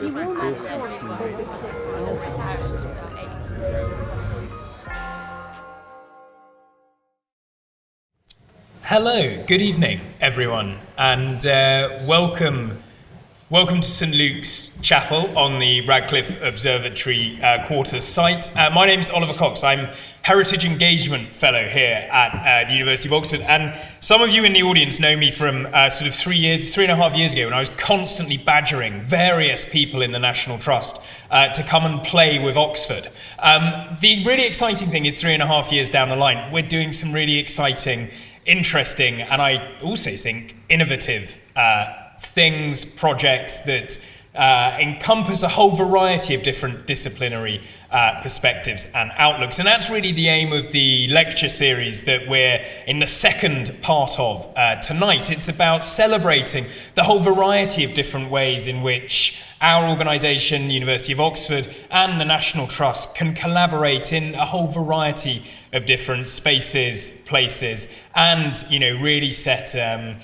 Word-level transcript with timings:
Hello, 0.00 0.14
good 9.46 9.60
evening, 9.60 10.00
everyone, 10.18 10.78
and 10.96 11.46
uh, 11.46 11.98
welcome. 12.06 12.78
Welcome 13.50 13.80
to 13.80 13.88
St 13.88 14.14
Luke's 14.14 14.78
Chapel 14.80 15.36
on 15.36 15.58
the 15.58 15.80
Radcliffe 15.80 16.40
Observatory 16.40 17.36
uh, 17.42 17.66
Quarters 17.66 18.04
site. 18.04 18.56
Uh, 18.56 18.70
my 18.70 18.86
name 18.86 19.00
is 19.00 19.10
Oliver 19.10 19.34
Cox. 19.34 19.64
I'm 19.64 19.88
Heritage 20.22 20.64
Engagement 20.64 21.34
Fellow 21.34 21.68
here 21.68 22.06
at 22.12 22.28
uh, 22.46 22.68
the 22.68 22.74
University 22.74 23.08
of 23.08 23.12
Oxford, 23.12 23.40
and 23.40 23.76
some 23.98 24.22
of 24.22 24.30
you 24.30 24.44
in 24.44 24.52
the 24.52 24.62
audience 24.62 25.00
know 25.00 25.16
me 25.16 25.32
from 25.32 25.66
uh, 25.72 25.90
sort 25.90 26.06
of 26.06 26.14
three 26.14 26.36
years, 26.36 26.72
three 26.72 26.84
and 26.84 26.92
a 26.92 26.94
half 26.94 27.16
years 27.16 27.32
ago, 27.32 27.46
when 27.46 27.52
I 27.52 27.58
was 27.58 27.70
constantly 27.70 28.36
badgering 28.36 29.02
various 29.02 29.64
people 29.64 30.00
in 30.00 30.12
the 30.12 30.20
National 30.20 30.56
Trust 30.56 31.02
uh, 31.32 31.48
to 31.48 31.64
come 31.64 31.84
and 31.84 32.04
play 32.04 32.38
with 32.38 32.56
Oxford. 32.56 33.08
Um, 33.40 33.96
the 34.00 34.24
really 34.24 34.46
exciting 34.46 34.90
thing 34.90 35.06
is, 35.06 35.20
three 35.20 35.34
and 35.34 35.42
a 35.42 35.48
half 35.48 35.72
years 35.72 35.90
down 35.90 36.08
the 36.08 36.14
line, 36.14 36.52
we're 36.52 36.62
doing 36.62 36.92
some 36.92 37.12
really 37.12 37.38
exciting 37.38 38.10
interesting 38.46 39.20
and 39.20 39.42
I 39.42 39.76
also 39.82 40.16
think 40.16 40.56
innovative 40.68 41.38
uh, 41.54 41.99
things, 42.20 42.84
projects 42.84 43.60
that 43.60 43.98
uh, 44.34 44.76
encompass 44.80 45.42
a 45.42 45.48
whole 45.48 45.72
variety 45.72 46.34
of 46.34 46.42
different 46.42 46.86
disciplinary 46.86 47.60
uh, 47.90 48.20
perspectives 48.22 48.86
and 48.94 49.10
outlooks. 49.16 49.58
And 49.58 49.66
that's 49.66 49.90
really 49.90 50.12
the 50.12 50.28
aim 50.28 50.52
of 50.52 50.70
the 50.70 51.08
lecture 51.08 51.48
series 51.48 52.04
that 52.04 52.28
we're 52.28 52.64
in 52.86 53.00
the 53.00 53.06
second 53.06 53.76
part 53.82 54.18
of 54.20 54.48
uh, 54.56 54.76
tonight. 54.76 55.30
It's 55.30 55.48
about 55.48 55.82
celebrating 55.82 56.66
the 56.94 57.02
whole 57.02 57.18
variety 57.18 57.82
of 57.82 57.92
different 57.94 58.30
ways 58.30 58.68
in 58.68 58.82
which 58.82 59.42
our 59.60 59.88
organisation, 59.88 60.70
University 60.70 61.12
of 61.12 61.20
Oxford, 61.20 61.68
and 61.90 62.20
the 62.20 62.24
National 62.24 62.68
Trust 62.68 63.16
can 63.16 63.34
collaborate 63.34 64.12
in 64.12 64.36
a 64.36 64.44
whole 64.44 64.68
variety 64.68 65.44
of 65.72 65.84
different 65.84 66.30
spaces, 66.30 67.20
places, 67.26 67.94
and 68.14 68.64
you 68.70 68.78
know 68.78 68.96
really 69.00 69.32
set. 69.32 69.74
Um, 69.74 70.20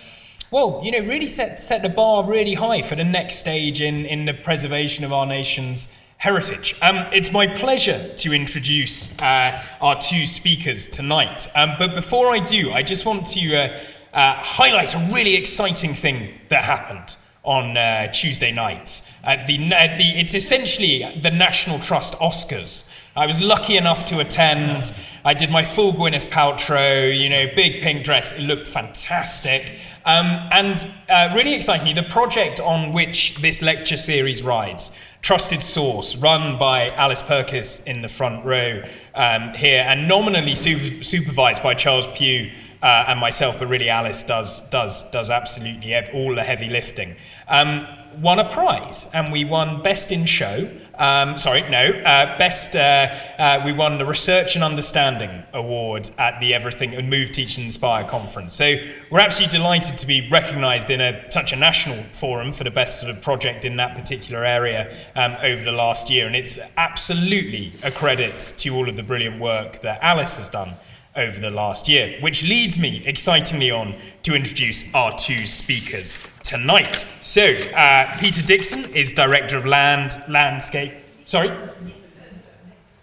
well, 0.51 0.81
you 0.83 0.93
know, 0.93 1.01
really 1.01 1.29
set, 1.29 1.61
set 1.61 1.83
the 1.83 1.89
bar 1.89 2.25
really 2.25 2.55
high 2.55 2.83
for 2.83 2.95
the 2.95 3.05
next 3.05 3.37
stage 3.37 3.81
in, 3.81 4.07
in 4.07 4.27
the 4.27 4.35
preservation 4.35 5.05
of 5.05 5.13
our 5.13 5.27
nation's 5.27 5.93
heritage. 6.19 6.77
Um, 6.81 7.07
it's 7.13 7.33
my 7.33 7.47
pleasure 7.47 8.15
to 8.15 8.33
introduce 8.33 9.19
uh, 9.19 9.63
our 9.81 10.01
two 10.01 10.25
speakers 10.25 10.87
tonight. 10.87 11.49
Um, 11.55 11.75
but 11.79 11.95
before 11.95 12.33
I 12.33 12.39
do, 12.39 12.73
I 12.73 12.83
just 12.83 13.05
want 13.05 13.27
to 13.29 13.57
uh, 13.57 13.81
uh, 14.15 14.35
highlight 14.37 14.95
a 14.95 14.99
really 15.13 15.35
exciting 15.35 15.95
thing 15.95 16.39
that 16.49 16.65
happened 16.65 17.17
on 17.43 17.77
uh, 17.77 18.11
Tuesday 18.13 18.51
night. 18.51 19.03
The, 19.23 19.57
the, 19.57 20.13
it's 20.17 20.35
essentially 20.35 21.21
the 21.21 21.31
National 21.31 21.79
Trust 21.79 22.15
Oscars. 22.15 22.91
I 23.17 23.25
was 23.25 23.41
lucky 23.41 23.79
enough 23.79 24.05
to 24.07 24.21
attend. 24.21 24.93
I 25.25 25.33
did 25.33 25.51
my 25.51 25.63
full 25.63 25.95
Gwyneth 25.95 26.29
Paltrow, 26.29 27.19
you 27.19 27.31
know, 27.31 27.47
big 27.57 27.81
pink 27.81 28.05
dress. 28.05 28.33
It 28.33 28.43
looked 28.43 28.69
fantastic. 28.69 29.79
Um, 30.05 30.27
and 30.53 30.87
uh, 31.09 31.33
really 31.35 31.55
excitingly, 31.55 31.95
the 31.95 32.03
project 32.03 32.61
on 32.61 32.93
which 32.93 33.37
this 33.39 33.63
lecture 33.63 33.97
series 33.97 34.43
rides, 34.43 34.97
Trusted 35.23 35.63
Source, 35.63 36.15
run 36.17 36.59
by 36.59 36.89
Alice 36.89 37.23
Purkiss 37.23 37.87
in 37.87 38.03
the 38.03 38.09
front 38.09 38.45
row 38.45 38.83
um, 39.15 39.55
here, 39.55 39.83
and 39.89 40.07
nominally 40.07 40.55
su- 40.55 41.03
supervised 41.03 41.63
by 41.63 41.73
Charles 41.73 42.09
Pugh 42.09 42.51
uh, 42.83 43.07
and 43.09 43.19
myself, 43.19 43.59
but 43.59 43.69
really 43.69 43.89
Alice 43.89 44.23
does 44.23 44.69
does 44.69 45.11
does 45.11 45.31
absolutely 45.31 45.95
all 46.13 46.35
the 46.35 46.45
heavy 46.45 46.69
lifting. 46.69 47.17
Um, 47.49 47.87
won 48.21 48.39
a 48.39 48.49
prize, 48.49 49.11
and 49.13 49.33
we 49.33 49.45
won 49.45 49.83
Best 49.83 50.13
in 50.13 50.27
Show. 50.27 50.71
Um, 50.99 51.37
sorry, 51.37 51.69
no, 51.69 51.85
uh, 51.85 52.39
Best. 52.39 52.75
Uh, 52.75 53.09
uh, 53.39 53.63
we 53.65 53.73
won 53.73 53.99
the 53.99 54.07
Research 54.07 54.55
and 54.55 54.65
Understanding 54.65 55.43
Award 55.53 56.11
at 56.19 56.41
the 56.41 56.55
Everything 56.55 56.95
and 56.95 57.11
Move, 57.11 57.33
Teach 57.33 57.59
and 57.59 57.67
Inspire 57.67 58.05
conference. 58.05 58.55
So 58.55 58.77
we're 59.11 59.21
absolutely 59.21 59.59
delighted 59.59 59.99
to 59.99 60.07
be 60.07 60.29
recognised 60.31 60.89
in 60.91 61.01
a, 61.01 61.31
such 61.31 61.53
a 61.53 61.57
national 61.57 62.03
forum 62.13 62.51
for 62.51 62.65
the 62.65 62.71
best 62.71 63.01
sort 63.01 63.15
of 63.15 63.21
project 63.21 63.65
in 63.65 63.77
that 63.77 63.95
particular 63.95 64.45
area 64.45 64.95
um, 65.15 65.37
over 65.43 65.63
the 65.63 65.73
last 65.73 66.09
year, 66.09 66.27
and 66.27 66.35
it's 66.35 66.59
absolutely 66.77 67.73
a 67.83 67.91
credit 67.91 68.55
to 68.59 68.75
all 68.75 68.89
of 68.89 68.97
the 68.97 69.03
brilliant 69.03 69.39
work 69.39 69.81
that 69.83 69.99
Alice 70.03 70.37
has 70.37 70.49
done 70.49 70.75
over 71.15 71.41
the 71.41 71.51
last 71.51 71.89
year, 71.89 72.19
which 72.21 72.43
leads 72.43 72.79
me 72.79 73.03
excitingly 73.07 73.71
on 73.71 73.95
to 74.23 74.35
introduce 74.35 74.95
our 74.95 75.17
two 75.17 75.47
speakers 75.47 76.27
tonight. 76.47 77.05
So, 77.23 77.43
uh, 77.45 78.17
Peter 78.19 78.43
Dixon 78.43 78.85
is 78.95 79.13
Director 79.13 79.59
of 79.59 79.67
Land 79.67 80.23
Landscape. 80.29 80.93
Sorry? 81.25 81.51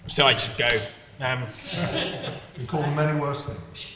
So 0.07 0.25
I 0.25 0.37
should 0.37 0.57
go. 0.57 0.67
Um, 1.19 1.43
you 2.57 2.67
call 2.67 2.81
them 2.81 2.95
many 2.95 3.19
worse 3.19 3.45
things. 3.45 3.92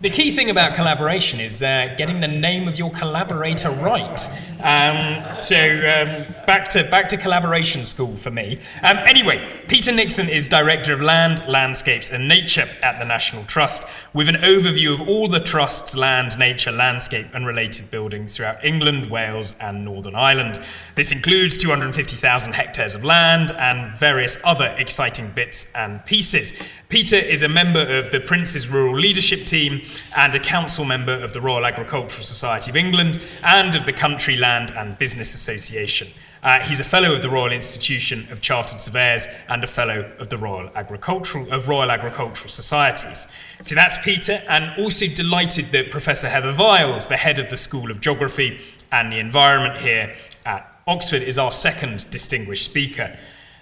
The 0.00 0.10
key 0.10 0.30
thing 0.30 0.48
about 0.48 0.74
collaboration 0.74 1.40
is 1.40 1.60
uh, 1.60 1.92
getting 1.98 2.20
the 2.20 2.28
name 2.28 2.68
of 2.68 2.78
your 2.78 2.88
collaborator 2.92 3.70
right. 3.70 4.28
Um, 4.60 5.42
so 5.42 5.56
um, 5.56 6.24
back 6.46 6.68
to 6.70 6.84
back 6.84 7.08
to 7.10 7.16
collaboration 7.16 7.84
school 7.84 8.16
for 8.16 8.30
me. 8.30 8.58
Um, 8.82 8.96
anyway, 8.98 9.60
Peter 9.68 9.90
Nixon 9.90 10.28
is 10.28 10.46
director 10.46 10.92
of 10.92 11.00
Land, 11.00 11.46
Landscapes 11.48 12.10
and 12.10 12.28
Nature 12.28 12.68
at 12.80 12.98
the 13.00 13.04
National 13.04 13.44
Trust, 13.44 13.88
with 14.12 14.28
an 14.28 14.36
overview 14.36 14.92
of 14.92 15.08
all 15.08 15.28
the 15.28 15.40
trust's 15.40 15.96
land, 15.96 16.38
nature, 16.38 16.72
landscape 16.72 17.26
and 17.34 17.44
related 17.44 17.90
buildings 17.90 18.36
throughout 18.36 18.64
England, 18.64 19.10
Wales 19.10 19.56
and 19.60 19.84
Northern 19.84 20.14
Ireland. 20.14 20.60
This 20.94 21.12
includes 21.12 21.56
250,000 21.56 22.52
hectares 22.52 22.94
of 22.94 23.04
land 23.04 23.50
and 23.52 23.96
various 23.98 24.38
other 24.44 24.74
exciting 24.78 25.30
bits 25.30 25.72
and 25.74 26.04
pieces. 26.04 26.60
Peter 26.88 27.16
is 27.16 27.42
a 27.42 27.48
member 27.48 27.80
of 27.98 28.10
the 28.10 28.20
Prince's 28.20 28.68
Rural 28.68 28.96
Leadership 28.96 29.44
Team 29.44 29.82
and 30.16 30.34
a 30.34 30.40
council 30.40 30.84
member 30.84 31.12
of 31.12 31.32
the 31.32 31.40
Royal 31.40 31.66
Agricultural 31.66 32.24
Society 32.24 32.70
of 32.70 32.76
England 32.76 33.20
and 33.42 33.74
of 33.74 33.86
the 33.86 33.92
Country 33.92 34.36
Land 34.36 34.72
and 34.72 34.98
Business 34.98 35.34
Association. 35.34 36.08
Uh, 36.42 36.60
he's 36.60 36.78
a 36.78 36.84
fellow 36.84 37.12
of 37.14 37.22
the 37.22 37.30
Royal 37.30 37.52
Institution 37.52 38.28
of 38.30 38.40
Chartered 38.40 38.80
Surveyors 38.80 39.26
and 39.48 39.62
a 39.64 39.66
fellow 39.66 40.10
of 40.18 40.28
the 40.28 40.38
Royal 40.38 40.70
Agricultural 40.74 41.52
of 41.52 41.66
Royal 41.66 41.90
Agricultural 41.90 42.48
Societies. 42.48 43.28
So 43.62 43.74
that's 43.74 43.98
Peter, 43.98 44.40
and 44.48 44.72
also 44.80 45.06
delighted 45.08 45.66
that 45.66 45.90
Professor 45.90 46.28
Heather 46.28 46.52
Viles, 46.52 47.08
the 47.08 47.16
head 47.16 47.38
of 47.38 47.50
the 47.50 47.56
School 47.56 47.90
of 47.90 48.00
Geography 48.00 48.60
and 48.92 49.12
the 49.12 49.18
Environment 49.18 49.80
here 49.80 50.14
at 50.46 50.80
Oxford, 50.86 51.22
is 51.22 51.38
our 51.38 51.50
second 51.50 52.08
distinguished 52.10 52.64
speaker. 52.64 53.18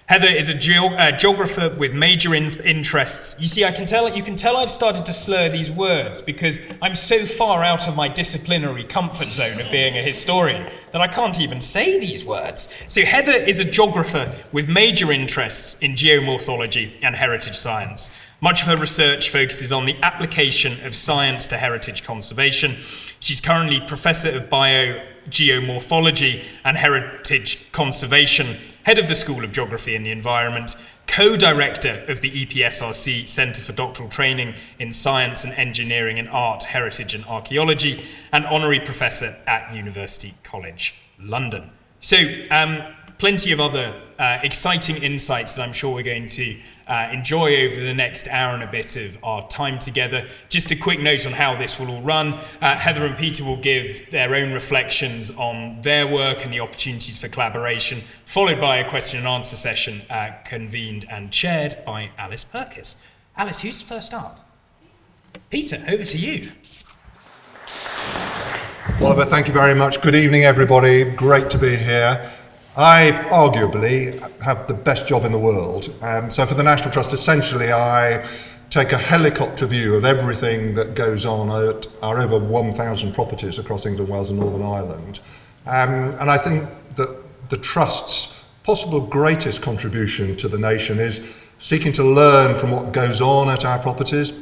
Heather 0.09 0.28
is 0.28 0.49
a 0.49 0.55
ge- 0.55 0.78
uh, 0.78 1.11
geographer 1.11 1.69
with 1.77 1.93
major 1.93 2.33
in- 2.33 2.61
interests. 2.61 3.41
You 3.41 3.49
see, 3.49 3.65
I 3.65 3.72
can 3.72 3.87
tell 3.87 4.09
you 4.15 4.22
can 4.22 4.37
tell 4.37 4.56
I've 4.56 4.71
started 4.71 5.05
to 5.06 5.12
slur 5.12 5.49
these 5.49 5.69
words 5.69 6.21
because 6.21 6.61
I'm 6.81 6.94
so 6.94 7.27
far 7.27 7.65
out 7.65 7.89
of 7.89 7.97
my 7.97 8.06
disciplinary 8.06 8.84
comfort 8.84 9.27
zone 9.27 9.61
of 9.61 9.69
being 9.72 9.97
a 9.97 10.03
historian 10.03 10.71
that 10.93 11.00
I 11.00 11.09
can't 11.09 11.41
even 11.41 11.61
say 11.61 11.99
these 11.99 12.25
words. 12.25 12.69
So 12.87 13.05
Heather 13.05 13.33
is 13.33 13.59
a 13.59 13.65
geographer 13.65 14.33
with 14.53 14.69
major 14.69 15.11
interests 15.11 15.77
in 15.81 15.94
geomorphology 15.94 16.93
and 17.03 17.17
heritage 17.17 17.59
science. 17.59 18.17
Much 18.41 18.61
of 18.62 18.69
her 18.69 18.77
research 18.77 19.28
focuses 19.31 19.73
on 19.73 19.87
the 19.87 19.97
application 20.03 20.87
of 20.87 20.94
science 20.94 21.49
to 21.49 21.56
heritage 21.56 22.05
conservation. 22.05 22.77
She's 23.19 23.41
currently 23.41 23.81
professor 23.81 24.28
of 24.28 24.44
biogeomorphology 24.50 26.44
and 26.65 26.77
heritage 26.77 27.73
conservation 27.73 28.59
head 28.87 28.99
of 28.99 29.09
the 29.09 29.17
School 29.17 29.43
of 29.43 29.51
Geography 29.51 29.97
and 29.97 30.07
the 30.07 30.13
Environment, 30.13 30.77
co 31.09 31.37
director 31.37 32.05
of 32.07 32.21
the 32.21 32.47
EPSRC 32.47 33.29
Centre 33.29 33.61
for 33.61 33.73
Doctoral 33.73 34.09
Training 34.09 34.55
in 34.79 34.93
Science 34.93 35.43
and 35.43 35.53
Engineering 35.55 36.21
and 36.21 36.29
Art, 36.29 36.63
Heritage 36.63 37.13
and 37.13 37.25
Archaeology, 37.25 38.05
and 38.33 38.47
honorary 38.47 38.79
professor 38.79 39.37
at 39.45 39.75
University 39.75 40.35
College 40.45 40.95
London. 41.19 41.71
So, 41.99 42.17
um, 42.53 42.81
plenty 43.19 43.50
of 43.50 43.59
other 43.59 44.00
uh, 44.19 44.39
exciting 44.43 45.03
insights 45.03 45.55
that 45.55 45.63
I'm 45.63 45.73
sure 45.73 45.95
we're 45.95 46.03
going 46.03 46.29
to 46.29 46.57
uh, 46.87 47.09
enjoy 47.13 47.67
over 47.67 47.81
the 47.81 47.95
next 47.95 48.29
hour 48.29 48.55
and 48.55 48.63
a 48.63 48.67
bit 48.67 48.97
of 48.97 49.19
our 49.23 49.47
time 49.49 49.79
together. 49.79 50.27
Just 50.49 50.71
a 50.71 50.77
quick 50.77 51.01
note 51.01 51.27
on 51.27 51.33
how 51.33 51.57
this 51.57 51.79
will 51.79 51.91
all 51.91 52.03
run. 52.03 52.35
Uh, 52.61 52.79
Heather 52.79 53.05
and 53.05 53.17
Peter 53.17 53.45
will 53.45 53.57
give 53.57 54.11
their 54.11 54.35
own 54.35 54.53
reflections 54.53 55.31
on 55.31 55.83
their 55.83 56.07
work 56.07 56.45
and 56.45 56.53
the 56.53 56.61
opportunities 56.61 57.19
for 57.19 57.29
collaboration, 57.29 58.03
followed 58.25 58.61
by 58.61 58.77
a 58.77 58.89
question 58.89 59.19
and 59.19 59.29
answer 59.29 59.57
session 59.57 60.03
uh, 60.09 60.33
convened 60.45 61.05
and 61.11 61.31
chaired 61.31 61.79
by 61.85 62.11
Alice 62.17 62.45
Purkiss. 62.45 62.97
Alice, 63.37 63.61
who's 63.61 63.83
first 63.83 64.15
up? 64.15 64.49
Peter, 65.51 65.85
over 65.89 66.05
to 66.05 66.19
you. 66.19 66.51
Oliver, 69.03 69.27
thank 69.27 69.47
you 69.47 69.53
very 69.53 69.75
much. 69.75 70.01
Good 70.01 70.15
evening, 70.15 70.45
everybody. 70.45 71.05
Great 71.05 71.51
to 71.51 71.59
be 71.59 71.77
here. 71.77 72.33
I 72.76 73.11
arguably 73.31 74.20
have 74.43 74.69
the 74.69 74.75
best 74.75 75.08
job 75.08 75.25
in 75.25 75.32
the 75.32 75.38
world. 75.38 75.94
Um, 76.02 76.31
so 76.31 76.44
for 76.44 76.52
the 76.52 76.62
National 76.62 76.90
Trust, 76.90 77.14
essentially, 77.14 77.73
I 77.73 78.26
take 78.69 78.93
a 78.93 78.99
helicopter 78.99 79.64
view 79.64 79.94
of 79.94 80.05
everything 80.05 80.75
that 80.75 80.94
goes 80.94 81.25
on 81.25 81.49
at 81.70 81.87
our 82.02 82.19
over 82.20 82.38
1,000 82.38 83.14
properties 83.14 83.58
across 83.58 83.87
England, 83.87 84.11
Wales, 84.11 84.28
and 84.28 84.38
Northern 84.38 84.62
Ireland. 84.62 85.20
Um, 85.67 86.14
and 86.20 86.31
I 86.31 86.37
think 86.37 86.69
that 86.96 87.49
the 87.49 87.56
Trust's 87.56 88.44
possible 88.62 89.00
greatest 89.00 89.62
contribution 89.62 90.37
to 90.37 90.46
the 90.46 90.58
nation 90.58 90.99
is 90.99 91.34
seeking 91.58 91.93
to 91.93 92.05
learn 92.05 92.55
from 92.55 92.72
what 92.72 92.93
goes 92.93 93.22
on 93.22 93.49
at 93.49 93.64
our 93.64 93.79
properties. 93.79 94.34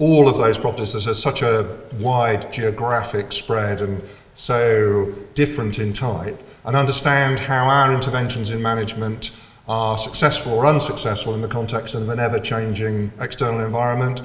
All 0.00 0.28
of 0.28 0.38
those 0.38 0.58
properties, 0.58 0.92
there's 0.92 1.22
such 1.22 1.42
a 1.42 1.78
wide 2.00 2.52
geographic 2.52 3.30
spread 3.30 3.80
and 3.80 4.02
so 4.36 5.12
different 5.34 5.78
in 5.78 5.92
type, 5.92 6.40
and 6.64 6.76
understand 6.76 7.38
how 7.40 7.66
our 7.66 7.92
interventions 7.92 8.50
in 8.50 8.62
management 8.62 9.36
are 9.68 9.98
successful 9.98 10.52
or 10.52 10.66
unsuccessful 10.66 11.34
in 11.34 11.40
the 11.40 11.48
context 11.48 11.94
of 11.94 12.08
an 12.08 12.20
ever 12.20 12.38
changing 12.38 13.10
external 13.18 13.60
environment, 13.60 14.20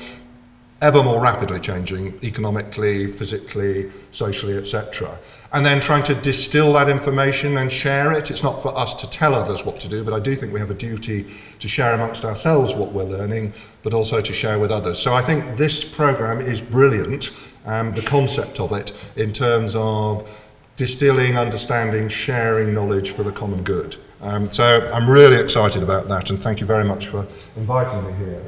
ever 0.81 1.01
more 1.01 1.21
rapidly 1.21 1.59
changing 1.59 2.19
economically, 2.23 3.07
physically, 3.07 3.89
socially, 4.11 4.57
etc. 4.57 5.17
And 5.53 5.65
then 5.65 5.79
trying 5.79 6.03
to 6.03 6.15
distill 6.15 6.73
that 6.73 6.89
information 6.89 7.57
and 7.57 7.71
share 7.71 8.11
it. 8.11 8.31
It's 8.31 8.43
not 8.43 8.61
for 8.61 8.77
us 8.77 8.93
to 8.95 9.09
tell 9.09 9.35
others 9.35 9.65
what 9.65 9.79
to 9.81 9.87
do, 9.87 10.03
but 10.03 10.13
I 10.13 10.19
do 10.19 10.35
think 10.35 10.53
we 10.53 10.59
have 10.59 10.71
a 10.71 10.75
duty 10.75 11.25
to 11.59 11.67
share 11.67 11.93
amongst 11.93 12.25
ourselves 12.25 12.73
what 12.73 12.91
we're 12.91 13.03
learning, 13.03 13.53
but 13.83 13.93
also 13.93 14.21
to 14.21 14.33
share 14.33 14.59
with 14.59 14.71
others. 14.71 14.97
So 14.97 15.13
I 15.13 15.21
think 15.21 15.57
this 15.57 15.83
program 15.83 16.41
is 16.41 16.61
brilliant, 16.61 17.31
um, 17.65 17.93
the 17.93 18.01
concept 18.01 18.59
of 18.59 18.71
it, 18.71 18.91
in 19.15 19.33
terms 19.33 19.75
of 19.75 20.29
distilling, 20.75 21.37
understanding, 21.37 22.09
sharing 22.09 22.73
knowledge 22.73 23.11
for 23.11 23.23
the 23.23 23.31
common 23.31 23.63
good. 23.63 23.97
Um, 24.21 24.49
so 24.49 24.89
I'm 24.93 25.09
really 25.09 25.37
excited 25.37 25.83
about 25.83 26.07
that, 26.07 26.29
and 26.29 26.39
thank 26.39 26.59
you 26.59 26.65
very 26.65 26.83
much 26.83 27.07
for 27.07 27.27
inviting 27.55 28.05
me 28.05 28.13
here. 28.25 28.43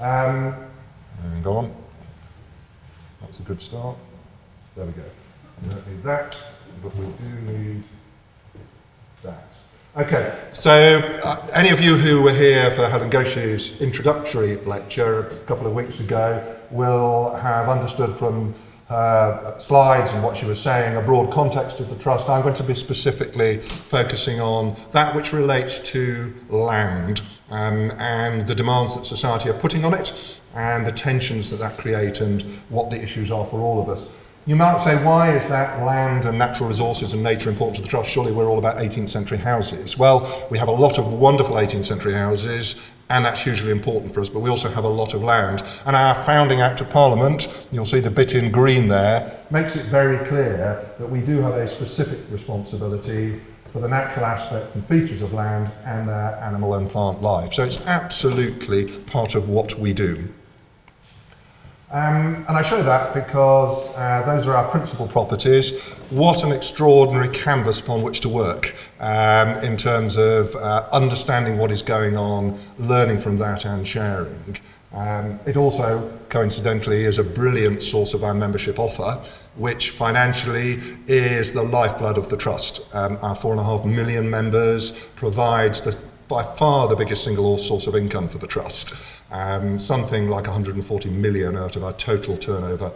Um, 0.00 0.54
and 1.24 1.44
go 1.44 1.58
on. 1.58 1.74
That's 3.20 3.40
a 3.40 3.42
good 3.42 3.62
start. 3.62 3.96
There 4.76 4.84
we 4.84 4.92
go. 4.92 5.02
We 5.62 5.68
don't 5.70 5.88
need 5.88 6.02
that, 6.02 6.36
but 6.82 6.96
we 6.96 7.06
do 7.06 7.52
need 7.52 7.84
that. 9.22 9.52
Okay, 9.96 10.38
so 10.52 10.98
uh, 11.22 11.46
any 11.54 11.70
of 11.70 11.80
you 11.84 11.96
who 11.96 12.22
were 12.22 12.32
here 12.32 12.70
for 12.70 12.88
Helen 12.88 13.10
Ghosh's 13.10 13.80
introductory 13.80 14.56
lecture 14.56 15.26
a 15.26 15.36
couple 15.44 15.66
of 15.66 15.74
weeks 15.74 16.00
ago 16.00 16.56
will 16.72 17.34
have 17.36 17.68
understood 17.68 18.14
from 18.14 18.54
uh, 18.88 19.58
slides 19.58 20.12
and 20.12 20.22
what 20.22 20.36
she 20.36 20.44
was 20.44 20.60
saying, 20.60 20.96
a 20.96 21.00
broad 21.00 21.32
context 21.32 21.80
of 21.80 21.88
the 21.88 21.96
trust. 21.96 22.28
I'm 22.28 22.42
going 22.42 22.54
to 22.54 22.62
be 22.62 22.74
specifically 22.74 23.58
focusing 23.58 24.40
on 24.40 24.76
that 24.90 25.14
which 25.14 25.32
relates 25.32 25.80
to 25.90 26.34
land 26.50 27.22
um, 27.50 27.90
and 27.92 28.46
the 28.46 28.54
demands 28.54 28.94
that 28.96 29.06
society 29.06 29.48
are 29.48 29.54
putting 29.54 29.84
on 29.84 29.94
it 29.94 30.12
and 30.54 30.86
the 30.86 30.92
tensions 30.92 31.50
that 31.50 31.56
that 31.56 31.78
create 31.78 32.20
and 32.20 32.42
what 32.68 32.90
the 32.90 33.00
issues 33.00 33.30
are 33.30 33.46
for 33.46 33.60
all 33.60 33.80
of 33.80 33.88
us. 33.88 34.08
You 34.44 34.56
might 34.56 34.80
say, 34.80 34.96
why 35.04 35.36
is 35.36 35.48
that 35.50 35.84
land 35.84 36.24
and 36.24 36.36
natural 36.36 36.68
resources 36.68 37.12
and 37.12 37.22
nature 37.22 37.48
important 37.48 37.76
to 37.76 37.82
the 37.82 37.88
trust? 37.88 38.08
Surely 38.08 38.32
we're 38.32 38.48
all 38.48 38.58
about 38.58 38.78
18th 38.78 39.08
century 39.08 39.38
houses. 39.38 39.96
Well, 39.96 40.48
we 40.50 40.58
have 40.58 40.66
a 40.66 40.72
lot 40.72 40.98
of 40.98 41.12
wonderful 41.12 41.54
18th 41.54 41.84
century 41.84 42.14
houses, 42.14 42.74
and 43.08 43.24
that's 43.24 43.40
hugely 43.40 43.70
important 43.70 44.12
for 44.12 44.20
us, 44.20 44.28
but 44.28 44.40
we 44.40 44.50
also 44.50 44.68
have 44.68 44.82
a 44.82 44.88
lot 44.88 45.14
of 45.14 45.22
land. 45.22 45.62
And 45.86 45.94
our 45.94 46.16
founding 46.24 46.60
Act 46.60 46.80
of 46.80 46.90
Parliament, 46.90 47.66
you'll 47.70 47.84
see 47.84 48.00
the 48.00 48.10
bit 48.10 48.34
in 48.34 48.50
green 48.50 48.88
there, 48.88 49.38
makes 49.52 49.76
it 49.76 49.84
very 49.84 50.18
clear 50.26 50.92
that 50.98 51.08
we 51.08 51.20
do 51.20 51.40
have 51.40 51.54
a 51.54 51.68
specific 51.68 52.18
responsibility 52.28 53.40
for 53.72 53.78
the 53.78 53.88
natural 53.88 54.26
aspect 54.26 54.74
and 54.74 54.84
features 54.88 55.22
of 55.22 55.32
land 55.32 55.70
and 55.84 56.08
their 56.08 56.34
animal 56.42 56.74
and 56.74 56.90
plant 56.90 57.22
life. 57.22 57.52
So 57.52 57.62
it's 57.62 57.86
absolutely 57.86 58.90
part 59.02 59.36
of 59.36 59.48
what 59.48 59.78
we 59.78 59.92
do. 59.92 60.28
Um, 61.92 62.46
and 62.48 62.56
I 62.56 62.62
show 62.62 62.82
that 62.82 63.12
because 63.12 63.94
uh, 63.96 64.22
those 64.24 64.46
are 64.46 64.56
our 64.56 64.66
principal 64.70 65.06
properties. 65.06 65.78
What 66.08 66.42
an 66.42 66.50
extraordinary 66.50 67.28
canvas 67.28 67.80
upon 67.80 68.00
which 68.00 68.20
to 68.20 68.30
work 68.30 68.74
um, 68.98 69.58
in 69.62 69.76
terms 69.76 70.16
of 70.16 70.56
uh, 70.56 70.88
understanding 70.90 71.58
what 71.58 71.70
is 71.70 71.82
going 71.82 72.16
on, 72.16 72.58
learning 72.78 73.20
from 73.20 73.36
that, 73.38 73.66
and 73.66 73.86
sharing. 73.86 74.56
Um, 74.94 75.38
it 75.44 75.58
also, 75.58 76.10
coincidentally, 76.30 77.04
is 77.04 77.18
a 77.18 77.24
brilliant 77.24 77.82
source 77.82 78.14
of 78.14 78.24
our 78.24 78.34
membership 78.34 78.78
offer, 78.78 79.22
which 79.56 79.90
financially 79.90 80.80
is 81.06 81.52
the 81.52 81.62
lifeblood 81.62 82.16
of 82.16 82.30
the 82.30 82.38
trust. 82.38 82.88
Um, 82.94 83.18
our 83.20 83.34
four 83.34 83.52
and 83.52 83.60
a 83.60 83.64
half 83.64 83.84
million 83.84 84.30
members 84.30 84.92
provides 85.14 85.82
the, 85.82 85.98
by 86.32 86.42
far 86.42 86.88
the 86.88 86.96
biggest 86.96 87.24
single 87.24 87.58
source 87.58 87.86
of 87.86 87.94
income 87.94 88.26
for 88.26 88.38
the 88.38 88.46
trust 88.46 88.94
um, 89.32 89.78
something 89.78 90.28
like 90.28 90.46
140 90.46 91.10
million 91.10 91.56
out 91.56 91.76
of 91.76 91.84
our 91.84 91.92
total 91.92 92.38
turnover 92.38 92.90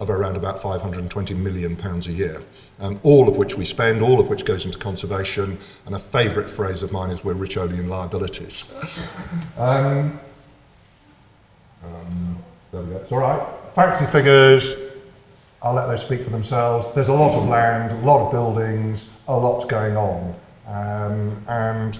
of 0.00 0.10
around 0.10 0.36
about 0.36 0.60
520 0.60 1.34
million 1.34 1.76
pounds 1.76 2.08
a 2.08 2.12
year. 2.12 2.42
Um, 2.80 2.98
all 3.04 3.28
of 3.28 3.36
which 3.36 3.56
we 3.56 3.64
spend, 3.64 4.02
all 4.02 4.18
of 4.20 4.28
which 4.28 4.44
goes 4.44 4.64
into 4.64 4.78
conservation, 4.78 5.58
and 5.86 5.94
a 5.94 5.98
favourite 5.98 6.50
phrase 6.50 6.82
of 6.82 6.90
mine 6.90 7.10
is 7.10 7.22
we're 7.22 7.34
rich 7.34 7.56
only 7.56 7.78
in 7.78 7.88
liabilities. 7.88 8.64
Um, 9.56 10.18
um, 11.84 12.42
there 12.72 12.82
we 12.82 12.90
go. 12.90 12.96
It's 12.96 13.12
all 13.12 13.18
right. 13.18 13.46
Facts 13.76 14.00
and 14.00 14.10
figures, 14.10 14.76
I'll 15.62 15.74
let 15.74 15.86
those 15.86 16.04
speak 16.04 16.24
for 16.24 16.30
themselves. 16.30 16.92
There's 16.94 17.08
a 17.08 17.12
lot 17.12 17.38
of 17.38 17.48
land, 17.48 17.92
a 17.92 18.04
lot 18.04 18.26
of 18.26 18.32
buildings, 18.32 19.10
a 19.28 19.36
lot 19.36 19.68
going 19.68 19.96
on. 19.96 20.34
Um, 20.66 21.44
and 21.48 21.98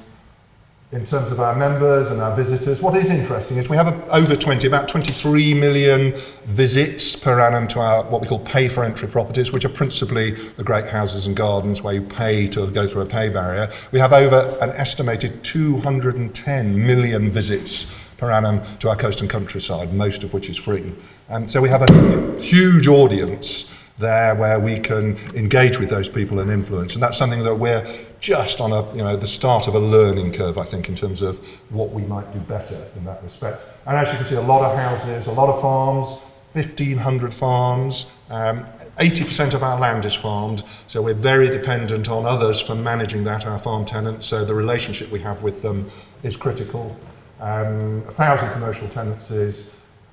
in 0.93 1.06
terms 1.06 1.33
of 1.33 1.41
our 1.41 1.55
members 1.55 2.11
and 2.11 2.21
our 2.21 2.37
visitors. 2.37 2.83
What 2.83 2.94
is 2.94 3.09
interesting 3.09 3.56
is 3.56 3.71
we 3.71 3.79
have 3.79 3.89
a, 3.89 4.09
over 4.15 4.37
20, 4.37 4.67
about 4.67 4.89
23 4.89 5.55
million 5.55 6.12
visits 6.44 7.17
per 7.17 7.41
annum 7.41 7.67
to 7.69 7.81
our 7.81 8.05
what 8.05 8.21
we 8.21 8.29
call 8.29 8.41
pay 8.41 8.69
for 8.69 8.85
entry 8.85 9.09
properties, 9.09 9.53
which 9.53 9.65
are 9.65 9.71
principally 9.71 10.33
the 10.33 10.62
great 10.62 10.87
houses 10.87 11.27
and 11.27 11.35
gardens 11.35 11.83
where 11.83 11.94
you 11.94 12.03
pay 12.03 12.47
to 12.49 12.71
go 12.71 12.87
through 12.87 13.03
a 13.03 13.06
pay 13.06 13.31
barrier. 13.31 13.71
We 13.91 14.00
have 14.00 14.12
over 14.12 14.59
an 14.61 14.69
estimated 14.71 15.43
210 15.43 16.87
million 16.87 17.31
visits 17.31 17.87
per 18.19 18.31
annum 18.31 18.61
to 18.81 18.91
our 18.91 18.97
coast 18.97 19.23
and 19.23 19.31
countryside, 19.31 19.94
most 19.94 20.23
of 20.23 20.35
which 20.35 20.50
is 20.50 20.59
free. 20.59 20.93
And 21.31 21.50
so 21.50 21.62
we 21.62 21.71
have 21.71 21.81
a 21.81 22.39
huge 22.39 22.87
audience 22.87 23.72
there 24.03 24.35
where 24.35 24.61
we 24.61 24.79
can 24.79 25.17
engage 25.35 25.79
with 25.79 25.89
those 25.89 26.09
people 26.09 26.39
and 26.41 26.51
influence. 26.51 26.93
And 26.93 27.03
that's 27.03 27.17
something 27.17 27.43
that 27.45 27.55
we're 27.55 27.83
just 28.21 28.61
on 28.61 28.73
a, 28.73 28.95
you 28.95 29.03
know, 29.03 29.17
the 29.17 29.27
start 29.27 29.67
of 29.69 29.75
a 29.75 29.79
learning 29.79 30.33
curve, 30.33 30.59
I 30.59 30.65
think, 30.65 30.91
in 30.91 30.95
terms 30.95 31.23
of 31.23 31.39
what 31.71 31.91
we 31.93 32.03
might 32.03 32.31
do 32.35 32.41
better 32.41 32.87
in 32.97 33.05
that 33.07 33.23
respect. 33.23 33.63
And 33.87 33.97
as 33.97 34.13
you 34.13 34.19
can 34.19 34.27
see, 34.27 34.35
a 34.35 34.43
lot 34.43 34.63
of 34.63 34.77
houses, 34.77 35.27
a 35.27 35.33
lot 35.33 35.49
of 35.49 35.63
farms, 35.63 36.19
1,500 36.53 37.33
farms. 37.33 38.07
Um, 38.29 38.67
80% 38.99 39.55
of 39.55 39.63
our 39.63 39.81
land 39.81 40.05
is 40.05 40.15
farmed, 40.15 40.63
so 40.87 41.01
we're 41.01 41.15
very 41.15 41.49
dependent 41.49 42.11
on 42.11 42.27
others 42.27 42.61
for 42.61 42.75
managing 42.75 43.25
that, 43.25 43.47
our 43.47 43.59
farm 43.59 43.87
tenants. 43.87 44.27
So 44.27 44.44
the 44.44 44.55
relationship 44.55 45.11
we 45.11 45.21
have 45.21 45.43
with 45.43 45.63
them 45.63 45.91
is 46.23 46.37
critical. 46.37 46.94
Um, 47.41 48.05
a 48.06 48.13
thousand 48.13 48.53
commercial 48.53 48.89
tenancies, 48.89 49.71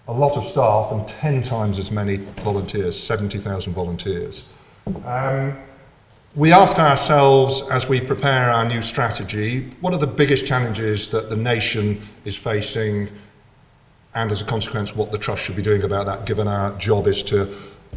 a 0.10 0.14
lot 0.14 0.36
of 0.38 0.44
staff 0.44 0.92
and 0.92 1.08
10 1.08 1.44
times 1.44 1.78
as 1.78 1.92
many 1.92 2.18
volunteers, 2.42 3.00
70,000 3.00 3.74
volunteers. 3.74 4.44
Um, 5.06 5.56
we 6.36 6.52
ask 6.52 6.80
ourselves 6.80 7.62
as 7.70 7.88
we 7.88 8.02
prepare 8.02 8.50
our 8.50 8.66
new 8.66 8.82
strategy, 8.82 9.70
what 9.82 9.94
are 9.94 10.00
the 10.00 10.08
biggest 10.08 10.48
challenges 10.48 11.10
that 11.10 11.30
the 11.30 11.36
nation 11.36 12.02
is 12.26 12.36
facing, 12.36 13.10
and 14.16 14.32
as 14.32 14.42
a 14.42 14.46
consequence, 14.46 14.96
what 14.96 15.12
the 15.12 15.18
Trust 15.20 15.44
should 15.44 15.56
be 15.56 15.62
doing 15.62 15.84
about 15.84 16.08
that, 16.08 16.26
given 16.26 16.48
our 16.48 16.76
job 16.80 17.06
is 17.06 17.22
to 17.24 17.48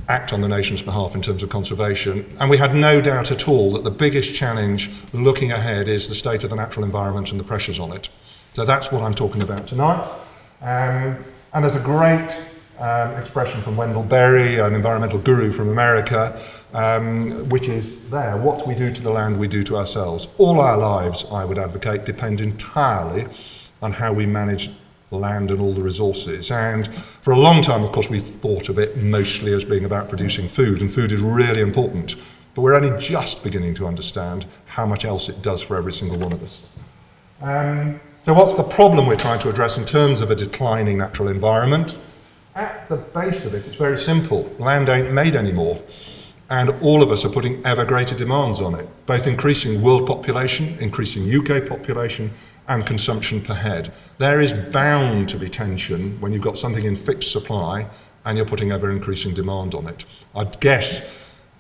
act 0.09 0.35
on 0.35 0.43
the 0.43 0.49
nation's 0.49 0.83
behalf 0.83 1.15
in 1.15 1.23
terms 1.23 1.43
of 1.43 1.49
conservation. 1.49 2.27
And 2.41 2.51
we 2.51 2.59
had 2.59 2.75
no 2.75 3.01
doubt 3.01 3.31
at 3.31 3.49
all 3.49 3.73
that 3.73 3.85
the 3.85 3.91
biggest 3.91 4.35
challenge 4.35 4.91
looking 5.15 5.51
ahead 5.51 5.89
is 5.89 6.11
the 6.11 6.15
state 6.15 6.45
of 6.45 6.51
the 6.51 6.57
natural 6.57 6.85
environment 6.85 7.31
and 7.31 7.41
the 7.41 7.45
pressures 7.45 7.79
on 7.79 7.91
it. 7.93 8.11
So 8.53 8.67
that's 8.67 8.93
what 8.93 9.01
I'm 9.01 9.15
talking 9.15 9.41
about 9.41 9.67
tonight. 9.67 10.07
Um, 10.61 11.25
and 11.53 11.65
there's 11.65 11.77
a 11.77 11.81
great 11.81 12.45
um, 12.79 13.13
expression 13.13 13.61
from 13.63 13.77
Wendell 13.77 14.03
Berry, 14.03 14.59
an 14.59 14.75
environmental 14.75 15.19
guru 15.19 15.53
from 15.53 15.69
America, 15.69 16.41
um, 16.75 17.49
which 17.49 17.69
is 17.69 18.03
there 18.09 18.37
what 18.37 18.67
we 18.67 18.75
do 18.75 18.91
to 18.91 19.03
the 19.03 19.11
land, 19.11 19.39
we 19.39 19.49
do 19.49 19.63
to 19.65 19.77
ourselves. 19.77 20.29
All 20.39 20.61
our 20.61 20.77
lives, 20.77 21.27
I 21.31 21.45
would 21.45 21.59
advocate, 21.59 22.05
depend 22.05 22.41
entirely 22.41 23.27
on 23.83 23.93
how 23.93 24.13
we 24.13 24.27
manage 24.27 24.71
land 25.11 25.51
and 25.51 25.61
all 25.61 25.75
the 25.75 25.83
resources. 25.83 26.51
And 26.51 26.93
for 26.95 27.33
a 27.33 27.39
long 27.39 27.61
time, 27.61 27.85
of 27.85 27.93
course, 27.93 28.09
we've 28.09 28.27
thought 28.27 28.69
of 28.69 28.79
it 28.79 28.97
mostly 28.97 29.53
as 29.53 29.65
being 29.65 29.85
about 29.85 30.09
producing 30.09 30.49
food, 30.49 30.81
and 30.81 30.91
food 30.91 31.13
is 31.13 31.21
really 31.21 31.61
important. 31.61 32.17
But 32.55 32.63
we're 32.63 32.75
only 32.75 32.99
just 32.99 33.45
beginning 33.45 33.75
to 33.75 33.87
understand 33.87 34.47
how 34.67 34.87
much 34.87 35.05
else 35.05 35.29
it 35.29 35.43
does 35.43 35.63
for 35.63 35.77
every 35.77 35.93
single 35.93 36.19
one 36.19 36.33
of 36.33 36.43
us. 36.43 36.63
Um, 37.41 38.01
so, 38.25 38.33
what's 38.35 38.55
the 38.55 38.63
problem 38.63 39.07
we're 39.07 39.17
trying 39.17 39.41
to 39.41 39.49
address 39.49 39.79
in 39.79 39.85
terms 39.85 40.21
of 40.21 40.31
a 40.31 40.37
declining 40.37 40.99
natural 40.99 41.29
environment? 41.29 41.97
At 42.55 42.89
the 42.89 42.97
base 42.97 43.47
of 43.47 43.55
it, 43.55 43.67
it's 43.67 43.75
very 43.75 43.99
simple 43.99 44.55
land 44.59 44.89
ain't 44.89 45.13
made 45.13 45.35
anymore. 45.35 45.83
And 46.49 46.71
all 46.83 47.03
of 47.03 47.11
us 47.11 47.25
are 47.25 47.31
putting 47.31 47.65
ever 47.67 47.85
greater 47.85 48.15
demands 48.15 48.61
on 48.61 48.79
it, 48.79 48.87
both 49.07 49.27
increasing 49.27 49.83
world 49.83 50.07
population, 50.07 50.77
increasing 50.79 51.25
UK 51.35 51.67
population, 51.67 52.31
and 52.69 52.87
consumption 52.87 53.43
per 53.43 53.55
head. 53.55 53.93
There 54.19 54.41
is 54.41 54.53
bound 54.53 55.29
to 55.31 55.39
be 55.39 55.49
tension 55.49 56.21
when 56.21 56.33
you've 56.33 56.43
got 56.43 56.57
something 56.57 56.85
in 56.85 56.95
fixed 56.95 57.33
supply 57.33 57.87
and 58.25 58.37
you're 58.37 58.47
putting 58.47 58.71
ever 58.71 58.91
increasing 58.91 59.35
demand 59.35 59.75
on 59.75 59.89
it. 59.89 60.05
I'd 60.35 60.61
guess 60.61 61.13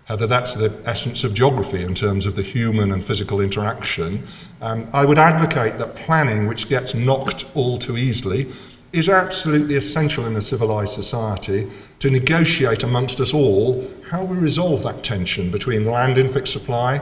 Heather, 0.06 0.26
that's 0.26 0.54
the 0.54 0.73
essence 0.85 1.23
of 1.23 1.32
geography 1.32 1.85
in 1.85 1.94
terms 1.94 2.26
of 2.26 2.35
the 2.35 2.42
human 2.42 2.90
and 2.90 3.04
physical 3.04 3.40
interaction. 3.40 4.25
Um, 4.61 4.88
I 4.92 5.04
would 5.04 5.18
advocate 5.18 5.78
that 5.78 5.94
planning, 5.94 6.47
which 6.47 6.68
gets 6.68 6.94
knocked 6.94 7.44
all 7.54 7.76
too 7.76 7.97
easily, 7.97 8.50
is 8.92 9.09
absolutely 9.09 9.76
essential 9.76 10.26
in 10.26 10.37
a 10.37 10.40
civilized 10.40 10.92
society 10.92 11.71
to 12.00 12.11
negotiate 12.11 12.82
amongst 12.82 13.21
us 13.21 13.32
all 13.32 13.88
how 14.11 14.25
we 14.25 14.37
resolve 14.37 14.82
that 14.82 15.02
tension 15.04 15.50
between 15.50 15.87
land 15.87 16.18
in 16.18 16.28
fixed 16.28 16.52
supply 16.52 17.00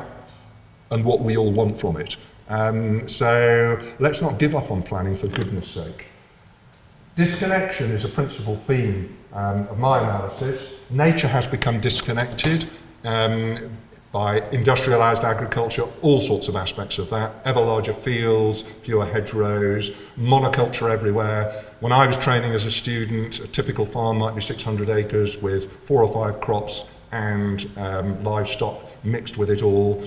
and 0.90 1.04
what 1.04 1.20
we 1.20 1.36
all 1.36 1.50
want 1.50 1.80
from 1.80 1.96
it. 1.96 2.16
Um, 2.48 3.08
so 3.08 3.80
let's 3.98 4.20
not 4.20 4.38
give 4.38 4.54
up 4.54 4.70
on 4.70 4.82
planning 4.82 5.16
for 5.16 5.26
goodness 5.28 5.68
sake. 5.68 6.06
Disconnection 7.16 7.90
is 7.90 8.04
a 8.04 8.08
principal 8.08 8.56
theme 8.56 9.16
um, 9.32 9.66
of 9.68 9.78
my 9.78 9.98
analysis. 10.00 10.76
Nature 10.90 11.28
has 11.28 11.46
become 11.46 11.80
disconnected 11.80 12.68
um, 13.04 13.76
by 14.12 14.40
industrialized 14.50 15.22
agriculture, 15.22 15.84
all 16.02 16.20
sorts 16.20 16.48
of 16.48 16.56
aspects 16.56 16.98
of 16.98 17.08
that, 17.10 17.46
ever 17.46 17.60
larger 17.60 17.92
fields, 17.92 18.62
fewer 18.82 19.06
hedgerows, 19.06 19.90
monoculture 20.18 20.90
everywhere. 20.90 21.62
When 21.78 21.92
I 21.92 22.06
was 22.06 22.16
training 22.16 22.52
as 22.52 22.66
a 22.66 22.70
student, 22.70 23.38
a 23.38 23.46
typical 23.46 23.86
farm 23.86 24.18
might 24.18 24.34
be 24.34 24.40
600 24.40 24.90
acres 24.90 25.40
with 25.40 25.70
four 25.86 26.02
or 26.02 26.12
five 26.12 26.40
crops 26.40 26.90
and 27.12 27.70
um, 27.76 28.22
livestock 28.24 28.82
mixed 29.04 29.38
with 29.38 29.48
it 29.48 29.62
all. 29.62 30.04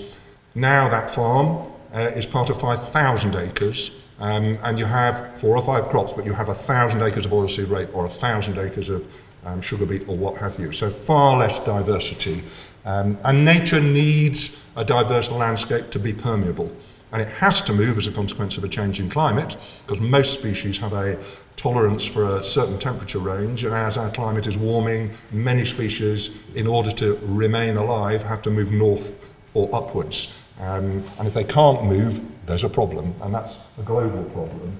Now 0.53 0.89
that 0.89 1.09
farm 1.09 1.71
uh, 1.93 2.11
is 2.13 2.25
part 2.25 2.49
of 2.49 2.59
5,000 2.59 3.35
acres 3.35 3.91
um, 4.19 4.57
and 4.63 4.77
you 4.77 4.85
have 4.85 5.37
four 5.39 5.55
or 5.57 5.65
five 5.65 5.89
crops, 5.89 6.13
but 6.13 6.25
you 6.25 6.33
have 6.33 6.49
a 6.49 6.53
thousand 6.53 7.01
acres 7.01 7.25
of 7.25 7.31
oilseed 7.31 7.69
rape 7.69 7.95
or 7.95 8.05
a 8.05 8.09
thousand 8.09 8.57
acres 8.57 8.89
of 8.89 9.07
um, 9.45 9.61
sugar 9.61 9.85
beet 9.85 10.07
or 10.07 10.15
what 10.15 10.37
have 10.37 10.59
you. 10.59 10.71
So 10.71 10.89
far 10.89 11.37
less 11.37 11.59
diversity. 11.59 12.43
Um, 12.85 13.17
and 13.23 13.45
nature 13.45 13.79
needs 13.79 14.65
a 14.75 14.83
diverse 14.83 15.31
landscape 15.31 15.89
to 15.91 15.99
be 15.99 16.13
permeable. 16.13 16.71
And 17.11 17.21
it 17.21 17.27
has 17.27 17.61
to 17.61 17.73
move 17.73 17.97
as 17.97 18.07
a 18.07 18.11
consequence 18.11 18.57
of 18.57 18.63
a 18.63 18.67
changing 18.67 19.09
climate, 19.09 19.55
because 19.85 20.01
most 20.01 20.33
species 20.33 20.79
have 20.79 20.93
a 20.93 21.17
tolerance 21.55 22.03
for 22.03 22.37
a 22.37 22.43
certain 22.43 22.79
temperature 22.79 23.19
range. 23.19 23.63
And 23.63 23.73
as 23.73 23.97
our 23.97 24.09
climate 24.09 24.47
is 24.47 24.57
warming, 24.57 25.11
many 25.31 25.63
species, 25.63 26.31
in 26.55 26.65
order 26.65 26.91
to 26.91 27.19
remain 27.23 27.77
alive, 27.77 28.23
have 28.23 28.41
to 28.41 28.49
move 28.49 28.71
north 28.71 29.13
or 29.53 29.69
upwards. 29.73 30.33
Um, 30.59 31.03
and 31.19 31.27
if 31.27 31.33
they 31.33 31.43
can't 31.43 31.83
move, 31.83 32.21
there's 32.45 32.63
a 32.63 32.69
problem, 32.69 33.13
and 33.21 33.33
that's 33.33 33.57
a 33.77 33.83
global 33.83 34.23
problem. 34.25 34.79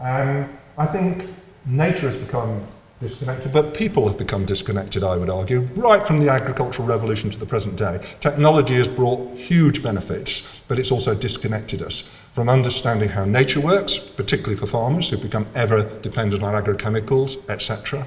Um, 0.00 0.48
I 0.76 0.86
think 0.86 1.28
nature 1.66 2.08
has 2.08 2.16
become 2.16 2.66
disconnected, 3.04 3.52
but 3.52 3.74
people 3.74 4.08
have 4.08 4.16
become 4.16 4.44
disconnected, 4.44 5.04
I 5.04 5.16
would 5.16 5.30
argue, 5.30 5.60
right 5.76 6.04
from 6.04 6.20
the 6.20 6.30
agricultural 6.30 6.88
revolution 6.88 7.30
to 7.30 7.38
the 7.38 7.46
present 7.46 7.76
day. 7.76 8.00
Technology 8.20 8.74
has 8.74 8.88
brought 8.88 9.36
huge 9.36 9.82
benefits, 9.82 10.60
but 10.68 10.78
it's 10.78 10.90
also 10.90 11.14
disconnected 11.14 11.82
us 11.82 12.10
from 12.32 12.48
understanding 12.48 13.10
how 13.10 13.24
nature 13.24 13.60
works, 13.60 13.98
particularly 13.98 14.56
for 14.56 14.66
farmers 14.66 15.10
who've 15.10 15.22
become 15.22 15.46
ever 15.54 15.84
dependent 16.00 16.42
on 16.42 16.54
agrochemicals, 16.54 17.48
etc., 17.48 18.06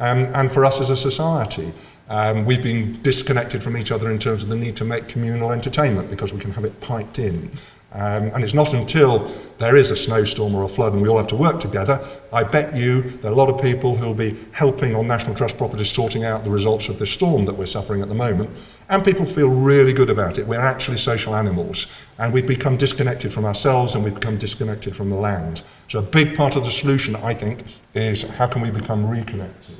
um, 0.00 0.24
and 0.34 0.50
for 0.50 0.64
us 0.64 0.80
as 0.80 0.90
a 0.90 0.96
society. 0.96 1.72
Um, 2.08 2.46
we've 2.46 2.62
been 2.62 3.02
disconnected 3.02 3.62
from 3.62 3.76
each 3.76 3.92
other 3.92 4.10
in 4.10 4.18
terms 4.18 4.42
of 4.42 4.48
the 4.48 4.56
need 4.56 4.76
to 4.76 4.84
make 4.84 5.08
communal 5.08 5.52
entertainment 5.52 6.08
because 6.08 6.32
we 6.32 6.40
can 6.40 6.52
have 6.52 6.64
it 6.64 6.80
piped 6.80 7.18
in. 7.18 7.50
Um, 7.92 8.24
and 8.34 8.44
it's 8.44 8.52
not 8.52 8.74
until 8.74 9.34
there 9.56 9.74
is 9.74 9.90
a 9.90 9.96
snowstorm 9.96 10.54
or 10.54 10.64
a 10.64 10.68
flood 10.68 10.92
and 10.92 11.00
we 11.00 11.08
all 11.08 11.16
have 11.16 11.26
to 11.28 11.36
work 11.36 11.58
together, 11.58 12.06
I 12.32 12.44
bet 12.44 12.76
you 12.76 13.02
there 13.22 13.30
are 13.30 13.34
a 13.34 13.36
lot 13.36 13.48
of 13.48 13.60
people 13.62 13.96
who 13.96 14.06
will 14.06 14.14
be 14.14 14.38
helping 14.52 14.94
on 14.94 15.06
National 15.06 15.34
Trust 15.34 15.56
properties 15.56 15.90
sorting 15.90 16.22
out 16.22 16.44
the 16.44 16.50
results 16.50 16.90
of 16.90 16.98
the 16.98 17.06
storm 17.06 17.46
that 17.46 17.54
we're 17.54 17.66
suffering 17.66 18.02
at 18.02 18.08
the 18.08 18.14
moment. 18.14 18.60
And 18.90 19.02
people 19.02 19.24
feel 19.24 19.48
really 19.48 19.94
good 19.94 20.10
about 20.10 20.38
it. 20.38 20.46
We're 20.46 20.60
actually 20.60 20.98
social 20.98 21.34
animals. 21.34 21.86
And 22.18 22.32
we've 22.32 22.46
become 22.46 22.76
disconnected 22.76 23.32
from 23.32 23.46
ourselves 23.46 23.94
and 23.94 24.04
we've 24.04 24.14
become 24.14 24.36
disconnected 24.36 24.94
from 24.94 25.08
the 25.08 25.16
land. 25.16 25.62
So 25.88 26.00
a 26.00 26.02
big 26.02 26.36
part 26.36 26.56
of 26.56 26.66
the 26.66 26.70
solution, 26.70 27.16
I 27.16 27.32
think, 27.32 27.62
is 27.94 28.22
how 28.22 28.48
can 28.48 28.60
we 28.60 28.70
become 28.70 29.08
reconnected? 29.08 29.76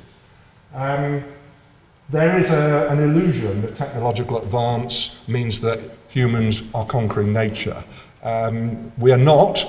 Um, 0.73 1.23
there 2.09 2.39
is 2.39 2.49
a, 2.49 2.87
an 2.89 2.99
illusion 2.99 3.61
that 3.61 3.75
technological 3.75 4.39
advance 4.39 5.19
means 5.27 5.59
that 5.61 5.79
humans 6.09 6.63
are 6.73 6.85
conquering 6.85 7.31
nature. 7.31 7.83
Um, 8.23 8.91
we 8.97 9.11
are 9.11 9.17
not. 9.17 9.65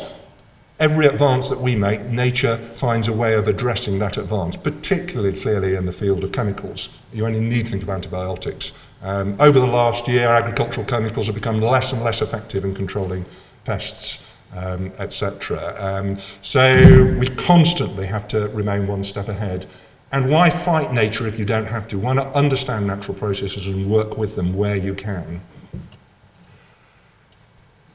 Every 0.80 1.06
advance 1.06 1.50
that 1.50 1.60
we 1.60 1.76
make, 1.76 2.06
nature 2.06 2.56
finds 2.56 3.06
a 3.06 3.12
way 3.12 3.34
of 3.34 3.46
addressing 3.46 3.98
that 3.98 4.16
advance, 4.16 4.56
particularly 4.56 5.38
clearly 5.38 5.74
in 5.74 5.84
the 5.84 5.92
field 5.92 6.24
of 6.24 6.32
chemicals. 6.32 6.88
You 7.12 7.26
only 7.26 7.40
need 7.40 7.66
to 7.66 7.72
think 7.72 7.82
of 7.82 7.90
antibiotics. 7.90 8.72
Um, 9.02 9.36
over 9.38 9.60
the 9.60 9.66
last 9.66 10.08
year, 10.08 10.28
agricultural 10.28 10.86
chemicals 10.86 11.26
have 11.26 11.34
become 11.34 11.60
less 11.60 11.92
and 11.92 12.02
less 12.02 12.22
effective 12.22 12.64
in 12.64 12.74
controlling 12.74 13.26
pests, 13.64 14.26
um, 14.56 14.90
etc. 14.98 15.74
Um, 15.78 16.16
so 16.40 17.14
we 17.18 17.28
constantly 17.28 18.06
have 18.06 18.26
to 18.28 18.48
remain 18.48 18.86
one 18.86 19.04
step 19.04 19.28
ahead. 19.28 19.66
And 20.12 20.30
why 20.30 20.50
fight 20.50 20.92
nature 20.92 21.28
if 21.28 21.38
you 21.38 21.44
don't 21.44 21.66
have 21.66 21.86
to? 21.88 21.98
Why 21.98 22.14
not 22.14 22.34
understand 22.34 22.86
natural 22.86 23.16
processes 23.16 23.66
and 23.66 23.90
work 23.90 24.16
with 24.16 24.34
them 24.34 24.54
where 24.54 24.76
you 24.76 24.94
can? 24.94 25.40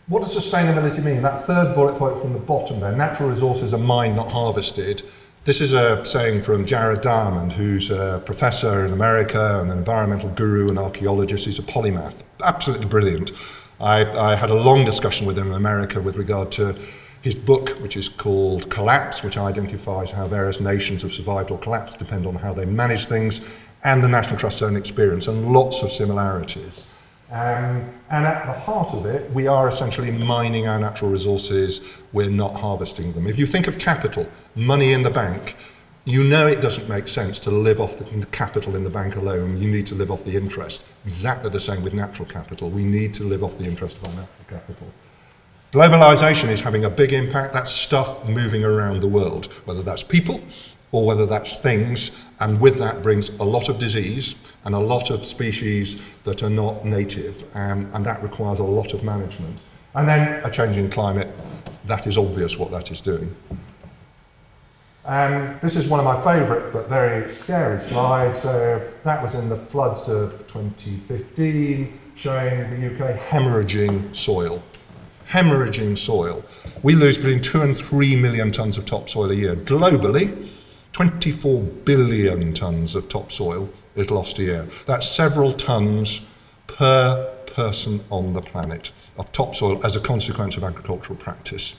What 0.08 0.22
does 0.22 0.38
sustainability 0.38 1.04
mean? 1.04 1.24
That 1.24 1.48
third 1.48 1.74
bullet 1.74 1.98
point 1.98 2.22
from 2.22 2.34
the 2.34 2.40
bottom 2.40 2.80
there, 2.80 2.92
natural 2.92 3.28
resources 3.30 3.74
are 3.74 3.80
mined, 3.80 4.16
not 4.16 4.32
harvested. 4.32 5.02
This 5.46 5.62
is 5.62 5.74
a 5.74 6.06
saying 6.06 6.44
from 6.44 6.64
Jared 6.64 7.02
Diamond, 7.02 7.54
who's 7.54 7.90
a 7.90 8.22
professor 8.24 8.86
in 8.86 8.94
America 8.94 9.60
and 9.60 9.72
an 9.72 9.80
environmental 9.80 10.30
guru 10.30 10.70
and 10.70 10.78
archaeologist. 10.78 11.46
He's 11.46 11.58
a 11.58 11.64
polymath, 11.64 12.14
absolutely 12.44 12.86
brilliant. 12.86 13.32
I, 13.80 14.06
I 14.06 14.36
had 14.36 14.52
a 14.52 14.54
long 14.54 14.86
discussion 14.86 15.26
with 15.26 15.40
him 15.40 15.48
in 15.48 15.54
America 15.54 16.00
with 16.00 16.18
regard 16.18 16.52
to 16.52 16.78
his 17.24 17.34
book, 17.34 17.70
which 17.82 17.98
is 17.98 18.08
called 18.08 18.70
Collapse, 18.70 19.24
which 19.24 19.40
identifies 19.40 20.12
how 20.12 20.28
various 20.28 20.60
nations 20.60 21.02
have 21.02 21.14
survived 21.14 21.50
or 21.50 21.58
collapsed, 21.58 21.98
depend 21.98 22.28
on 22.28 22.36
how 22.36 22.54
they 22.54 22.66
manage 22.66 23.08
things, 23.08 23.42
and 23.84 24.04
the 24.04 24.08
National 24.08 24.38
Trust's 24.38 24.62
own 24.62 24.76
experience, 24.76 25.28
and 25.28 25.52
lots 25.52 25.82
of 25.82 25.92
similarities. 25.92 26.92
Um, 27.32 27.92
and 28.12 28.26
at 28.26 28.46
the 28.46 28.54
heart 28.54 28.94
of 28.94 29.06
it, 29.08 29.32
we 29.32 29.48
are 29.48 29.68
essentially 29.68 30.12
mining 30.12 30.68
our 30.68 30.80
natural 30.80 31.10
resources, 31.10 31.82
we're 32.14 32.30
not 32.30 32.56
harvesting 32.56 33.14
them. 33.14 33.26
If 33.26 33.40
you 33.40 33.48
think 33.48 33.68
of 33.68 33.80
capital, 33.80 34.28
money 34.54 34.94
in 34.94 35.02
the 35.02 35.10
bank, 35.10 35.56
you 36.06 36.24
know 36.24 36.46
it 36.46 36.62
doesn't 36.62 36.88
make 36.88 37.08
sense 37.08 37.40
to 37.40 37.50
live 37.50 37.82
off 37.82 37.98
the 37.98 38.26
capital 38.28 38.76
in 38.76 38.84
the 38.84 38.92
bank 38.92 39.16
alone. 39.16 39.60
You 39.60 39.68
need 39.72 39.88
to 39.88 39.96
live 39.96 40.12
off 40.12 40.24
the 40.24 40.36
interest. 40.36 40.86
Exactly 41.04 41.50
the 41.50 41.60
same 41.60 41.84
with 41.84 41.96
natural 41.96 42.28
capital. 42.28 42.70
We 42.70 42.84
need 42.84 43.12
to 43.16 43.24
live 43.24 43.44
off 43.44 43.58
the 43.58 43.66
interest 43.66 43.98
of 43.98 44.06
our 44.06 44.12
natural 44.12 44.46
capital. 44.48 44.88
Globalization 45.72 46.50
is 46.50 46.62
having 46.62 46.86
a 46.86 46.92
big 46.92 47.12
impact. 47.12 47.54
That's 47.54 47.72
stuff 47.72 48.24
moving 48.30 48.64
around 48.64 49.02
the 49.02 49.08
world, 49.08 49.48
whether 49.66 49.82
that's 49.82 50.04
people 50.04 50.42
or 50.92 51.06
whether 51.06 51.26
that's 51.26 51.58
things, 51.58 52.26
and 52.40 52.62
with 52.62 52.78
that 52.78 53.02
brings 53.02 53.30
a 53.40 53.44
lot 53.44 53.68
of 53.68 53.78
disease 53.78 54.36
and 54.66 54.76
a 54.76 54.80
lot 54.80 55.10
of 55.12 55.24
species 55.24 56.02
that 56.24 56.44
are 56.44 56.50
not 56.50 56.86
native, 56.86 57.44
um, 57.56 57.90
and 57.94 58.06
that 58.06 58.22
requires 58.22 58.60
a 58.60 58.64
lot 58.64 58.94
of 58.94 59.04
management. 59.04 59.58
And 59.94 60.08
then 60.08 60.44
a 60.44 60.52
changing 60.52 60.90
climate, 60.90 61.30
that 61.86 62.08
is 62.08 62.18
obvious 62.18 62.58
what 62.58 62.72
that 62.72 62.92
is 62.92 63.00
doing. 63.00 63.34
Um, 65.06 65.58
this 65.62 65.76
is 65.76 65.88
one 65.88 66.00
of 66.00 66.06
my 66.06 66.20
favourite 66.24 66.74
but 66.74 66.90
very 66.90 67.32
scary 67.32 67.80
slides. 67.80 68.42
So 68.42 68.92
that 69.04 69.22
was 69.22 69.36
in 69.36 69.50
the 69.50 69.56
floods 69.56 70.10
of 70.10 70.32
2015, 70.48 72.00
showing 72.16 72.58
the 72.58 72.88
UK 72.88 73.20
hemorrhaging 73.20 74.16
soil 74.16 74.62
hemorrhaging 75.30 75.98
soil. 75.98 76.44
We 76.84 76.96
lose 76.96 77.18
between 77.18 77.42
2 77.42 77.62
and 77.62 77.78
3 77.78 78.16
million 78.16 78.52
tonnes 78.52 78.78
of 78.78 78.86
topsoil 78.86 79.32
a 79.32 79.34
year. 79.34 79.56
Globally, 79.56 80.50
24 80.92 81.62
billion 81.62 82.54
tonnes 82.54 82.96
of 82.96 83.10
topsoil 83.10 83.70
is 83.96 84.12
lost 84.12 84.40
a 84.40 84.44
year. 84.44 84.68
That's 84.86 85.08
several 85.08 85.54
tonnes 85.54 86.24
per 86.68 87.32
person 87.48 88.04
on 88.10 88.34
the 88.34 88.42
planet 88.42 88.92
of 89.18 89.32
topsoil 89.32 89.86
as 89.86 89.96
a 89.96 90.00
consequence 90.00 90.58
of 90.58 90.64
agricultural 90.64 91.18
practice. 91.18 91.76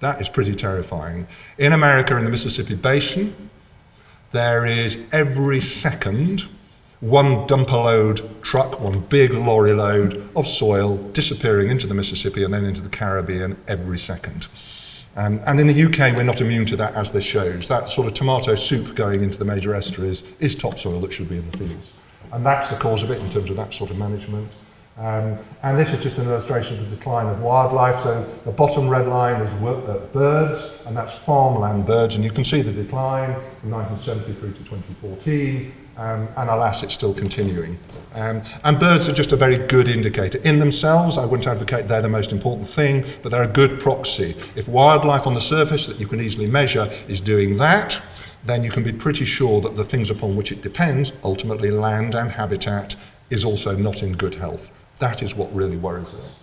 That 0.00 0.20
is 0.20 0.28
pretty 0.28 0.54
terrifying. 0.54 1.26
In 1.58 1.72
America, 1.72 2.16
in 2.16 2.24
the 2.24 2.30
Mississippi 2.30 2.74
Basin, 2.74 3.50
there 4.30 4.66
is 4.66 4.98
every 5.12 5.60
second 5.60 6.48
one 7.00 7.48
dumper 7.48 7.84
load 7.84 8.42
truck, 8.42 8.80
one 8.80 9.00
big 9.00 9.32
lorry 9.32 9.72
load 9.72 10.28
of 10.36 10.46
soil 10.46 10.96
disappearing 11.12 11.68
into 11.68 11.86
the 11.88 11.94
Mississippi 11.94 12.44
and 12.44 12.54
then 12.54 12.64
into 12.64 12.80
the 12.80 12.88
Caribbean 12.88 13.56
every 13.66 13.98
second. 13.98 14.46
Um, 15.14 15.40
and 15.46 15.60
in 15.60 15.66
the 15.66 15.84
UK, 15.84 16.16
we're 16.16 16.22
not 16.22 16.40
immune 16.40 16.64
to 16.66 16.76
that, 16.76 16.94
as 16.94 17.12
this 17.12 17.24
shows. 17.24 17.68
That 17.68 17.88
sort 17.88 18.06
of 18.06 18.14
tomato 18.14 18.54
soup 18.54 18.94
going 18.94 19.22
into 19.22 19.38
the 19.38 19.44
major 19.44 19.74
estuaries 19.74 20.22
is 20.40 20.54
topsoil 20.54 21.00
that 21.00 21.12
should 21.12 21.28
be 21.28 21.36
in 21.36 21.50
the 21.50 21.58
fields. 21.58 21.92
And 22.32 22.46
that's 22.46 22.70
the 22.70 22.76
cause 22.76 23.02
of 23.02 23.10
it 23.10 23.20
in 23.20 23.28
terms 23.28 23.50
of 23.50 23.56
that 23.56 23.74
sort 23.74 23.90
of 23.90 23.98
management. 23.98 24.50
Um, 24.98 25.38
and 25.62 25.78
this 25.78 25.92
is 25.94 26.02
just 26.02 26.18
an 26.18 26.26
illustration 26.26 26.78
of 26.78 26.90
the 26.90 26.96
decline 26.96 27.26
of 27.26 27.40
wildlife. 27.40 28.02
So 28.02 28.28
the 28.44 28.50
bottom 28.50 28.88
red 28.88 29.08
line 29.08 29.40
is 29.40 29.50
uh, 29.62 30.06
birds, 30.12 30.78
and 30.86 30.96
that's 30.96 31.14
farmland 31.20 31.86
birds, 31.86 32.16
and 32.16 32.24
you 32.24 32.30
can 32.30 32.44
see 32.44 32.60
the 32.60 32.72
decline 32.72 33.34
from 33.60 33.70
1973 33.70 34.52
to 34.52 34.58
2014. 34.58 35.72
Um, 35.94 36.26
and 36.36 36.48
alas, 36.48 36.82
it's 36.82 36.94
still 36.94 37.12
continuing. 37.12 37.78
Um, 38.14 38.42
and 38.64 38.78
birds 38.78 39.08
are 39.08 39.12
just 39.12 39.32
a 39.32 39.36
very 39.36 39.58
good 39.58 39.88
indicator. 39.88 40.38
In 40.38 40.58
themselves, 40.58 41.18
I 41.18 41.26
wouldn't 41.26 41.46
advocate 41.46 41.86
they're 41.86 42.00
the 42.00 42.08
most 42.08 42.32
important 42.32 42.66
thing, 42.66 43.04
but 43.22 43.30
they're 43.30 43.42
a 43.42 43.48
good 43.48 43.78
proxy. 43.78 44.34
If 44.56 44.68
wildlife 44.68 45.26
on 45.26 45.34
the 45.34 45.40
surface 45.40 45.86
that 45.86 46.00
you 46.00 46.06
can 46.06 46.20
easily 46.20 46.46
measure 46.46 46.90
is 47.08 47.20
doing 47.20 47.56
that, 47.58 48.00
then 48.44 48.64
you 48.64 48.70
can 48.70 48.82
be 48.82 48.92
pretty 48.92 49.26
sure 49.26 49.60
that 49.60 49.76
the 49.76 49.84
things 49.84 50.10
upon 50.10 50.34
which 50.34 50.50
it 50.50 50.62
depends, 50.62 51.12
ultimately 51.24 51.70
land 51.70 52.14
and 52.14 52.30
habitat, 52.32 52.96
is 53.28 53.44
also 53.44 53.76
not 53.76 54.02
in 54.02 54.12
good 54.12 54.36
health. 54.36 54.72
That 55.02 55.20
is 55.20 55.34
what 55.34 55.52
really 55.52 55.76
worries 55.76 56.14
us. 56.14 56.36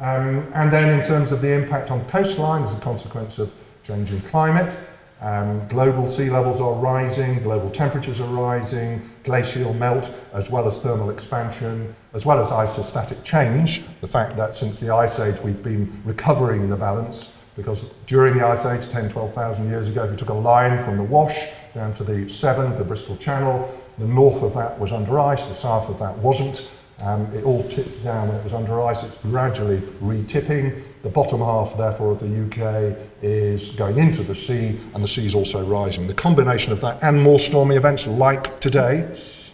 Um, 0.00 0.52
and 0.52 0.70
then 0.70 1.00
in 1.00 1.06
terms 1.06 1.32
of 1.32 1.40
the 1.40 1.50
impact 1.50 1.90
on 1.90 2.04
coastline 2.10 2.62
as 2.62 2.76
a 2.76 2.80
consequence 2.80 3.38
of 3.38 3.50
changing 3.86 4.20
climate, 4.20 4.76
um, 5.22 5.66
global 5.68 6.06
sea 6.06 6.28
levels 6.28 6.60
are 6.60 6.74
rising, 6.74 7.42
global 7.42 7.70
temperatures 7.70 8.20
are 8.20 8.28
rising, 8.28 9.10
glacial 9.24 9.72
melt, 9.72 10.14
as 10.34 10.50
well 10.50 10.66
as 10.66 10.78
thermal 10.82 11.08
expansion, 11.08 11.96
as 12.12 12.26
well 12.26 12.38
as 12.38 12.50
isostatic 12.50 13.24
change. 13.24 13.86
The 14.02 14.08
fact 14.08 14.36
that 14.36 14.54
since 14.54 14.78
the 14.78 14.92
Ice 14.94 15.18
Age 15.18 15.40
we've 15.40 15.62
been 15.62 15.90
recovering 16.04 16.68
the 16.68 16.76
balance, 16.76 17.32
because 17.56 17.94
during 18.06 18.36
the 18.36 18.46
Ice 18.46 18.66
Age, 18.66 18.92
10, 18.92 19.08
12,000 19.08 19.70
years 19.70 19.88
ago, 19.88 20.04
if 20.04 20.10
you 20.10 20.18
took 20.18 20.28
a 20.28 20.34
line 20.34 20.84
from 20.84 20.98
the 20.98 21.02
Wash 21.02 21.48
down 21.72 21.94
to 21.94 22.04
the 22.04 22.28
Severn, 22.28 22.76
the 22.76 22.84
Bristol 22.84 23.16
Channel, 23.16 23.74
the 23.96 24.06
north 24.06 24.42
of 24.42 24.52
that 24.52 24.78
was 24.78 24.92
under 24.92 25.18
ice, 25.18 25.46
the 25.46 25.54
south 25.54 25.88
of 25.88 25.98
that 25.98 26.18
wasn't. 26.18 26.70
Um, 27.02 27.26
it 27.34 27.44
all 27.44 27.62
tipped 27.68 28.02
down 28.02 28.28
when 28.28 28.36
it 28.36 28.44
was 28.44 28.54
under 28.54 28.80
ice. 28.82 29.02
It's 29.02 29.18
gradually 29.18 29.82
re-tipping. 30.00 30.82
The 31.02 31.10
bottom 31.10 31.40
half, 31.40 31.76
therefore, 31.76 32.12
of 32.12 32.20
the 32.20 32.26
UK 32.26 32.96
is 33.22 33.70
going 33.72 33.98
into 33.98 34.22
the 34.22 34.34
sea, 34.34 34.80
and 34.94 35.04
the 35.04 35.08
sea 35.08 35.26
is 35.26 35.34
also 35.34 35.64
rising. 35.64 36.06
The 36.06 36.14
combination 36.14 36.72
of 36.72 36.80
that 36.80 37.02
and 37.02 37.22
more 37.22 37.38
stormy 37.38 37.76
events 37.76 38.06
like 38.06 38.60
today, 38.60 39.08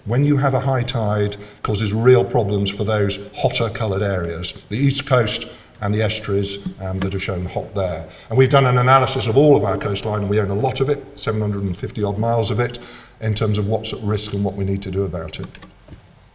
when 0.05 0.25
you 0.25 0.37
have 0.37 0.55
a 0.55 0.61
high 0.61 0.83
tide, 0.83 1.37
causes 1.63 1.93
real 1.93 2.25
problems 2.25 2.71
for 2.71 2.85
those 2.85 3.29
hotter 3.37 3.69
coloured 3.71 4.03
areas. 4.03 4.55
The 4.69 4.79
east 4.79 5.07
coast 5.07 5.49
and 5.81 5.93
the 5.93 6.03
estuaries 6.03 6.59
um, 6.81 7.01
that 7.01 7.13
are 7.13 7.21
shown 7.21 7.45
hot 7.45 7.75
there. 7.75 8.09
And 8.29 8.39
we've 8.39 8.49
done 8.49 8.67
an 8.67 8.79
analysis 8.79 9.27
of 9.27 9.37
all 9.37 9.57
of 9.57 9.65
our 9.65 9.77
coastline, 9.77 10.21
and 10.21 10.31
we 10.31 10.41
own 10.41 10.51
a 10.51 10.55
lot 10.55 10.81
of 10.81 10.89
it, 10.89 11.19
750 11.19 12.05
odd 12.05 12.19
miles 12.19 12.53
of 12.53 12.61
it, 12.61 12.79
in 13.21 13.35
terms 13.35 13.59
of 13.59 13.67
what's 13.67 13.93
at 13.93 14.01
risk 14.01 14.33
and 14.33 14.45
what 14.45 14.55
we 14.55 14.65
need 14.65 14.81
to 14.83 14.93
do 14.93 15.03
about 15.03 15.41
it. 15.41 15.59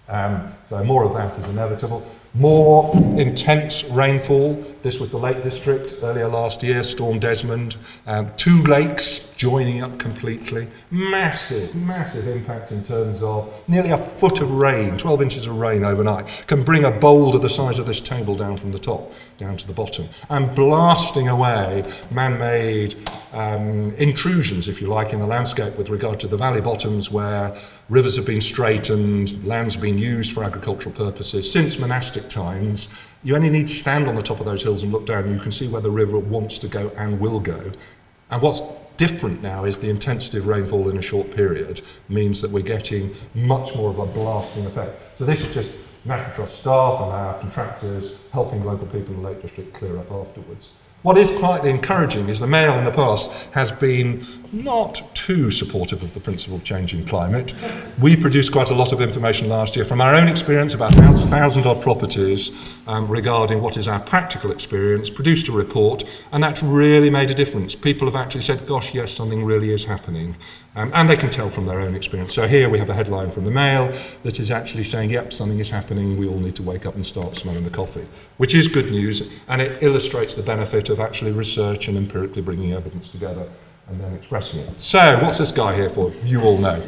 Um, 0.09 0.53
so 0.69 0.83
more 0.83 1.03
of 1.03 1.13
that 1.13 1.37
is 1.37 1.49
inevitable. 1.49 2.05
More 2.33 2.95
intense 3.17 3.83
rainfall. 3.85 4.63
This 4.83 4.99
was 4.99 5.09
the 5.09 5.17
Lake 5.17 5.41
District 5.41 5.95
earlier 6.03 6.27
last 6.27 6.61
year, 6.61 6.83
Storm 6.83 7.17
Desmond. 7.17 7.77
Um, 8.05 8.31
two 8.37 8.61
lakes 8.63 9.33
joining 9.37 9.81
up 9.81 9.97
completely. 9.97 10.67
Massive, 10.91 11.73
massive 11.73 12.27
impact 12.27 12.71
in 12.71 12.83
terms 12.83 13.23
of 13.23 13.51
nearly 13.67 13.89
a 13.89 13.97
foot 13.97 14.39
of 14.41 14.51
rain, 14.51 14.97
12 14.97 15.21
inches 15.21 15.47
of 15.47 15.57
rain 15.57 15.83
overnight, 15.83 16.27
can 16.47 16.63
bring 16.63 16.83
a 16.83 16.91
boulder 16.91 17.39
the 17.39 17.49
size 17.49 17.79
of 17.79 17.85
this 17.85 18.01
table 18.01 18.35
down 18.35 18.57
from 18.57 18.71
the 18.71 18.79
top 18.79 19.11
down 19.37 19.57
to 19.57 19.65
the 19.65 19.73
bottom. 19.73 20.07
And 20.29 20.53
blasting 20.55 21.27
away 21.27 21.85
man 22.11 22.37
made 22.37 22.95
um, 23.33 23.95
intrusions, 23.95 24.67
if 24.67 24.79
you 24.79 24.87
like, 24.87 25.13
in 25.13 25.19
the 25.19 25.27
landscape 25.27 25.75
with 25.75 25.89
regard 25.89 26.19
to 26.19 26.27
the 26.27 26.37
valley 26.37 26.61
bottoms 26.61 27.09
where 27.09 27.57
rivers 27.89 28.15
have 28.15 28.25
been 28.25 28.41
straightened, 28.41 29.45
land's 29.45 29.77
been 29.77 29.97
used 29.97 30.33
for 30.33 30.43
agricultural 30.43 30.93
purposes 30.93 31.51
since 31.51 31.79
monastic 31.79 32.29
times. 32.29 32.89
You 33.23 33.35
only 33.35 33.49
need 33.49 33.67
to 33.67 33.73
stand 33.73 34.07
on 34.07 34.15
the 34.15 34.21
top 34.21 34.39
of 34.39 34.45
those 34.45 34.63
hills 34.63 34.83
and 34.83 34.91
look 34.91 35.05
down, 35.05 35.25
and 35.25 35.33
you 35.33 35.39
can 35.39 35.51
see 35.51 35.67
where 35.67 35.81
the 35.81 35.91
river 35.91 36.19
wants 36.19 36.57
to 36.59 36.67
go 36.67 36.89
and 36.97 37.19
will 37.19 37.39
go. 37.39 37.71
And 38.29 38.41
what's 38.41 38.61
different 38.97 39.41
now 39.41 39.63
is 39.63 39.77
the 39.77 39.89
intensity 39.89 40.37
of 40.37 40.47
rainfall 40.47 40.89
in 40.89 40.97
a 40.97 41.01
short 41.01 41.31
period 41.31 41.81
means 42.09 42.41
that 42.41 42.51
we're 42.51 42.63
getting 42.63 43.15
much 43.33 43.75
more 43.75 43.89
of 43.89 43.99
a 43.99 44.05
blasting 44.05 44.65
effect. 44.65 45.17
So 45.17 45.25
this 45.25 45.41
is 45.41 45.53
just 45.53 45.71
National 46.03 46.35
Trust 46.35 46.59
staff 46.59 47.01
and 47.01 47.11
our 47.11 47.39
contractors 47.39 48.17
helping 48.31 48.63
local 48.65 48.87
people 48.87 49.13
in 49.13 49.21
the 49.21 49.29
Lake 49.29 49.41
District 49.41 49.73
clear 49.73 49.97
up 49.97 50.11
afterwards. 50.11 50.71
What 51.03 51.17
is 51.17 51.31
quietly 51.31 51.69
encouraging 51.69 52.27
is 52.27 52.39
the 52.39 52.47
Mail 52.47 52.77
in 52.77 52.83
the 52.83 52.91
past 52.91 53.31
has 53.51 53.71
been 53.71 54.25
not 54.51 55.01
too 55.13 55.51
supportive 55.51 56.03
of 56.03 56.13
the 56.13 56.19
principle 56.19 56.55
of 56.55 56.63
changing 56.63 57.05
climate. 57.05 57.53
We 58.01 58.15
produced 58.15 58.51
quite 58.51 58.69
a 58.69 58.73
lot 58.73 58.93
of 58.93 59.01
information 59.01 59.49
last 59.49 59.75
year 59.75 59.83
from 59.83 60.01
our 60.01 60.15
own 60.15 60.27
experience, 60.27 60.73
about 60.73 60.97
a 60.97 61.13
thousand 61.13 61.65
odd 61.65 61.81
properties, 61.81 62.51
um, 62.87 63.07
regarding 63.07 63.61
what 63.61 63.77
is 63.77 63.87
our 63.87 63.99
practical 63.99 64.51
experience, 64.51 65.09
produced 65.09 65.49
a 65.49 65.51
report, 65.51 66.03
and 66.31 66.43
that's 66.43 66.63
really 66.63 67.09
made 67.09 67.29
a 67.29 67.33
difference. 67.33 67.75
People 67.75 68.07
have 68.07 68.15
actually 68.15 68.41
said, 68.41 68.65
gosh, 68.65 68.93
yes, 68.93 69.11
something 69.11 69.43
really 69.43 69.71
is 69.71 69.85
happening. 69.85 70.35
Um, 70.75 70.91
and 70.93 71.09
they 71.09 71.17
can 71.17 71.31
tell 71.31 71.49
from 71.49 71.65
their 71.65 71.79
own 71.79 71.95
experience. 71.95 72.35
So 72.35 72.47
here 72.47 72.69
we 72.69 72.77
have 72.77 72.89
a 72.89 72.93
headline 72.93 73.31
from 73.31 73.45
the 73.45 73.51
Mail 73.51 73.91
that 74.23 74.39
is 74.39 74.51
actually 74.51 74.83
saying, 74.83 75.09
yep, 75.09 75.33
something 75.33 75.59
is 75.59 75.71
happening, 75.71 76.17
we 76.17 76.27
all 76.27 76.39
need 76.39 76.55
to 76.55 76.63
wake 76.63 76.85
up 76.85 76.95
and 76.95 77.05
start 77.05 77.35
smelling 77.35 77.63
the 77.63 77.69
coffee, 77.69 78.05
which 78.37 78.53
is 78.53 78.67
good 78.67 78.91
news, 78.91 79.29
and 79.47 79.61
it 79.61 79.81
illustrates 79.81 80.35
the 80.35 80.43
benefit 80.43 80.89
of 80.89 80.99
actually 80.99 81.31
research 81.31 81.87
and 81.87 81.97
empirically 81.97 82.41
bringing 82.41 82.73
evidence 82.73 83.09
together 83.09 83.49
and 83.89 84.01
then 84.01 84.13
expressing 84.13 84.59
it. 84.59 84.79
So, 84.79 85.19
what's 85.21 85.37
this 85.37 85.51
guy 85.51 85.75
here 85.75 85.89
for? 85.89 86.11
You 86.23 86.41
all 86.43 86.57
know. 86.57 86.81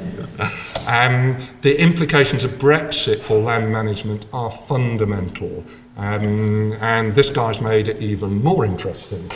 um, 0.87 1.37
the 1.61 1.79
implications 1.79 2.43
of 2.43 2.51
Brexit 2.51 3.21
for 3.21 3.39
land 3.39 3.71
management 3.71 4.25
are 4.33 4.51
fundamental. 4.51 5.63
Um, 5.95 6.73
and 6.81 7.13
this 7.13 7.29
guy's 7.29 7.61
made 7.61 7.87
it 7.87 8.01
even 8.01 8.41
more 8.43 8.65
interesting 8.65 9.29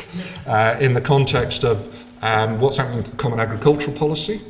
uh, 0.46 0.78
in 0.80 0.94
the 0.94 1.02
context 1.02 1.64
of 1.64 1.94
um, 2.22 2.60
what's 2.60 2.78
happening 2.78 3.04
to 3.04 3.12
the 3.12 3.18
Common 3.18 3.40
Agricultural 3.40 3.96
Policy 3.96 4.42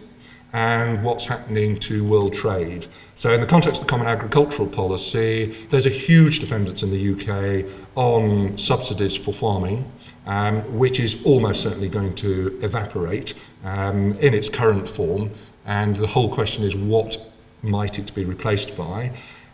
and 0.53 1.03
what's 1.03 1.25
happening 1.25 1.79
to 1.79 2.05
world 2.05 2.33
trade. 2.33 2.85
So, 3.15 3.33
in 3.33 3.41
the 3.41 3.47
context 3.47 3.81
of 3.81 3.87
the 3.87 3.91
Common 3.91 4.07
Agricultural 4.07 4.67
Policy, 4.67 5.55
there's 5.69 5.85
a 5.85 5.91
huge 5.91 6.39
dependence 6.39 6.83
in 6.83 6.91
the 6.91 7.13
UK 7.13 7.65
on 7.95 8.57
subsidies 8.57 9.15
for 9.15 9.33
farming, 9.33 9.91
um, 10.25 10.61
which 10.77 10.99
is 10.99 11.23
almost 11.25 11.61
certainly 11.61 11.89
going 11.89 12.15
to 12.15 12.57
evaporate 12.61 13.33
um, 13.63 14.13
in 14.19 14.33
its 14.33 14.49
current 14.49 14.87
form. 14.87 15.31
And 15.65 15.95
the 15.95 16.07
whole 16.07 16.33
question 16.33 16.63
is 16.63 16.75
what 16.75 17.17
might 17.61 17.99
it 17.99 18.13
be 18.13 18.25
replaced 18.25 18.75
by? 18.75 19.11